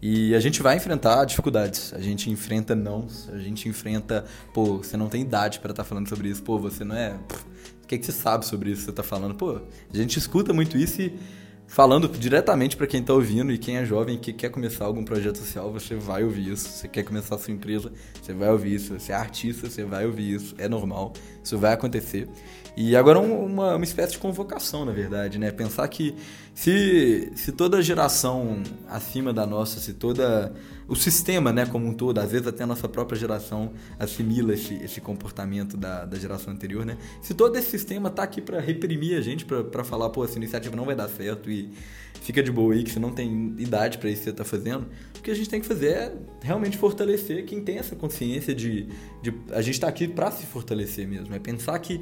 E 0.00 0.34
a 0.34 0.40
gente 0.40 0.62
vai 0.62 0.76
enfrentar 0.76 1.24
dificuldades. 1.24 1.92
A 1.94 2.00
gente 2.00 2.30
enfrenta 2.30 2.74
nãos, 2.74 3.28
a 3.32 3.38
gente 3.38 3.68
enfrenta, 3.68 4.24
pô, 4.52 4.78
você 4.78 4.96
não 4.96 5.08
tem 5.08 5.22
idade 5.22 5.58
para 5.60 5.70
estar 5.70 5.82
tá 5.82 5.88
falando 5.88 6.08
sobre 6.08 6.28
isso, 6.28 6.42
pô, 6.42 6.58
você 6.58 6.84
não 6.84 6.94
é. 6.94 7.18
O 7.82 7.86
que, 7.86 7.94
é 7.94 7.98
que 7.98 8.04
você 8.04 8.12
sabe 8.12 8.44
sobre 8.44 8.70
isso 8.70 8.80
que 8.80 8.86
você 8.86 8.92
tá 8.92 9.02
falando? 9.02 9.34
Pô, 9.34 9.60
a 9.92 9.96
gente 9.96 10.18
escuta 10.18 10.52
muito 10.52 10.76
isso 10.76 11.00
e 11.00 11.18
falando 11.66 12.08
diretamente 12.08 12.76
para 12.76 12.86
quem 12.86 13.00
está 13.00 13.12
ouvindo 13.12 13.52
e 13.52 13.58
quem 13.58 13.76
é 13.76 13.84
jovem 13.84 14.16
que 14.18 14.32
quer 14.32 14.50
começar 14.50 14.84
algum 14.84 15.04
projeto 15.04 15.38
social, 15.38 15.72
você 15.72 15.94
vai 15.94 16.24
ouvir 16.24 16.52
isso. 16.52 16.68
Você 16.68 16.88
quer 16.88 17.02
começar 17.02 17.34
a 17.34 17.38
sua 17.38 17.52
empresa, 17.52 17.92
você 18.22 18.32
vai 18.32 18.50
ouvir 18.50 18.74
isso. 18.74 18.98
Você 18.98 19.12
é 19.12 19.14
artista, 19.14 19.68
você 19.68 19.84
vai 19.84 20.06
ouvir 20.06 20.34
isso. 20.34 20.54
É 20.58 20.68
normal, 20.68 21.12
isso 21.42 21.58
vai 21.58 21.72
acontecer. 21.72 22.28
E 22.76 22.94
agora 22.94 23.18
uma, 23.18 23.76
uma 23.76 23.84
espécie 23.84 24.12
de 24.12 24.18
convocação, 24.18 24.84
na 24.84 24.92
verdade, 24.92 25.38
né? 25.38 25.50
Pensar 25.50 25.88
que 25.88 26.14
se, 26.54 27.32
se 27.34 27.52
toda 27.52 27.82
geração 27.82 28.62
acima 28.88 29.32
da 29.32 29.46
nossa, 29.46 29.80
se 29.80 29.94
toda 29.94 30.54
o 30.88 30.94
sistema, 30.94 31.52
né, 31.52 31.66
como 31.66 31.86
um 31.86 31.92
todo, 31.92 32.18
às 32.18 32.30
vezes 32.30 32.46
até 32.46 32.62
a 32.62 32.66
nossa 32.66 32.88
própria 32.88 33.18
geração 33.18 33.72
assimila 33.98 34.54
esse, 34.54 34.74
esse 34.74 35.00
comportamento 35.00 35.76
da, 35.76 36.04
da 36.04 36.18
geração 36.18 36.52
anterior, 36.52 36.84
né? 36.84 36.96
Se 37.20 37.34
todo 37.34 37.56
esse 37.56 37.70
sistema 37.70 38.08
tá 38.08 38.22
aqui 38.22 38.40
para 38.40 38.60
reprimir 38.60 39.18
a 39.18 39.20
gente, 39.20 39.44
para 39.44 39.82
falar, 39.82 40.10
pô, 40.10 40.24
essa 40.24 40.36
iniciativa 40.36 40.76
não 40.76 40.84
vai 40.84 40.94
dar 40.94 41.08
certo 41.08 41.50
e 41.50 41.70
fica 42.20 42.42
de 42.42 42.52
boa 42.52 42.74
aí 42.74 42.84
que 42.84 42.90
você 42.90 43.00
não 43.00 43.10
tem 43.10 43.54
idade 43.58 43.98
para 43.98 44.08
isso 44.08 44.20
que 44.20 44.30
você 44.30 44.32
tá 44.32 44.44
fazendo, 44.44 44.86
o 45.18 45.22
que 45.22 45.30
a 45.30 45.34
gente 45.34 45.48
tem 45.48 45.60
que 45.60 45.66
fazer 45.66 45.88
é 45.88 46.14
realmente 46.42 46.78
fortalecer 46.78 47.44
quem 47.44 47.60
tem 47.62 47.78
essa 47.78 47.96
consciência 47.96 48.54
de, 48.54 48.88
de 49.22 49.34
a 49.50 49.62
gente 49.62 49.80
tá 49.80 49.88
aqui 49.88 50.06
para 50.06 50.30
se 50.30 50.46
fortalecer 50.46 51.06
mesmo, 51.06 51.34
é 51.34 51.38
pensar 51.38 51.78
que 51.80 52.00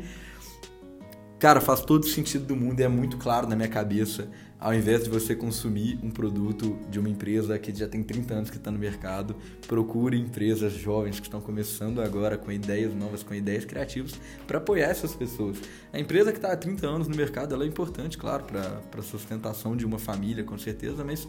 Cara, 1.45 1.61
faz 1.61 1.83
todo 1.83 2.07
sentido 2.07 2.47
do 2.47 2.57
mundo 2.57 2.81
e 2.81 2.85
é 2.85 2.89
muito 2.89 3.19
claro 3.19 3.47
na 3.47 3.55
minha 3.55 3.69
cabeça. 3.69 4.31
Ao 4.59 4.73
invés 4.73 5.05
de 5.05 5.11
você 5.11 5.35
consumir 5.35 5.99
um 6.03 6.11
produto 6.11 6.79
de 6.91 6.99
uma 6.99 7.09
empresa 7.09 7.59
que 7.59 7.75
já 7.75 7.87
tem 7.87 8.03
30 8.03 8.35
anos 8.35 8.51
que 8.51 8.57
está 8.57 8.71
no 8.71 8.79
mercado, 8.79 9.37
procure 9.67 10.19
empresas 10.19 10.73
jovens 10.73 11.21
que 11.21 11.27
estão 11.27 11.41
começando 11.41 12.01
agora 12.01 12.39
com 12.39 12.51
ideias 12.51 12.95
novas, 12.95 13.23
com 13.23 13.35
ideias 13.35 13.65
criativas, 13.65 14.19
para 14.47 14.59
apoiar 14.59 14.89
essas 14.89 15.15
pessoas. 15.15 15.59
A 15.93 15.99
empresa 15.99 16.33
que 16.33 16.39
está 16.39 16.53
há 16.53 16.57
30 16.57 16.87
anos 16.87 17.09
no 17.09 17.17
mercado 17.17 17.55
ela 17.55 17.65
é 17.65 17.67
importante, 17.67 18.17
claro, 18.17 18.45
para 18.45 18.81
a 18.97 19.03
sustentação 19.03 19.77
de 19.77 19.85
uma 19.85 19.99
família, 19.99 20.45
com 20.45 20.57
certeza, 20.57 21.05
mas 21.05 21.29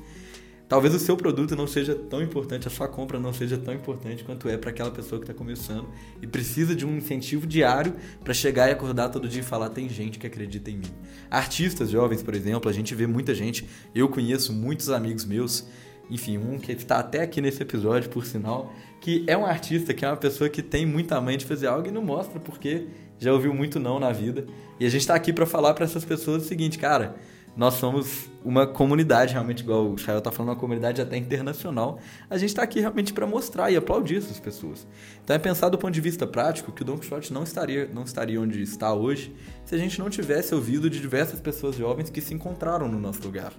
Talvez 0.67 0.95
o 0.95 0.99
seu 0.99 1.15
produto 1.15 1.55
não 1.55 1.67
seja 1.67 1.93
tão 1.93 2.21
importante, 2.21 2.67
a 2.67 2.71
sua 2.71 2.87
compra 2.87 3.19
não 3.19 3.31
seja 3.31 3.57
tão 3.57 3.73
importante 3.73 4.23
quanto 4.23 4.49
é 4.49 4.57
para 4.57 4.71
aquela 4.71 4.89
pessoa 4.89 5.19
que 5.19 5.25
está 5.25 5.33
começando 5.33 5.87
e 6.21 6.25
precisa 6.25 6.75
de 6.75 6.85
um 6.85 6.97
incentivo 6.97 7.45
diário 7.45 7.93
para 8.23 8.33
chegar 8.33 8.67
e 8.69 8.71
acordar 8.71 9.09
todo 9.09 9.27
dia 9.27 9.41
e 9.41 9.43
falar: 9.43 9.69
tem 9.69 9.87
gente 9.87 10.17
que 10.17 10.25
acredita 10.25 10.71
em 10.71 10.77
mim. 10.77 10.91
Artistas 11.29 11.91
jovens, 11.91 12.23
por 12.23 12.33
exemplo, 12.33 12.69
a 12.69 12.73
gente 12.73 12.95
vê 12.95 13.05
muita 13.05 13.35
gente, 13.35 13.67
eu 13.93 14.09
conheço 14.09 14.51
muitos 14.51 14.89
amigos 14.89 15.23
meus 15.23 15.67
enfim, 16.09 16.37
um 16.37 16.59
que 16.59 16.71
está 16.71 16.99
até 16.99 17.21
aqui 17.21 17.41
nesse 17.41 17.61
episódio, 17.61 18.09
por 18.09 18.25
sinal, 18.25 18.71
que 19.01 19.23
é 19.27 19.35
um 19.35 19.45
artista, 19.45 19.93
que 19.93 20.05
é 20.05 20.07
uma 20.07 20.17
pessoa 20.17 20.49
que 20.49 20.61
tem 20.61 20.85
muita 20.85 21.19
mãe 21.19 21.37
de 21.37 21.45
fazer 21.45 21.67
algo 21.67 21.87
e 21.87 21.91
não 21.91 22.01
mostra 22.01 22.39
porque 22.39 22.87
já 23.17 23.33
ouviu 23.33 23.53
muito 23.53 23.79
não 23.79 23.99
na 23.99 24.11
vida. 24.11 24.45
E 24.79 24.85
a 24.85 24.89
gente 24.89 25.01
está 25.01 25.15
aqui 25.15 25.33
para 25.33 25.45
falar 25.45 25.73
para 25.73 25.85
essas 25.85 26.05
pessoas 26.05 26.43
o 26.43 26.47
seguinte, 26.47 26.77
cara, 26.77 27.15
nós 27.55 27.75
somos 27.75 28.29
uma 28.45 28.67
comunidade 28.67 29.33
realmente, 29.33 29.61
igual 29.61 29.89
o 29.89 29.95
Israel 29.95 30.21
tá 30.21 30.31
falando, 30.31 30.49
uma 30.49 30.55
comunidade 30.55 31.01
até 31.01 31.17
internacional. 31.17 31.99
A 32.29 32.37
gente 32.37 32.49
está 32.49 32.61
aqui 32.61 32.79
realmente 32.79 33.11
para 33.11 33.25
mostrar 33.25 33.71
e 33.71 33.75
aplaudir 33.75 34.17
essas 34.17 34.39
pessoas. 34.39 34.85
Então 35.23 35.35
é 35.35 35.39
pensar 35.39 35.69
do 35.69 35.77
ponto 35.77 35.93
de 35.93 35.99
vista 35.99 36.27
prático 36.27 36.71
que 36.71 36.83
o 36.83 36.85
Don 36.85 36.97
Quixote 36.97 37.33
não 37.33 37.43
estaria, 37.43 37.89
não 37.91 38.03
estaria 38.03 38.39
onde 38.39 38.61
está 38.61 38.93
hoje 38.93 39.35
se 39.65 39.73
a 39.73 39.77
gente 39.77 39.97
não 39.97 40.09
tivesse 40.09 40.53
ouvido 40.53 40.89
de 40.89 41.01
diversas 41.01 41.41
pessoas 41.41 41.75
jovens 41.75 42.11
que 42.11 42.21
se 42.21 42.33
encontraram 42.33 42.87
no 42.87 42.99
nosso 42.99 43.23
lugar 43.23 43.51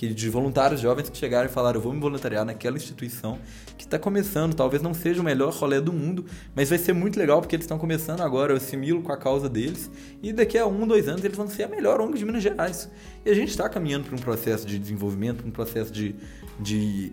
que 0.00 0.14
de 0.14 0.30
voluntários 0.30 0.80
jovens 0.80 1.10
que 1.10 1.18
chegaram 1.18 1.44
e 1.44 1.52
falaram: 1.52 1.76
eu 1.76 1.82
vou 1.82 1.92
me 1.92 2.00
voluntariar 2.00 2.42
naquela 2.42 2.78
instituição 2.78 3.38
que 3.76 3.84
está 3.84 3.98
começando. 3.98 4.54
Talvez 4.54 4.82
não 4.82 4.94
seja 4.94 5.20
o 5.20 5.24
melhor 5.24 5.52
rolê 5.52 5.78
do 5.78 5.92
mundo, 5.92 6.24
mas 6.56 6.70
vai 6.70 6.78
ser 6.78 6.94
muito 6.94 7.18
legal 7.18 7.38
porque 7.42 7.54
eles 7.54 7.64
estão 7.64 7.78
começando 7.78 8.22
agora. 8.22 8.52
Eu 8.52 8.56
assimilo 8.56 9.02
com 9.02 9.12
a 9.12 9.16
causa 9.18 9.46
deles 9.46 9.90
e 10.22 10.32
daqui 10.32 10.56
a 10.56 10.66
um, 10.66 10.86
dois 10.86 11.06
anos 11.06 11.22
eles 11.22 11.36
vão 11.36 11.46
ser 11.48 11.64
a 11.64 11.68
melhor 11.68 12.00
ONG 12.00 12.16
de 12.16 12.24
Minas 12.24 12.42
Gerais. 12.42 12.90
E 13.26 13.30
a 13.30 13.34
gente 13.34 13.50
está 13.50 13.68
caminhando 13.68 14.06
para 14.06 14.14
um 14.16 14.18
processo 14.30 14.64
de 14.64 14.78
desenvolvimento, 14.78 15.44
um 15.44 15.50
processo 15.50 15.90
de, 15.92 16.14
de 16.60 17.12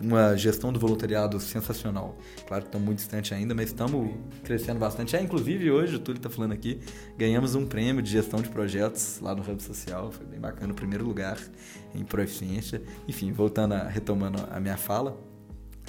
uma 0.00 0.36
gestão 0.36 0.72
do 0.72 0.80
voluntariado 0.80 1.38
sensacional. 1.38 2.18
Claro 2.48 2.64
que 2.64 2.68
estamos 2.68 2.84
muito 2.84 2.98
distante 2.98 3.32
ainda, 3.32 3.54
mas 3.54 3.66
estamos 3.66 4.10
crescendo 4.42 4.80
bastante. 4.80 5.14
É, 5.14 5.22
inclusive, 5.22 5.70
hoje, 5.70 5.94
o 5.94 6.00
Túlio 6.00 6.18
está 6.18 6.28
falando 6.28 6.52
aqui, 6.52 6.80
ganhamos 7.16 7.54
um 7.54 7.64
prêmio 7.66 8.02
de 8.02 8.10
gestão 8.10 8.42
de 8.42 8.48
projetos 8.48 9.20
lá 9.20 9.32
no 9.32 9.42
Hub 9.42 9.62
Social. 9.62 10.10
Foi 10.10 10.26
bem 10.26 10.40
bacana, 10.40 10.72
o 10.72 10.74
primeiro 10.74 11.04
lugar 11.04 11.38
em 11.94 12.02
proficiência. 12.04 12.82
Enfim, 13.06 13.30
voltando 13.30 13.74
a, 13.74 13.88
retomando 13.88 14.44
a 14.50 14.58
minha 14.58 14.76
fala, 14.76 15.16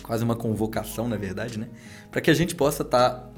quase 0.03 0.23
uma 0.23 0.35
convocação, 0.35 1.07
na 1.07 1.17
verdade, 1.17 1.57
né? 1.57 1.69
Para 2.11 2.21
que 2.21 2.29
a 2.29 2.35
gente 2.35 2.53
possa 2.53 2.83
estar 2.83 3.09
tá, 3.09 3.30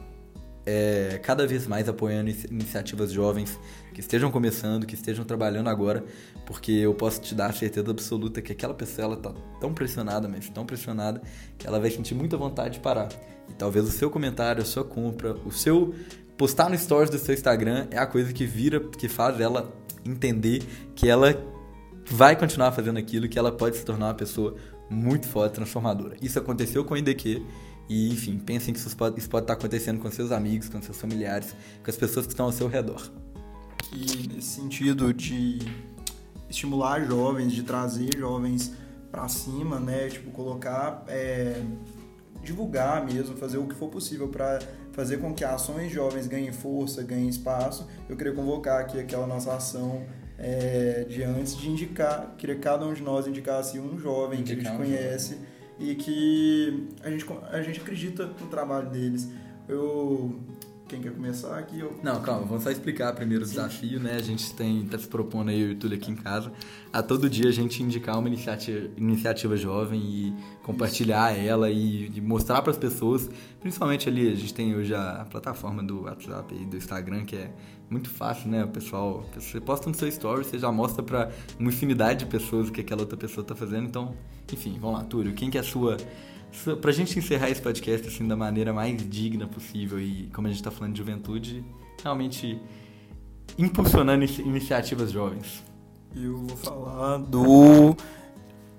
é, 0.66 1.20
cada 1.22 1.46
vez 1.46 1.68
mais 1.68 1.90
apoiando 1.90 2.30
iniciativas 2.50 3.12
jovens 3.12 3.60
que 3.94 4.00
estejam 4.00 4.32
começando, 4.32 4.86
que 4.86 4.96
estejam 4.96 5.26
trabalhando 5.26 5.70
agora, 5.70 6.04
porque 6.46 6.72
eu 6.72 6.94
posso 6.94 7.22
te 7.22 7.36
dar 7.36 7.48
a 7.50 7.54
certeza 7.54 7.90
absoluta 7.92 8.42
que 8.42 8.52
aquela 8.52 8.74
pessoa 8.74 9.06
ela 9.06 9.18
tá 9.18 9.34
tão 9.60 9.74
pressionada, 9.74 10.28
mas 10.28 10.50
tão 10.50 10.66
pressionada, 10.66 11.22
que 11.58 11.68
ela 11.68 11.80
vai 11.80 11.92
sentir 11.92 12.16
muita 12.16 12.38
vontade 12.38 12.76
de 12.76 12.80
parar. 12.80 13.10
E 13.50 13.54
talvez 13.54 13.86
o 13.86 13.92
seu 13.92 14.10
comentário, 14.10 14.62
a 14.62 14.66
sua 14.66 14.84
compra, 14.84 15.34
o 15.46 15.52
seu 15.52 15.94
postar 16.38 16.70
no 16.70 16.78
stories 16.78 17.10
do 17.10 17.20
seu 17.20 17.34
Instagram 17.34 17.88
é 17.92 17.98
a 17.98 18.08
coisa 18.08 18.34
que 18.34 18.46
vira, 18.46 18.80
que 18.80 19.08
faz 19.08 19.40
ela 19.40 19.72
entender 20.06 20.64
que 20.96 21.08
ela 21.10 21.36
vai 22.06 22.36
continuar 22.36 22.72
fazendo 22.72 22.98
aquilo, 22.98 23.30
que 23.30 23.40
ela 23.40 23.52
pode 23.52 23.78
se 23.78 23.86
tornar 23.86 24.08
uma 24.08 24.14
pessoa 24.14 24.56
muito 24.90 25.28
forte, 25.28 25.54
transformadora. 25.54 26.16
Isso 26.22 26.38
aconteceu 26.38 26.84
com 26.84 26.94
o 26.94 26.98
IDQ 26.98 27.42
e, 27.90 28.12
enfim, 28.12 28.38
pensem 28.38 28.74
que 28.74 28.80
isso 28.80 28.96
pode, 28.96 29.20
isso 29.20 29.30
pode 29.30 29.44
estar 29.44 29.54
acontecendo 29.54 30.00
com 30.00 30.10
seus 30.10 30.32
amigos, 30.32 30.70
com 30.70 30.82
seus 30.82 31.00
familiares, 31.00 31.54
com 31.84 31.90
as 31.90 31.98
pessoas 31.98 32.26
que 32.26 32.34
estão 32.34 32.46
ao 32.46 32.52
seu 32.52 32.68
redor. 32.68 33.12
E 33.92 34.28
nesse 34.28 34.48
sentido 34.48 35.14
de 35.14 35.60
estimular 36.50 37.06
jovens, 37.06 37.52
de 37.52 37.64
trazer 37.64 38.18
jovens 38.18 38.74
para 39.12 39.28
cima, 39.28 39.80
né? 39.80 40.08
Tipo, 40.08 40.32
colocar, 40.32 41.04
é, 41.08 41.62
divulgar 42.42 43.06
mesmo, 43.06 43.36
fazer 43.38 43.58
o 43.58 43.68
que 43.68 43.76
for 43.76 43.90
possível 43.90 44.28
para 44.30 44.60
fazer 44.92 45.18
com 45.18 45.34
que 45.34 45.44
ações 45.44 45.92
jovens 45.92 46.28
ganhem 46.28 46.52
força, 46.52 47.04
ganhem 47.04 47.28
espaço. 47.28 47.88
Eu 48.08 48.16
queria 48.16 48.34
convocar 48.34 48.80
aqui 48.80 49.00
aquela 49.00 49.28
nossa 49.28 49.54
ação 49.54 50.04
é, 50.38 51.06
de 51.08 51.24
antes 51.24 51.56
de 51.56 51.70
indicar, 51.70 52.34
queria 52.38 52.56
que 52.56 52.62
cada 52.62 52.86
um 52.86 52.94
de 52.94 53.02
nós 53.02 53.28
indicasse 53.28 53.80
um 53.80 53.98
jovem 53.98 54.42
Indicar 54.42 54.58
que 54.58 54.68
a 54.68 54.72
gente 54.72 54.82
um 54.82 54.84
conhece 54.84 55.34
jovem. 55.34 55.53
E 55.80 55.96
que 55.96 56.88
a 57.04 57.10
gente, 57.10 57.26
a 57.52 57.62
gente 57.62 57.82
acredita 57.82 58.26
no 58.26 58.48
trabalho 58.48 58.90
deles. 58.90 59.30
Eu 59.68 60.40
quem 60.94 61.02
quer 61.02 61.12
começar 61.12 61.58
aqui? 61.58 61.80
Eu... 61.80 61.98
Não, 62.04 62.22
calma, 62.22 62.46
vamos 62.46 62.64
só 62.64 62.70
explicar 62.70 63.14
primeiro 63.14 63.44
o 63.44 63.48
desafio, 63.48 64.00
né? 64.00 64.16
A 64.16 64.22
gente 64.22 64.54
tem, 64.54 64.86
tá 64.86 64.98
se 65.00 65.08
propondo 65.08 65.50
aí, 65.50 65.60
eu 65.60 65.70
e 65.70 65.72
o 65.72 65.76
Túlio 65.76 65.98
aqui 65.98 66.12
em 66.12 66.16
casa, 66.16 66.52
a 66.92 67.02
todo 67.02 67.28
dia 67.30 67.50
a 67.50 67.52
gente 67.52 67.82
indicar 67.82 68.20
uma 68.20 68.28
iniciativa, 68.28 68.90
iniciativa 68.96 69.58
jovem 69.58 70.00
e 70.00 70.36
compartilhar 70.62 71.34
Isso. 71.34 71.48
ela 71.48 71.72
e, 71.72 72.12
e 72.14 72.22
mostrar 72.22 72.62
para 72.62 72.72
as 72.72 72.78
pessoas, 72.78 73.30
principalmente 73.60 74.08
ali, 74.08 74.32
a 74.32 74.36
gente 74.36 74.54
tem 74.54 74.76
hoje 74.76 74.94
a, 74.94 75.26
plataforma 75.30 75.82
do 75.82 76.04
WhatsApp 76.04 76.54
e 76.54 76.66
do 76.66 76.78
Instagram, 76.78 77.26
que 77.26 77.38
é 77.38 77.52
muito 77.94 78.10
fácil, 78.10 78.50
né? 78.50 78.66
O 78.66 78.68
pessoal, 78.68 79.24
você 79.34 79.62
posta 79.62 79.90
no 79.90 79.96
seu 79.96 80.08
story, 80.08 80.44
você 80.44 80.60
já 80.60 80.72
mostra 80.72 81.02
para 81.02 81.32
uma 81.60 81.70
infinidade 81.70 82.20
de 82.20 82.26
pessoas 82.26 82.68
o 82.68 82.72
que 82.72 82.82
aquela 82.82 83.02
outra 83.02 83.16
pessoa 83.16 83.46
tá 83.46 83.56
fazendo, 83.56 83.88
então, 83.88 84.16
enfim, 84.52 84.78
vamos 84.82 85.00
lá, 85.00 85.06
Túlio, 85.06 85.34
quem 85.34 85.50
que 85.50 85.58
é 85.58 85.62
a 85.62 85.64
sua 85.64 85.98
pra 86.82 86.92
gente 86.92 87.18
encerrar 87.18 87.50
esse 87.50 87.60
podcast 87.62 88.08
assim 88.08 88.28
da 88.28 88.36
maneira 88.36 88.72
mais 88.72 89.10
digna 89.10 89.48
possível 89.48 90.00
e 90.00 90.30
como 90.34 90.48
a 90.48 90.52
gente 90.52 90.62
tá 90.62 90.70
falando 90.70 90.94
de 90.94 91.00
juventude, 91.00 91.66
realmente 92.04 92.60
impulsionando 93.58 94.24
iniciativas 94.24 95.12
jovens. 95.12 95.64
Eu 96.16 96.38
vou 96.38 96.58
falar 96.58 97.18
do 97.18 97.96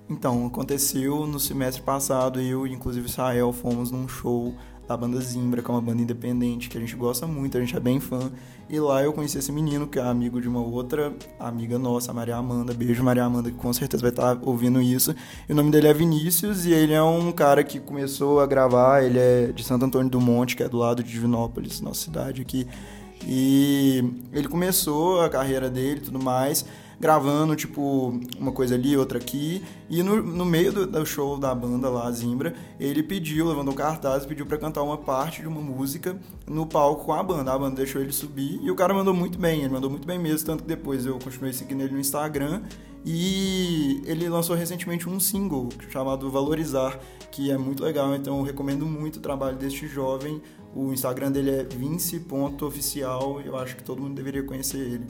então, 0.09 0.45
aconteceu 0.45 1.25
no 1.25 1.39
semestre 1.39 1.81
passado, 1.81 2.39
eu 2.39 2.67
e 2.67 2.71
inclusive 2.71 3.07
Israel 3.07 3.51
fomos 3.51 3.91
num 3.91 4.07
show 4.07 4.53
da 4.87 4.95
banda 4.95 5.19
Zimbra, 5.19 5.61
que 5.61 5.69
é 5.69 5.73
uma 5.73 5.81
banda 5.81 6.01
independente 6.01 6.69
que 6.69 6.77
a 6.77 6.81
gente 6.81 6.95
gosta 6.95 7.25
muito, 7.25 7.57
a 7.57 7.61
gente 7.61 7.75
é 7.75 7.79
bem 7.79 7.99
fã. 7.99 8.31
E 8.69 8.79
lá 8.79 9.03
eu 9.03 9.13
conheci 9.13 9.37
esse 9.37 9.51
menino, 9.51 9.87
que 9.87 9.99
é 9.99 10.01
amigo 10.01 10.39
de 10.39 10.47
uma 10.47 10.61
outra 10.61 11.13
amiga 11.39 11.77
nossa, 11.77 12.11
a 12.11 12.13
Maria 12.13 12.35
Amanda. 12.35 12.73
Beijo, 12.73 13.03
Maria 13.03 13.23
Amanda, 13.23 13.49
que 13.49 13.57
com 13.57 13.71
certeza 13.73 14.01
vai 14.01 14.11
estar 14.11 14.37
ouvindo 14.41 14.81
isso. 14.81 15.15
E 15.47 15.51
o 15.51 15.55
nome 15.55 15.71
dele 15.71 15.87
é 15.87 15.93
Vinícius, 15.93 16.65
e 16.65 16.73
ele 16.73 16.93
é 16.93 17.03
um 17.03 17.31
cara 17.31 17.63
que 17.63 17.79
começou 17.79 18.39
a 18.39 18.45
gravar, 18.45 19.03
ele 19.03 19.19
é 19.19 19.51
de 19.53 19.63
Santo 19.63 19.85
Antônio 19.85 20.09
do 20.09 20.19
Monte, 20.21 20.55
que 20.55 20.63
é 20.63 20.69
do 20.69 20.77
lado 20.77 21.03
de 21.03 21.11
Divinópolis, 21.11 21.81
nossa 21.81 22.03
cidade 22.03 22.41
aqui. 22.41 22.67
E 23.27 24.03
ele 24.31 24.47
começou 24.47 25.21
a 25.21 25.29
carreira 25.29 25.69
dele 25.69 25.99
e 25.99 26.03
tudo 26.03 26.21
mais 26.21 26.65
gravando, 26.99 27.55
tipo, 27.55 28.19
uma 28.39 28.51
coisa 28.51 28.75
ali, 28.75 28.95
outra 28.95 29.17
aqui. 29.17 29.63
E 29.89 30.01
no, 30.01 30.21
no 30.21 30.45
meio 30.45 30.71
do, 30.71 30.87
do 30.87 31.05
show 31.05 31.37
da 31.37 31.53
banda 31.53 31.89
lá, 31.89 32.11
Zimbra, 32.11 32.53
ele 32.79 33.03
pediu, 33.03 33.47
levantou 33.47 33.73
um 33.73 33.75
cartaz, 33.75 34.25
pediu 34.25 34.45
para 34.45 34.57
cantar 34.57 34.83
uma 34.83 34.97
parte 34.97 35.41
de 35.41 35.47
uma 35.47 35.61
música 35.61 36.19
no 36.47 36.65
palco 36.65 37.05
com 37.05 37.13
a 37.13 37.23
banda. 37.23 37.53
A 37.53 37.57
banda 37.57 37.75
deixou 37.75 38.01
ele 38.01 38.11
subir 38.11 38.59
e 38.61 38.71
o 38.71 38.75
cara 38.75 38.93
mandou 38.93 39.13
muito 39.13 39.37
bem, 39.37 39.61
ele 39.61 39.69
mandou 39.69 39.89
muito 39.89 40.07
bem 40.07 40.19
mesmo, 40.19 40.45
tanto 40.45 40.63
que 40.63 40.69
depois 40.69 41.05
eu 41.05 41.19
continuei 41.19 41.53
seguindo 41.53 41.81
ele 41.81 41.93
no 41.93 41.99
Instagram. 41.99 42.61
E 43.07 44.01
ele 44.05 44.27
lançou 44.27 44.55
recentemente 44.55 45.07
um 45.07 45.19
single 45.19 45.69
chamado 45.89 46.29
Valorizar, 46.31 46.99
que 47.31 47.51
é 47.51 47.57
muito 47.57 47.83
legal, 47.83 48.15
então 48.15 48.39
eu 48.39 48.43
recomendo 48.43 48.83
muito 48.83 49.17
o 49.17 49.19
trabalho 49.19 49.55
deste 49.55 49.87
jovem. 49.87 50.41
O 50.73 50.91
Instagram 50.91 51.31
dele 51.31 51.51
é 51.51 51.63
vince.oficial, 51.63 53.39
eu 53.41 53.55
acho 53.55 53.77
que 53.77 53.83
todo 53.83 54.01
mundo 54.01 54.15
deveria 54.15 54.43
conhecer 54.43 54.79
ele. 54.79 55.05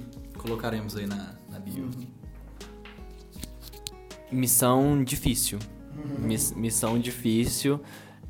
Colocaremos 0.45 0.95
aí 0.95 1.07
na, 1.07 1.33
na 1.49 1.59
bio. 1.59 1.89
Missão 4.31 5.03
difícil. 5.03 5.57
Miss, 6.19 6.51
missão 6.51 6.99
difícil. 6.99 7.79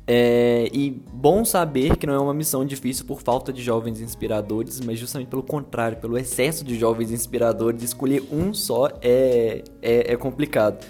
É, 0.06 0.70
e 0.72 0.90
bom 1.12 1.44
saber 1.44 1.96
que 1.96 2.06
não 2.06 2.14
é 2.14 2.18
uma 2.18 2.32
missão 2.32 2.64
difícil 2.64 3.04
por 3.04 3.20
falta 3.20 3.52
de 3.52 3.62
jovens 3.62 4.00
inspiradores, 4.00 4.80
mas 4.80 4.98
justamente 4.98 5.28
pelo 5.28 5.42
contrário, 5.42 5.98
pelo 5.98 6.16
excesso 6.16 6.64
de 6.64 6.78
jovens 6.78 7.10
inspiradores, 7.10 7.82
escolher 7.82 8.22
um 8.32 8.54
só 8.54 8.88
é, 9.02 9.62
é, 9.82 10.12
é 10.12 10.16
complicado. 10.16 10.86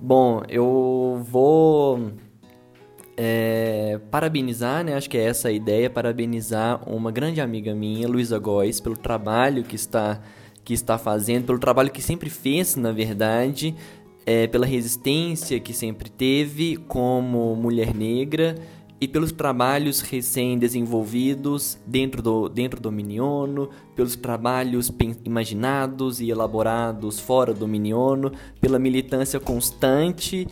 Bom, 0.00 0.42
eu 0.48 1.20
vou 1.28 2.12
é, 3.18 4.00
parabenizar, 4.10 4.82
né? 4.82 4.94
Acho 4.94 5.10
que 5.10 5.18
é 5.18 5.24
essa 5.24 5.48
a 5.48 5.52
ideia, 5.52 5.90
parabenizar 5.90 6.88
uma 6.88 7.10
grande 7.10 7.42
amiga 7.42 7.74
minha, 7.74 8.08
Luísa 8.08 8.38
Góes, 8.38 8.80
pelo 8.80 8.96
trabalho 8.96 9.62
que 9.62 9.76
está 9.76 10.22
que 10.64 10.72
está 10.72 10.96
fazendo, 10.96 11.46
pelo 11.46 11.58
trabalho 11.58 11.90
que 11.90 12.02
sempre 12.02 12.30
fez, 12.30 12.74
na 12.76 12.90
verdade, 12.90 13.74
é, 14.24 14.46
pela 14.46 14.64
resistência 14.64 15.60
que 15.60 15.72
sempre 15.72 16.08
teve 16.10 16.76
como 16.76 17.54
mulher 17.54 17.94
negra 17.94 18.54
e 19.00 19.06
pelos 19.06 19.32
trabalhos 19.32 20.00
recém-desenvolvidos 20.00 21.78
dentro 21.86 22.22
do, 22.22 22.48
dentro 22.48 22.80
do 22.80 22.90
Miniono, 22.90 23.68
pelos 23.94 24.16
trabalhos 24.16 24.90
imaginados 25.24 26.20
e 26.20 26.30
elaborados 26.30 27.20
fora 27.20 27.52
do 27.52 27.68
Miniono, 27.68 28.32
pela 28.60 28.78
militância 28.78 29.38
constante 29.38 30.46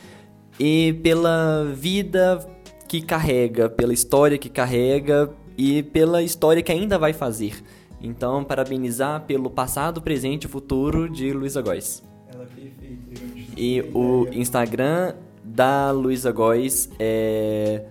e 0.60 0.92
pela 1.02 1.64
vida 1.74 2.46
que 2.86 3.00
carrega, 3.00 3.70
pela 3.70 3.94
história 3.94 4.36
que 4.36 4.50
carrega 4.50 5.30
e 5.56 5.82
pela 5.82 6.22
história 6.22 6.62
que 6.62 6.72
ainda 6.72 6.98
vai 6.98 7.14
fazer. 7.14 7.62
Então, 8.02 8.42
parabenizar 8.42 9.22
pelo 9.22 9.48
passado, 9.48 10.02
presente 10.02 10.44
e 10.44 10.48
futuro 10.48 11.08
de 11.08 11.32
Luísa 11.32 11.62
Góes. 11.62 12.02
Ela 12.32 12.42
é 12.42 12.46
perfeita. 12.46 13.22
E 13.56 13.80
o 13.94 14.26
Instagram 14.32 15.14
da 15.44 15.90
Luísa 15.90 16.32
Góes 16.32 16.90
é 16.98 17.84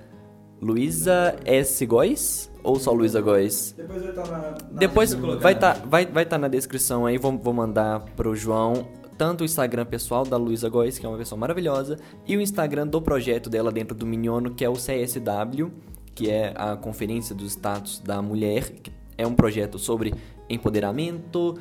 Luísa 0.62 1.36
S. 1.46 1.86
Góes? 1.86 2.52
Ou 2.64 2.80
só 2.80 2.92
Luísa 2.92 3.22
Góes? 3.22 3.74
Depois 3.78 4.02
vai 4.04 4.10
estar 4.12 4.24
tá 4.24 4.32
na, 4.32 4.38
na 4.38 4.80
Depois 4.80 5.14
vai 5.14 5.54
estar 5.54 5.76
tá, 5.76 5.86
vai, 5.88 6.06
vai 6.06 6.26
tá 6.26 6.38
na 6.38 6.48
descrição 6.48 7.06
aí, 7.06 7.18
vou, 7.18 7.38
vou 7.38 7.54
mandar 7.54 8.02
pro 8.16 8.36
João 8.36 8.86
tanto 9.18 9.42
o 9.42 9.46
Instagram 9.46 9.86
pessoal 9.86 10.26
da 10.26 10.36
Luísa 10.36 10.68
Góes, 10.68 10.98
que 10.98 11.06
é 11.06 11.10
uma 11.10 11.18
pessoa 11.18 11.38
maravilhosa, 11.38 12.00
e 12.28 12.36
o 12.36 12.42
Instagram 12.42 12.88
do 12.88 13.00
projeto 13.00 13.52
dela 13.52 13.72
dentro 13.72 13.96
do 13.96 14.04
Minhono, 14.04 14.56
que 14.56 14.66
é 14.66 14.70
o 14.70 14.74
CSW, 14.74 15.72
que 16.16 16.28
é 16.28 16.54
a 16.56 16.76
Conferência 16.76 17.36
dos 17.36 17.52
Status 17.52 18.00
da 18.00 18.20
Mulher, 18.20 18.72
que 18.72 18.92
é 19.22 19.28
um 19.28 19.36
projeto 19.36 19.78
sobre 19.78 20.14
empoderamento, 20.50 21.58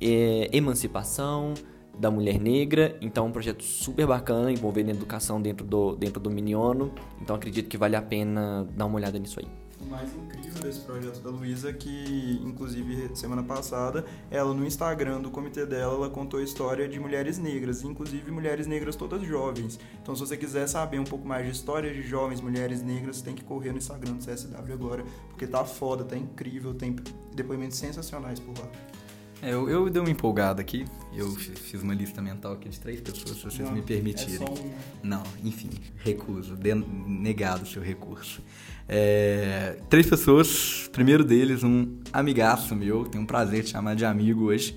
é, 0.00 0.48
emancipação 0.52 1.54
da 1.98 2.10
mulher 2.10 2.40
negra. 2.40 2.96
Então, 3.00 3.26
é 3.26 3.28
um 3.28 3.32
projeto 3.32 3.62
super 3.62 4.06
bacana, 4.06 4.50
envolvendo 4.50 4.90
educação 4.90 5.40
dentro 5.40 5.66
do, 5.66 5.96
dentro 5.96 6.20
do 6.20 6.30
Miniono. 6.30 6.92
Então, 7.20 7.36
acredito 7.36 7.68
que 7.68 7.76
vale 7.76 7.96
a 7.96 8.02
pena 8.02 8.66
dar 8.74 8.86
uma 8.86 8.96
olhada 8.96 9.18
nisso 9.18 9.40
aí. 9.40 9.61
O 9.82 9.90
mais 9.90 10.14
incrível 10.14 10.62
desse 10.62 10.80
projeto 10.80 11.20
da 11.20 11.30
Luísa 11.30 11.70
é 11.70 11.72
que, 11.72 12.40
inclusive, 12.44 13.10
semana 13.16 13.42
passada, 13.42 14.04
ela 14.30 14.54
no 14.54 14.64
Instagram 14.64 15.20
do 15.20 15.30
comitê 15.30 15.66
dela, 15.66 15.94
ela 15.94 16.08
contou 16.08 16.40
a 16.40 16.42
história 16.42 16.88
de 16.88 17.00
mulheres 17.00 17.36
negras, 17.36 17.82
inclusive 17.82 18.30
mulheres 18.30 18.66
negras 18.66 18.94
todas 18.94 19.22
jovens. 19.22 19.78
Então, 20.00 20.14
se 20.14 20.20
você 20.20 20.36
quiser 20.36 20.66
saber 20.68 20.98
um 20.98 21.04
pouco 21.04 21.26
mais 21.26 21.44
de 21.44 21.52
história 21.52 21.92
de 21.92 22.02
jovens 22.02 22.40
mulheres 22.40 22.82
negras, 22.82 23.20
tem 23.20 23.34
que 23.34 23.42
correr 23.44 23.72
no 23.72 23.78
Instagram 23.78 24.12
do 24.12 24.24
CSW 24.24 24.72
agora, 24.72 25.04
porque 25.28 25.46
tá 25.46 25.64
foda, 25.64 26.04
tá 26.04 26.16
incrível, 26.16 26.72
tem 26.72 26.96
depoimentos 27.34 27.76
sensacionais 27.76 28.38
por 28.38 28.56
lá. 28.58 28.68
É, 29.42 29.52
eu, 29.52 29.68
eu 29.68 29.90
dei 29.90 30.00
uma 30.00 30.10
empolgada 30.10 30.60
aqui. 30.60 30.84
Eu 31.12 31.28
fiz 31.34 31.82
uma 31.82 31.92
lista 31.92 32.22
mental 32.22 32.52
aqui 32.52 32.68
de 32.68 32.78
três 32.78 33.00
pessoas, 33.00 33.36
se 33.36 33.42
vocês 33.42 33.68
Não, 33.68 33.72
me 33.72 33.82
permitirem. 33.82 34.46
É 34.46 34.50
um... 34.50 34.72
Não, 35.02 35.22
enfim, 35.42 35.68
recuso. 35.96 36.54
De, 36.54 36.72
negado 36.72 37.64
o 37.64 37.66
seu 37.66 37.82
recurso. 37.82 38.40
É, 38.88 39.78
três 39.88 40.08
pessoas. 40.08 40.88
Primeiro 40.92 41.24
deles, 41.24 41.62
um 41.62 41.98
amigaço 42.12 42.74
meu. 42.74 43.04
Tenho 43.04 43.24
um 43.24 43.26
prazer 43.26 43.62
de 43.62 43.70
chamar 43.70 43.94
de 43.94 44.04
amigo 44.04 44.44
hoje. 44.44 44.76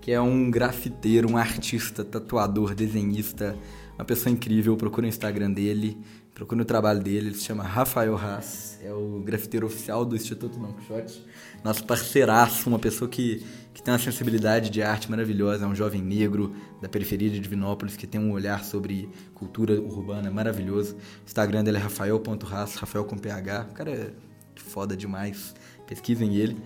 Que 0.00 0.12
é 0.12 0.20
um 0.20 0.50
grafiteiro, 0.50 1.30
um 1.30 1.36
artista, 1.36 2.04
tatuador, 2.04 2.74
desenhista. 2.74 3.56
Uma 3.98 4.04
pessoa 4.04 4.32
incrível. 4.32 4.76
Procura 4.76 5.06
o 5.06 5.08
Instagram 5.08 5.50
dele. 5.50 5.96
Procura 6.34 6.62
o 6.62 6.64
trabalho 6.64 7.02
dele. 7.02 7.28
Ele 7.28 7.34
se 7.34 7.44
chama 7.44 7.62
Rafael 7.62 8.16
Haas. 8.16 8.78
É 8.82 8.92
o 8.92 9.22
grafiteiro 9.24 9.66
oficial 9.66 10.04
do 10.04 10.14
Instituto 10.14 10.58
Don 10.58 10.72
Quixote. 10.72 11.24
Nosso 11.62 11.84
parceiraço, 11.84 12.68
uma 12.68 12.78
pessoa 12.78 13.08
que 13.08 13.42
tem 13.84 13.92
uma 13.92 14.00
sensibilidade 14.00 14.70
de 14.70 14.82
arte 14.82 15.10
maravilhosa, 15.10 15.66
é 15.66 15.68
um 15.68 15.74
jovem 15.74 16.00
negro 16.00 16.54
da 16.80 16.88
periferia 16.88 17.28
de 17.28 17.38
Divinópolis 17.38 17.96
que 17.96 18.06
tem 18.06 18.18
um 18.18 18.32
olhar 18.32 18.64
sobre 18.64 19.10
cultura 19.34 19.78
urbana 19.78 20.30
maravilhoso. 20.30 20.94
O 20.94 21.26
Instagram 21.26 21.62
dele 21.62 21.76
é 21.76 21.80
rafael.ras, 21.80 22.76
Rafael 22.76 23.04
com 23.04 23.18
PH. 23.18 23.66
O 23.70 23.74
cara 23.74 23.90
é 23.90 24.10
foda 24.56 24.96
demais. 24.96 25.54
Pesquisem 25.86 26.34
ele. 26.34 26.56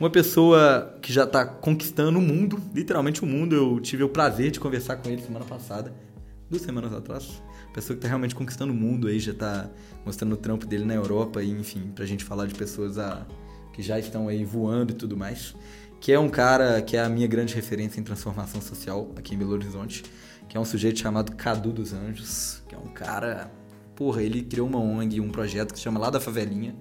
Uma 0.00 0.08
pessoa 0.08 0.98
que 1.02 1.12
já 1.12 1.24
está 1.24 1.44
conquistando 1.44 2.18
o 2.18 2.22
mundo, 2.22 2.58
literalmente 2.74 3.22
o 3.22 3.26
mundo. 3.26 3.54
Eu 3.54 3.78
tive 3.78 4.02
o 4.02 4.08
prazer 4.08 4.50
de 4.50 4.58
conversar 4.58 4.96
com 4.96 5.10
ele 5.10 5.20
semana 5.20 5.44
passada, 5.44 5.92
duas 6.48 6.62
semanas 6.62 6.94
atrás. 6.94 7.42
Pessoa 7.74 7.94
que 7.94 7.98
está 7.98 8.08
realmente 8.08 8.34
conquistando 8.34 8.72
o 8.72 8.76
mundo 8.76 9.08
aí, 9.08 9.20
já 9.20 9.32
está 9.32 9.68
mostrando 10.06 10.32
o 10.32 10.38
trampo 10.38 10.64
dele 10.64 10.86
na 10.86 10.94
Europa 10.94 11.42
e, 11.42 11.50
enfim, 11.50 11.92
pra 11.94 12.06
gente 12.06 12.24
falar 12.24 12.46
de 12.46 12.54
pessoas 12.54 12.98
a, 12.98 13.26
que 13.74 13.82
já 13.82 13.98
estão 13.98 14.26
aí 14.26 14.42
voando 14.42 14.92
e 14.92 14.94
tudo 14.94 15.18
mais 15.18 15.54
que 16.02 16.10
é 16.10 16.18
um 16.18 16.28
cara 16.28 16.82
que 16.82 16.96
é 16.96 17.00
a 17.00 17.08
minha 17.08 17.28
grande 17.28 17.54
referência 17.54 18.00
em 18.00 18.02
transformação 18.02 18.60
social 18.60 19.12
aqui 19.16 19.36
em 19.36 19.38
Belo 19.38 19.52
Horizonte, 19.52 20.02
que 20.48 20.56
é 20.56 20.60
um 20.60 20.64
sujeito 20.64 20.98
chamado 20.98 21.30
Cadu 21.36 21.72
dos 21.72 21.92
Anjos, 21.92 22.60
que 22.68 22.74
é 22.74 22.78
um 22.78 22.88
cara, 22.88 23.48
porra, 23.94 24.20
ele 24.20 24.42
criou 24.42 24.66
uma 24.66 24.80
ONG, 24.80 25.20
um 25.20 25.30
projeto 25.30 25.70
que 25.70 25.78
se 25.78 25.84
chama 25.84 26.00
Lá 26.00 26.10
da 26.10 26.18
Favelinha, 26.18 26.74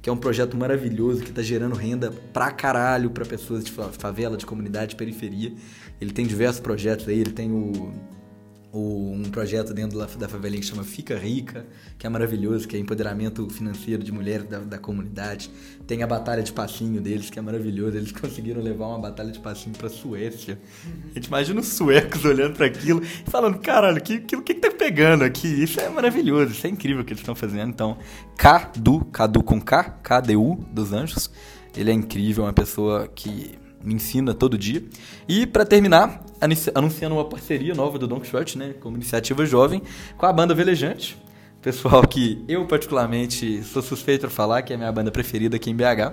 que 0.00 0.08
é 0.08 0.12
um 0.12 0.16
projeto 0.16 0.56
maravilhoso 0.56 1.22
que 1.22 1.28
está 1.28 1.42
gerando 1.42 1.74
renda 1.74 2.10
pra 2.32 2.50
caralho 2.50 3.10
para 3.10 3.26
pessoas 3.26 3.62
de 3.62 3.70
favela, 3.70 4.38
de 4.38 4.46
comunidade, 4.46 4.92
de 4.92 4.96
periferia. 4.96 5.52
Ele 6.00 6.10
tem 6.10 6.26
diversos 6.26 6.62
projetos 6.62 7.06
aí, 7.06 7.20
ele 7.20 7.32
tem 7.32 7.52
o, 7.52 7.92
um 8.74 9.24
projeto 9.30 9.74
dentro 9.74 9.98
da, 9.98 10.28
favelinha 10.28 10.60
que 10.60 10.66
chama 10.66 10.82
Fica 10.82 11.18
Rica, 11.18 11.66
que 11.98 12.06
é 12.06 12.10
maravilhoso, 12.10 12.66
que 12.66 12.74
é 12.74 12.78
empoderamento 12.78 13.46
financeiro 13.50 14.02
de 14.02 14.10
mulheres 14.10 14.46
da, 14.48 14.60
da 14.60 14.78
comunidade. 14.78 15.50
Tem 15.86 16.02
a 16.02 16.06
batalha 16.06 16.42
de 16.42 16.52
passinho 16.52 16.98
deles, 16.98 17.28
que 17.28 17.38
é 17.38 17.42
maravilhoso. 17.42 17.98
Eles 17.98 18.12
conseguiram 18.12 18.62
levar 18.62 18.86
uma 18.86 18.98
batalha 18.98 19.30
de 19.30 19.38
passinho 19.40 19.76
pra 19.76 19.90
Suécia. 19.90 20.58
A 21.10 21.14
gente 21.14 21.26
imagina 21.26 21.60
os 21.60 21.68
suecos 21.68 22.24
olhando 22.24 22.56
para 22.56 22.66
aquilo 22.66 23.02
e 23.02 23.30
falando, 23.30 23.58
caralho, 23.58 23.98
o 23.98 24.00
que, 24.02 24.20
que, 24.20 24.40
que, 24.40 24.54
que 24.54 24.60
tá 24.60 24.70
pegando 24.70 25.22
aqui? 25.22 25.48
Isso 25.48 25.78
é 25.78 25.90
maravilhoso, 25.90 26.52
isso 26.52 26.66
é 26.66 26.70
incrível 26.70 27.02
o 27.02 27.04
que 27.04 27.12
eles 27.12 27.20
estão 27.20 27.34
fazendo. 27.34 27.68
Então, 27.68 27.98
Cadu, 28.38 29.04
Cadu 29.06 29.42
com 29.42 29.60
K, 29.60 29.84
KDU 30.02 30.56
dos 30.72 30.94
Anjos. 30.94 31.30
Ele 31.76 31.90
é 31.90 31.94
incrível, 31.94 32.44
é 32.44 32.46
uma 32.46 32.52
pessoa 32.52 33.06
que 33.08 33.58
me 33.84 33.94
ensina 33.94 34.34
todo 34.34 34.56
dia. 34.56 34.82
E 35.28 35.46
para 35.46 35.64
terminar, 35.64 36.24
anunciando 36.74 37.14
uma 37.16 37.24
parceria 37.24 37.74
nova 37.74 37.98
do 37.98 38.06
Don 38.06 38.20
Quixote, 38.20 38.58
né, 38.58 38.74
como 38.80 38.96
iniciativa 38.96 39.44
jovem, 39.46 39.82
com 40.16 40.26
a 40.26 40.32
banda 40.32 40.54
Velejante. 40.54 41.16
Pessoal 41.60 42.06
que 42.06 42.44
eu 42.48 42.66
particularmente 42.66 43.62
sou 43.62 43.82
suspeito 43.82 44.22
para 44.22 44.30
falar, 44.30 44.62
que 44.62 44.72
é 44.72 44.76
a 44.76 44.78
minha 44.78 44.90
banda 44.90 45.10
preferida 45.10 45.56
aqui 45.56 45.70
em 45.70 45.76
BH. 45.76 46.12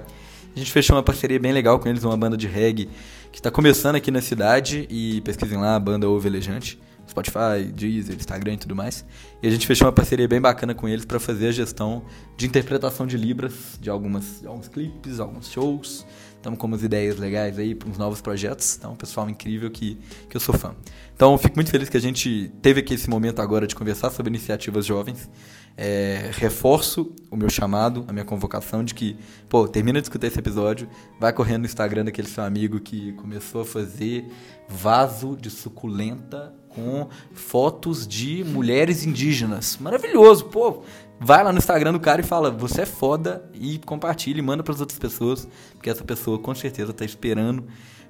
A 0.55 0.59
gente 0.59 0.72
fechou 0.72 0.95
uma 0.95 1.03
parceria 1.03 1.39
bem 1.39 1.51
legal 1.51 1.80
com 1.80 1.89
eles, 1.89 2.03
uma 2.03 2.17
banda 2.17 2.38
de 2.38 2.47
reggae 2.47 2.89
que 3.32 3.39
está 3.39 3.49
começando 3.49 3.95
aqui 3.95 4.11
na 4.11 4.22
cidade 4.22 4.88
e 4.89 5.22
pesquisem 5.22 5.57
lá 5.57 5.76
a 5.76 5.80
banda 5.80 6.07
O 6.09 6.20
Velejante. 6.20 6.80
Spotify, 7.09 7.63
Deezer, 7.74 8.15
Instagram 8.15 8.53
e 8.53 8.57
tudo 8.57 8.76
mais. 8.76 9.03
E 9.41 9.47
a 9.47 9.51
gente 9.51 9.65
fechou 9.65 9.88
uma 9.88 9.93
parceria 9.93 10.28
bem 10.28 10.39
bacana 10.39 10.76
com 10.76 10.88
eles 10.88 11.05
para 11.05 11.20
fazer 11.20 11.47
a 11.47 11.51
gestão 11.51 12.03
de 12.38 12.45
interpretação 12.45 13.07
de 13.07 13.17
libras 13.17 13.80
de 13.82 13.89
algumas 13.89 14.41
de 14.41 14.47
alguns 14.47 14.67
clipes, 14.67 15.20
alguns 15.20 15.49
shows, 15.51 16.05
Estamos 16.39 16.57
com 16.57 16.67
umas 16.67 16.81
ideias 16.83 17.17
legais 17.17 17.59
aí 17.59 17.77
uns 17.85 17.97
novos 17.97 18.21
projetos. 18.21 18.77
Então, 18.77 18.95
pessoal 18.95 19.29
incrível 19.29 19.69
que, 19.69 19.97
que 20.29 20.37
eu 20.37 20.39
sou 20.39 20.57
fã. 20.57 20.73
Então, 21.13 21.37
fico 21.37 21.55
muito 21.55 21.69
feliz 21.69 21.89
que 21.89 21.97
a 21.97 21.99
gente 21.99 22.49
teve 22.61 22.79
aqui 22.79 22.93
esse 22.93 23.09
momento 23.09 23.41
agora 23.41 23.67
de 23.67 23.75
conversar 23.75 24.09
sobre 24.09 24.29
iniciativas 24.29 24.85
jovens. 24.85 25.29
É, 25.75 26.31
reforço 26.33 27.13
o 27.29 27.35
meu 27.35 27.49
chamado, 27.49 28.05
a 28.07 28.13
minha 28.13 28.23
convocação 28.23 28.85
de 28.85 28.93
que, 28.93 29.17
pô, 29.49 29.67
termina 29.67 29.99
de 29.99 30.05
escutar 30.05 30.27
esse 30.27 30.39
episódio, 30.39 30.87
vai 31.19 31.33
correndo 31.33 31.59
no 31.61 31.65
Instagram 31.65 32.05
daquele 32.05 32.29
seu 32.29 32.45
amigo 32.45 32.79
que 32.79 33.11
começou 33.13 33.61
a 33.61 33.65
fazer 33.65 34.25
vaso 34.69 35.35
de 35.35 35.49
suculenta 35.49 36.53
com 36.80 37.07
fotos 37.34 38.07
de 38.07 38.43
mulheres 38.43 39.05
indígenas. 39.05 39.77
Maravilhoso, 39.80 40.45
pô 40.45 40.84
vai 41.19 41.43
lá 41.43 41.51
no 41.51 41.57
Instagram 41.57 41.91
do 41.91 41.99
cara 41.99 42.21
e 42.21 42.23
fala: 42.23 42.49
Você 42.49 42.82
é 42.82 42.86
foda 42.86 43.43
e 43.53 43.77
compartilha 43.80 44.39
e 44.39 44.41
manda 44.41 44.63
para 44.63 44.73
as 44.73 44.80
outras 44.80 44.97
pessoas, 44.97 45.47
porque 45.73 45.89
essa 45.89 46.03
pessoa 46.03 46.39
com 46.39 46.55
certeza 46.55 46.91
está 46.91 47.03
esperando 47.03 47.65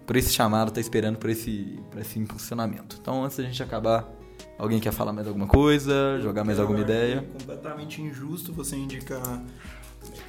por 0.05 0.15
esse 0.15 0.31
chamado, 0.31 0.69
está 0.69 0.79
esperando 0.79 1.17
por 1.17 1.29
esse, 1.29 1.79
por 1.89 1.99
esse 1.99 2.19
impulsionamento. 2.19 2.97
Então, 2.99 3.23
antes 3.23 3.37
da 3.37 3.43
gente 3.43 3.61
acabar, 3.61 4.09
alguém 4.57 4.79
quer 4.79 4.91
falar 4.91 5.13
mais 5.13 5.27
alguma 5.27 5.47
coisa, 5.47 6.19
jogar 6.21 6.43
mais 6.43 6.59
alguma 6.59 6.79
ideia? 6.79 7.17
É 7.17 7.39
completamente 7.39 8.01
injusto 8.01 8.53
você 8.53 8.75
indicar 8.75 9.43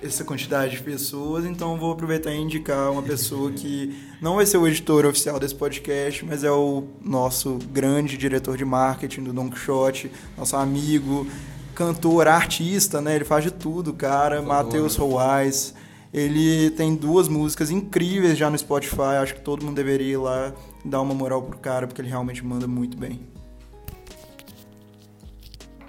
essa 0.03 0.24
quantidade 0.24 0.76
de 0.76 0.83
pessoas, 0.83 1.45
então 1.45 1.76
vou 1.78 1.93
aproveitar 1.93 2.33
e 2.33 2.39
indicar 2.39 2.91
uma 2.91 3.03
pessoa 3.03 3.51
que 3.53 3.95
não 4.20 4.37
vai 4.37 4.47
ser 4.47 4.59
o 4.59 4.66
editor 4.66 5.07
oficial 5.07 5.39
desse 5.39 5.55
podcast, 5.55 6.24
mas 6.24 6.45
é 6.45 6.51
o 6.51 6.85
nosso 7.03 7.59
grande 7.72 8.16
diretor 8.16 8.57
de 8.57 8.64
marketing 8.64 9.24
do 9.24 9.33
Don 9.33 9.51
Quixote, 9.51 10.11
nosso 10.37 10.57
amigo, 10.57 11.26
cantor, 11.74 12.28
artista, 12.28 13.01
né? 13.01 13.16
Ele 13.16 13.24
faz 13.24 13.45
de 13.45 13.51
tudo, 13.51 13.93
cara. 13.93 14.43
Matheus 14.43 14.97
Roais. 14.97 15.74
Ele 16.12 16.70
tem 16.70 16.95
duas 16.95 17.28
músicas 17.28 17.70
incríveis 17.70 18.37
já 18.37 18.51
no 18.51 18.59
Spotify. 18.59 19.16
Acho 19.22 19.35
que 19.35 19.41
todo 19.41 19.64
mundo 19.64 19.76
deveria 19.76 20.12
ir 20.12 20.16
lá 20.16 20.53
dar 20.85 21.01
uma 21.01 21.14
moral 21.14 21.43
pro 21.43 21.57
cara, 21.59 21.87
porque 21.87 22.03
ele 22.03 22.09
realmente 22.09 22.45
manda 22.45 22.66
muito 22.66 22.99
bem. 22.99 23.30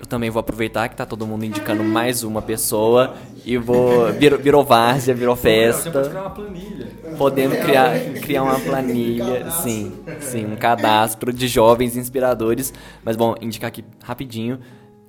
Eu 0.01 0.07
também 0.07 0.31
vou 0.31 0.39
aproveitar 0.39 0.89
que 0.89 0.95
tá 0.95 1.05
todo 1.05 1.27
mundo 1.27 1.45
indicando 1.45 1.83
mais 1.83 2.23
uma 2.23 2.41
pessoa 2.41 3.13
e 3.45 3.55
vou. 3.55 4.11
Virou, 4.13 4.39
virou 4.39 4.63
várzea, 4.63 5.13
virou 5.13 5.35
festa. 5.35 5.91
Pode 5.91 6.09
criar 6.09 6.21
uma 6.21 6.29
planilha. 6.31 6.87
Podemos 7.17 7.57
criar, 7.59 7.99
criar 8.21 8.43
uma 8.43 8.59
planilha, 8.59 9.51
sim, 9.51 9.93
sim, 10.19 10.45
um 10.45 10.55
cadastro 10.55 11.31
de 11.31 11.47
jovens 11.47 11.95
inspiradores. 11.95 12.73
Mas 13.05 13.15
bom, 13.15 13.35
indicar 13.39 13.67
aqui 13.67 13.85
rapidinho 14.01 14.59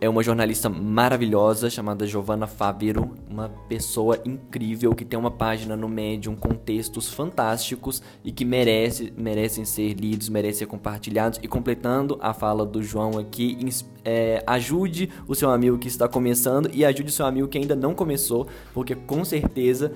é 0.03 0.09
uma 0.09 0.20
jornalista 0.20 0.68
maravilhosa 0.68 1.70
chamada 1.70 2.05
Giovanna 2.09 2.48
Favero, 2.48 3.14
uma 3.30 3.48
pessoa 3.68 4.20
incrível 4.24 4.96
que 4.96 5.05
tem 5.05 5.16
uma 5.16 5.30
página 5.30 5.76
no 5.76 5.88
Medium 5.88 6.34
com 6.34 6.48
textos 6.57 7.09
fantásticos 7.09 8.03
e 8.24 8.32
que 8.32 8.44
merece, 8.44 9.12
merecem 9.16 9.64
ser 9.64 9.92
lidos, 9.92 10.28
merecem 10.28 10.59
ser 10.59 10.66
compartilhados. 10.66 11.38
E 11.40 11.46
completando 11.46 12.18
a 12.20 12.34
fala 12.34 12.66
do 12.66 12.82
João 12.82 13.16
aqui, 13.16 13.57
é, 14.05 14.42
ajude 14.44 15.09
o 15.28 15.36
seu 15.36 15.50
amigo 15.50 15.78
que 15.78 15.86
está 15.86 16.09
começando 16.09 16.68
e 16.74 16.84
ajude 16.84 17.11
o 17.11 17.12
seu 17.12 17.24
amigo 17.24 17.46
que 17.46 17.59
ainda 17.59 17.76
não 17.76 17.94
começou, 17.94 18.48
porque 18.74 18.96
com 18.96 19.24
certeza 19.24 19.92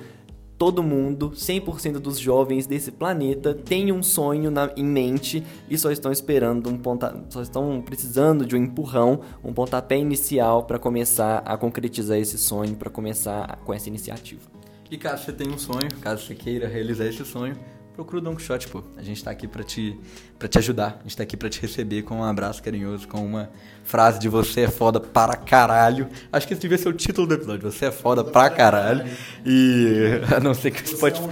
todo 0.59 0.82
mundo, 0.82 1.30
100% 1.30 1.98
dos 1.98 2.18
jovens 2.18 2.66
desse 2.66 2.90
planeta 2.90 3.54
tem 3.54 3.92
um 3.92 4.02
sonho 4.02 4.50
na, 4.50 4.70
em 4.76 4.84
mente 4.84 5.44
e 5.68 5.76
só 5.76 5.90
estão 5.90 6.11
esperando 6.11 6.70
um 6.70 6.78
ponta, 6.78 7.24
só 7.28 7.42
estão 7.42 7.82
precisando 7.82 8.46
de 8.46 8.57
um 8.57 8.59
empurrão, 8.59 9.20
um 9.44 9.52
pontapé 9.52 9.98
inicial 9.98 10.64
para 10.64 10.78
começar 10.78 11.38
a 11.38 11.57
concretizar 11.57 12.18
esse 12.18 12.38
sonho, 12.38 12.74
para 12.76 12.90
começar 12.90 13.59
com 13.64 13.72
essa 13.74 13.88
iniciativa. 13.88 14.42
E 14.90 14.96
caso 14.96 15.24
você 15.24 15.32
tenha 15.32 15.52
um 15.52 15.59
sonho, 15.59 15.88
caso 16.00 16.24
você 16.24 16.34
queira 16.34 16.68
realizar 16.68 17.07
esse 17.07 17.24
sonho, 17.24 17.57
procura 17.97 18.18
o 18.18 18.20
Don 18.20 18.36
Quixote, 18.36 18.68
pô. 18.68 18.82
A 18.99 19.03
gente 19.03 19.24
tá 19.24 19.30
aqui 19.30 19.49
pra 19.49 19.64
te, 19.64 19.99
pra 20.38 20.47
te 20.47 20.59
ajudar. 20.59 20.99
A 21.01 21.03
gente 21.05 21.16
tá 21.16 21.22
aqui 21.22 21.34
pra 21.34 21.49
te 21.49 21.61
receber 21.62 22.03
com 22.03 22.16
um 22.16 22.24
abraço 22.24 22.62
carinhoso, 22.62 23.09
com 23.09 23.24
uma 23.24 23.49
frase 23.84 24.18
de 24.18 24.28
você 24.28 24.62
é 24.62 24.68
foda 24.68 25.01
para 25.01 25.34
caralho. 25.34 26.07
Acho 26.30 26.47
que 26.47 26.53
esse 26.53 26.61
devia 26.61 26.76
ser 26.76 26.90
o 26.90 26.92
título 26.92 27.26
do 27.26 27.34
episódio. 27.34 27.70
Você 27.70 27.86
é 27.86 27.90
foda 27.90 28.22
pra 28.22 28.51
caralho. 28.51 29.07
E 29.47 30.20
a 30.36 30.38
não 30.38 30.53
ser 30.53 30.72
que 30.72 30.82
o 30.82 30.86
Spotify, 30.86 31.28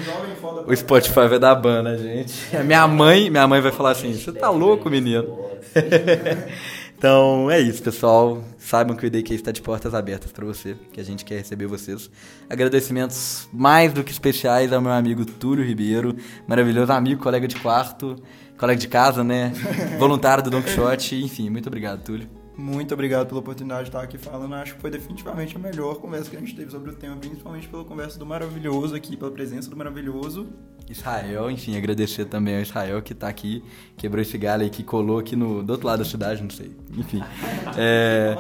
o 0.66 0.74
Spotify 0.74 1.28
vai 1.28 1.38
dar 1.38 1.54
ban, 1.54 1.82
né, 1.82 1.98
gente? 1.98 2.56
A 2.56 2.64
minha 2.64 2.88
mãe, 2.88 3.28
minha 3.28 3.46
mãe 3.46 3.60
vai 3.60 3.70
falar 3.70 3.90
assim: 3.90 4.14
você 4.14 4.32
tá 4.32 4.48
louco, 4.48 4.88
menino? 4.88 5.38
Então 6.96 7.50
é 7.50 7.60
isso, 7.60 7.82
pessoal. 7.82 8.42
Saibam 8.58 8.96
que 8.96 9.04
o 9.04 9.06
IDQ 9.06 9.34
está 9.34 9.52
de 9.52 9.60
portas 9.60 9.94
abertas 9.94 10.32
para 10.32 10.44
você, 10.44 10.76
que 10.92 11.00
a 11.00 11.04
gente 11.04 11.24
quer 11.24 11.38
receber 11.38 11.66
vocês. 11.66 12.10
Agradecimentos 12.48 13.48
mais 13.52 13.92
do 13.92 14.02
que 14.02 14.12
especiais 14.12 14.72
ao 14.72 14.80
meu 14.80 14.92
amigo 14.92 15.24
Túlio 15.24 15.64
Ribeiro, 15.64 16.16
maravilhoso 16.46 16.92
amigo, 16.92 17.22
colega 17.22 17.46
de 17.46 17.56
quarto, 17.56 18.16
colega 18.56 18.80
de 18.80 18.88
casa, 18.88 19.22
né? 19.22 19.52
Voluntário 19.98 20.42
do 20.42 20.50
Don 20.50 20.62
Quixote. 20.62 21.22
Enfim, 21.22 21.50
muito 21.50 21.66
obrigado, 21.66 22.02
Túlio. 22.02 22.43
Muito 22.56 22.94
obrigado 22.94 23.26
pela 23.26 23.40
oportunidade 23.40 23.84
de 23.84 23.88
estar 23.88 24.02
aqui 24.02 24.16
falando. 24.16 24.54
Acho 24.54 24.74
que 24.76 24.80
foi 24.80 24.90
definitivamente 24.90 25.56
a 25.56 25.58
melhor 25.58 25.96
conversa 25.96 26.30
que 26.30 26.36
a 26.36 26.40
gente 26.40 26.54
teve 26.54 26.70
sobre 26.70 26.90
o 26.90 26.94
tema, 26.94 27.16
principalmente 27.16 27.68
pela 27.68 27.84
conversa 27.84 28.18
do 28.18 28.24
maravilhoso 28.24 28.94
aqui, 28.94 29.16
pela 29.16 29.30
presença 29.30 29.68
do 29.68 29.76
maravilhoso. 29.76 30.46
Israel, 30.88 31.50
enfim, 31.50 31.76
agradecer 31.76 32.26
também 32.26 32.56
ao 32.56 32.62
Israel 32.62 33.02
que 33.02 33.12
está 33.12 33.28
aqui, 33.28 33.64
quebrou 33.96 34.20
esse 34.20 34.36
galho 34.36 34.62
aí, 34.62 34.70
que 34.70 34.84
colou 34.84 35.18
aqui 35.18 35.34
no, 35.34 35.62
do 35.62 35.70
outro 35.70 35.86
lado 35.86 36.00
da 36.00 36.04
cidade, 36.04 36.42
não 36.42 36.50
sei. 36.50 36.76
Enfim. 36.96 37.22
É... 37.76 38.36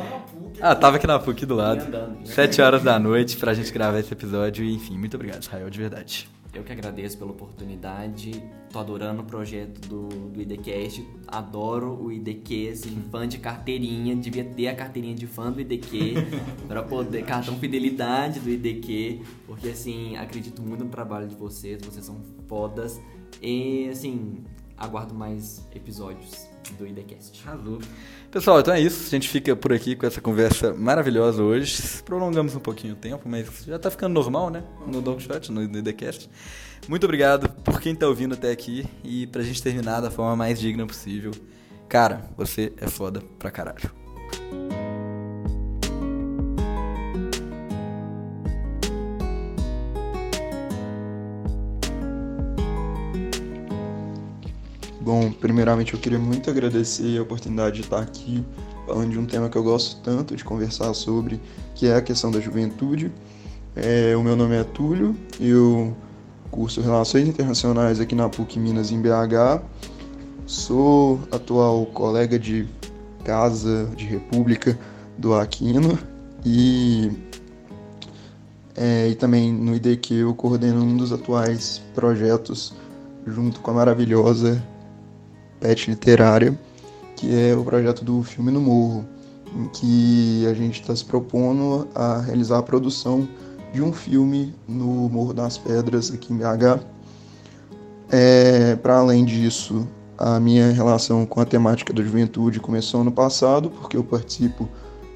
Ah, 0.60 0.74
tava 0.74 0.96
aqui 0.96 1.06
na 1.06 1.18
PUC 1.18 1.44
do 1.44 1.56
lado. 1.56 1.84
Sete 2.24 2.62
horas 2.62 2.82
da 2.82 2.96
noite 2.98 3.36
pra 3.36 3.52
gente 3.52 3.72
gravar 3.72 3.98
esse 3.98 4.12
episódio. 4.12 4.64
E, 4.64 4.72
enfim, 4.72 4.96
muito 4.96 5.14
obrigado, 5.14 5.42
Israel, 5.42 5.68
de 5.68 5.78
verdade. 5.78 6.28
Eu 6.54 6.62
que 6.62 6.72
agradeço 6.72 7.18
pela 7.18 7.32
oportunidade. 7.32 8.42
Tô 8.72 8.78
adorando 8.78 9.22
o 9.22 9.24
projeto 9.24 9.80
do, 9.88 10.08
do 10.08 10.40
IDCast. 10.40 11.04
Adoro 11.26 12.00
o 12.00 12.12
IDQ, 12.12 12.68
assim, 12.72 13.02
fã 13.10 13.26
de 13.26 13.38
carteirinha. 13.38 14.14
Devia 14.14 14.44
ter 14.44 14.68
a 14.68 14.74
carteirinha 14.74 15.14
de 15.14 15.26
fã 15.26 15.50
do 15.50 15.60
IDQ 15.60 16.14
para 16.68 16.82
poder 16.82 17.24
cartão 17.24 17.58
fidelidade 17.58 18.38
do 18.38 18.48
IDQ, 18.48 19.22
porque 19.46 19.68
assim, 19.68 20.16
acredito 20.16 20.62
muito 20.62 20.84
no 20.84 20.90
trabalho 20.90 21.26
de 21.26 21.34
vocês, 21.34 21.80
vocês 21.82 22.04
são 22.04 22.20
fodas. 22.46 23.00
E 23.42 23.88
assim, 23.88 24.44
aguardo 24.76 25.14
mais 25.14 25.66
episódios 25.74 26.53
do 26.72 26.86
IDCast. 26.86 27.42
Azul. 27.46 27.80
Pessoal, 28.30 28.60
então 28.60 28.74
é 28.74 28.80
isso. 28.80 29.06
A 29.06 29.10
gente 29.10 29.28
fica 29.28 29.54
por 29.54 29.72
aqui 29.72 29.94
com 29.94 30.06
essa 30.06 30.20
conversa 30.20 30.72
maravilhosa 30.74 31.42
hoje. 31.42 32.02
Prolongamos 32.04 32.56
um 32.56 32.60
pouquinho 32.60 32.94
o 32.94 32.96
tempo, 32.96 33.28
mas 33.28 33.64
já 33.66 33.78
tá 33.78 33.90
ficando 33.90 34.12
normal, 34.14 34.50
né? 34.50 34.64
No 34.86 35.00
Don 35.00 35.18
Shot, 35.18 35.52
no 35.52 35.62
IDCast. 35.62 36.28
Muito 36.88 37.04
obrigado 37.04 37.48
por 37.62 37.80
quem 37.80 37.94
tá 37.94 38.06
ouvindo 38.06 38.34
até 38.34 38.50
aqui. 38.50 38.86
E 39.02 39.26
pra 39.26 39.42
gente 39.42 39.62
terminar 39.62 40.00
da 40.00 40.10
forma 40.10 40.34
mais 40.34 40.58
digna 40.58 40.86
possível. 40.86 41.32
Cara, 41.88 42.28
você 42.36 42.72
é 42.78 42.88
foda 42.88 43.22
pra 43.38 43.50
caralho. 43.50 43.90
Bom, 55.04 55.30
primeiramente 55.30 55.92
eu 55.92 56.00
queria 56.00 56.18
muito 56.18 56.48
agradecer 56.48 57.18
a 57.18 57.22
oportunidade 57.22 57.76
de 57.76 57.82
estar 57.82 58.00
aqui 58.00 58.42
falando 58.86 59.10
de 59.10 59.18
um 59.18 59.26
tema 59.26 59.50
que 59.50 59.58
eu 59.58 59.62
gosto 59.62 60.00
tanto 60.00 60.34
de 60.34 60.42
conversar 60.42 60.94
sobre, 60.94 61.38
que 61.74 61.86
é 61.86 61.94
a 61.94 62.00
questão 62.00 62.30
da 62.30 62.40
juventude. 62.40 63.12
É, 63.76 64.16
o 64.16 64.22
meu 64.22 64.34
nome 64.34 64.56
é 64.56 64.64
Túlio, 64.64 65.14
eu 65.38 65.94
curso 66.50 66.80
Relações 66.80 67.28
Internacionais 67.28 68.00
aqui 68.00 68.14
na 68.14 68.30
PUC 68.30 68.58
Minas 68.58 68.90
em 68.90 68.98
BH. 68.98 69.60
Sou 70.46 71.20
atual 71.30 71.84
colega 71.84 72.38
de 72.38 72.66
casa 73.24 73.86
de 73.94 74.06
República 74.06 74.78
do 75.18 75.34
Aquino 75.34 75.98
e, 76.46 77.12
é, 78.74 79.08
e 79.10 79.14
também 79.14 79.52
no 79.52 79.76
IDQ 79.76 80.14
eu 80.14 80.34
coordeno 80.34 80.82
um 80.82 80.96
dos 80.96 81.12
atuais 81.12 81.82
projetos 81.94 82.72
junto 83.26 83.60
com 83.60 83.70
a 83.70 83.74
maravilhosa 83.74 84.62
Pet 85.64 85.88
Literária, 85.88 86.58
que 87.16 87.34
é 87.34 87.56
o 87.56 87.64
projeto 87.64 88.04
do 88.04 88.22
Filme 88.22 88.52
no 88.52 88.60
Morro, 88.60 89.02
em 89.56 89.66
que 89.68 90.46
a 90.46 90.52
gente 90.52 90.82
está 90.82 90.94
se 90.94 91.02
propondo 91.02 91.88
a 91.94 92.20
realizar 92.20 92.58
a 92.58 92.62
produção 92.62 93.26
de 93.72 93.80
um 93.80 93.90
filme 93.90 94.54
no 94.68 95.08
Morro 95.08 95.32
das 95.32 95.56
Pedras, 95.56 96.12
aqui 96.12 96.34
em 96.34 96.36
BH. 96.36 96.84
É, 98.10 98.76
Para 98.76 98.98
além 98.98 99.24
disso, 99.24 99.88
a 100.18 100.38
minha 100.38 100.70
relação 100.70 101.24
com 101.24 101.40
a 101.40 101.46
temática 101.46 101.94
da 101.94 102.02
juventude 102.02 102.60
começou 102.60 103.00
ano 103.00 103.10
passado, 103.10 103.70
porque 103.70 103.96
eu 103.96 104.04
participo 104.04 104.68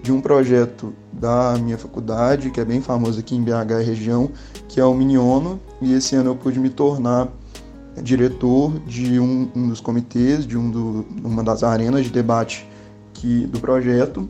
de 0.02 0.10
um 0.10 0.18
projeto 0.18 0.94
da 1.12 1.58
minha 1.58 1.76
faculdade, 1.76 2.50
que 2.50 2.58
é 2.58 2.64
bem 2.64 2.80
famoso 2.80 3.20
aqui 3.20 3.36
em 3.36 3.42
BH 3.42 3.84
região, 3.84 4.30
que 4.66 4.80
é 4.80 4.84
o 4.84 4.94
Miniono, 4.94 5.60
e 5.82 5.92
esse 5.92 6.16
ano 6.16 6.30
eu 6.30 6.36
pude 6.36 6.58
me 6.58 6.70
tornar 6.70 7.28
diretor 8.02 8.78
de 8.86 9.18
um, 9.20 9.48
um 9.54 9.68
dos 9.68 9.80
comitês, 9.80 10.46
de 10.46 10.56
um 10.56 10.70
do, 10.70 11.06
uma 11.24 11.42
das 11.42 11.62
arenas 11.62 12.04
de 12.04 12.10
debate 12.10 12.68
que, 13.12 13.46
do 13.46 13.60
projeto, 13.60 14.28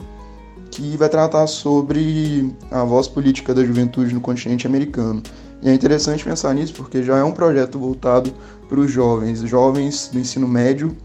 que 0.70 0.96
vai 0.96 1.08
tratar 1.08 1.46
sobre 1.46 2.54
a 2.70 2.84
voz 2.84 3.08
política 3.08 3.54
da 3.54 3.64
juventude 3.64 4.14
no 4.14 4.20
continente 4.20 4.66
americano. 4.66 5.22
E 5.62 5.68
é 5.68 5.74
interessante 5.74 6.24
pensar 6.24 6.54
nisso 6.54 6.74
porque 6.74 7.02
já 7.02 7.18
é 7.18 7.24
um 7.24 7.32
projeto 7.32 7.78
voltado 7.78 8.32
para 8.68 8.78
os 8.78 8.90
jovens, 8.90 9.40
jovens 9.40 10.08
do 10.12 10.18
ensino 10.18 10.46
médio 10.46 10.96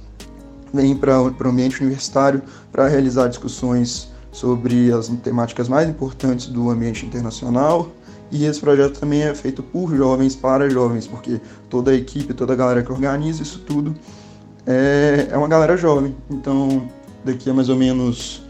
vêm 0.74 0.96
para 0.96 1.22
o 1.22 1.48
ambiente 1.48 1.82
universitário 1.82 2.42
para 2.72 2.88
realizar 2.88 3.28
discussões 3.28 4.12
sobre 4.32 4.92
as 4.92 5.08
temáticas 5.08 5.70
mais 5.70 5.88
importantes 5.88 6.48
do 6.48 6.70
ambiente 6.70 7.06
internacional, 7.06 7.92
e 8.34 8.46
esse 8.46 8.60
projeto 8.60 9.00
também 9.00 9.22
é 9.22 9.36
feito 9.36 9.62
por 9.62 9.96
jovens, 9.96 10.36
para 10.36 10.68
jovens, 10.68 11.06
porque 11.06 11.40
toda 11.70 11.92
a 11.92 11.94
equipe, 11.94 12.34
toda 12.34 12.54
a 12.54 12.56
galera 12.56 12.82
que 12.82 12.92
organiza 12.92 13.44
isso 13.44 13.60
tudo 13.60 13.96
é, 14.66 15.28
é 15.30 15.38
uma 15.38 15.48
galera 15.48 15.78
jovem. 15.78 16.16
Então, 16.32 16.90
daqui 17.24 17.50
a 17.52 17.54
mais 17.54 17.70
ou 17.70 17.76
menos 17.76 18.42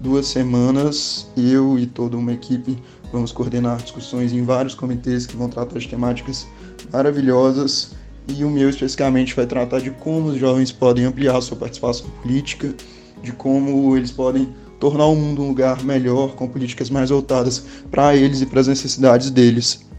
duas 0.00 0.26
semanas, 0.28 1.26
eu 1.36 1.76
e 1.76 1.86
toda 1.86 2.16
uma 2.16 2.32
equipe 2.32 2.78
vamos 3.12 3.32
coordenar 3.32 3.78
discussões 3.78 4.32
em 4.32 4.44
vários 4.44 4.76
comitês 4.76 5.26
que 5.26 5.36
vão 5.36 5.48
tratar 5.48 5.78
de 5.78 5.88
temáticas 5.88 6.46
maravilhosas. 6.92 7.92
E 8.28 8.44
o 8.44 8.50
meu 8.50 8.70
especificamente 8.70 9.34
vai 9.34 9.46
tratar 9.46 9.80
de 9.80 9.90
como 9.90 10.28
os 10.28 10.38
jovens 10.38 10.70
podem 10.70 11.04
ampliar 11.04 11.40
sua 11.40 11.56
participação 11.56 12.08
política, 12.22 12.72
de 13.20 13.32
como 13.32 13.96
eles 13.96 14.12
podem 14.12 14.54
tornar 14.82 15.06
o 15.06 15.14
mundo 15.14 15.42
um 15.42 15.46
lugar 15.46 15.84
melhor, 15.84 16.34
com 16.34 16.48
políticas 16.48 16.90
mais 16.90 17.10
voltadas 17.10 17.64
para 17.88 18.16
eles 18.16 18.40
e 18.40 18.46
para 18.46 18.58
as 18.58 18.66
necessidades 18.66 19.30
deles. 19.30 19.91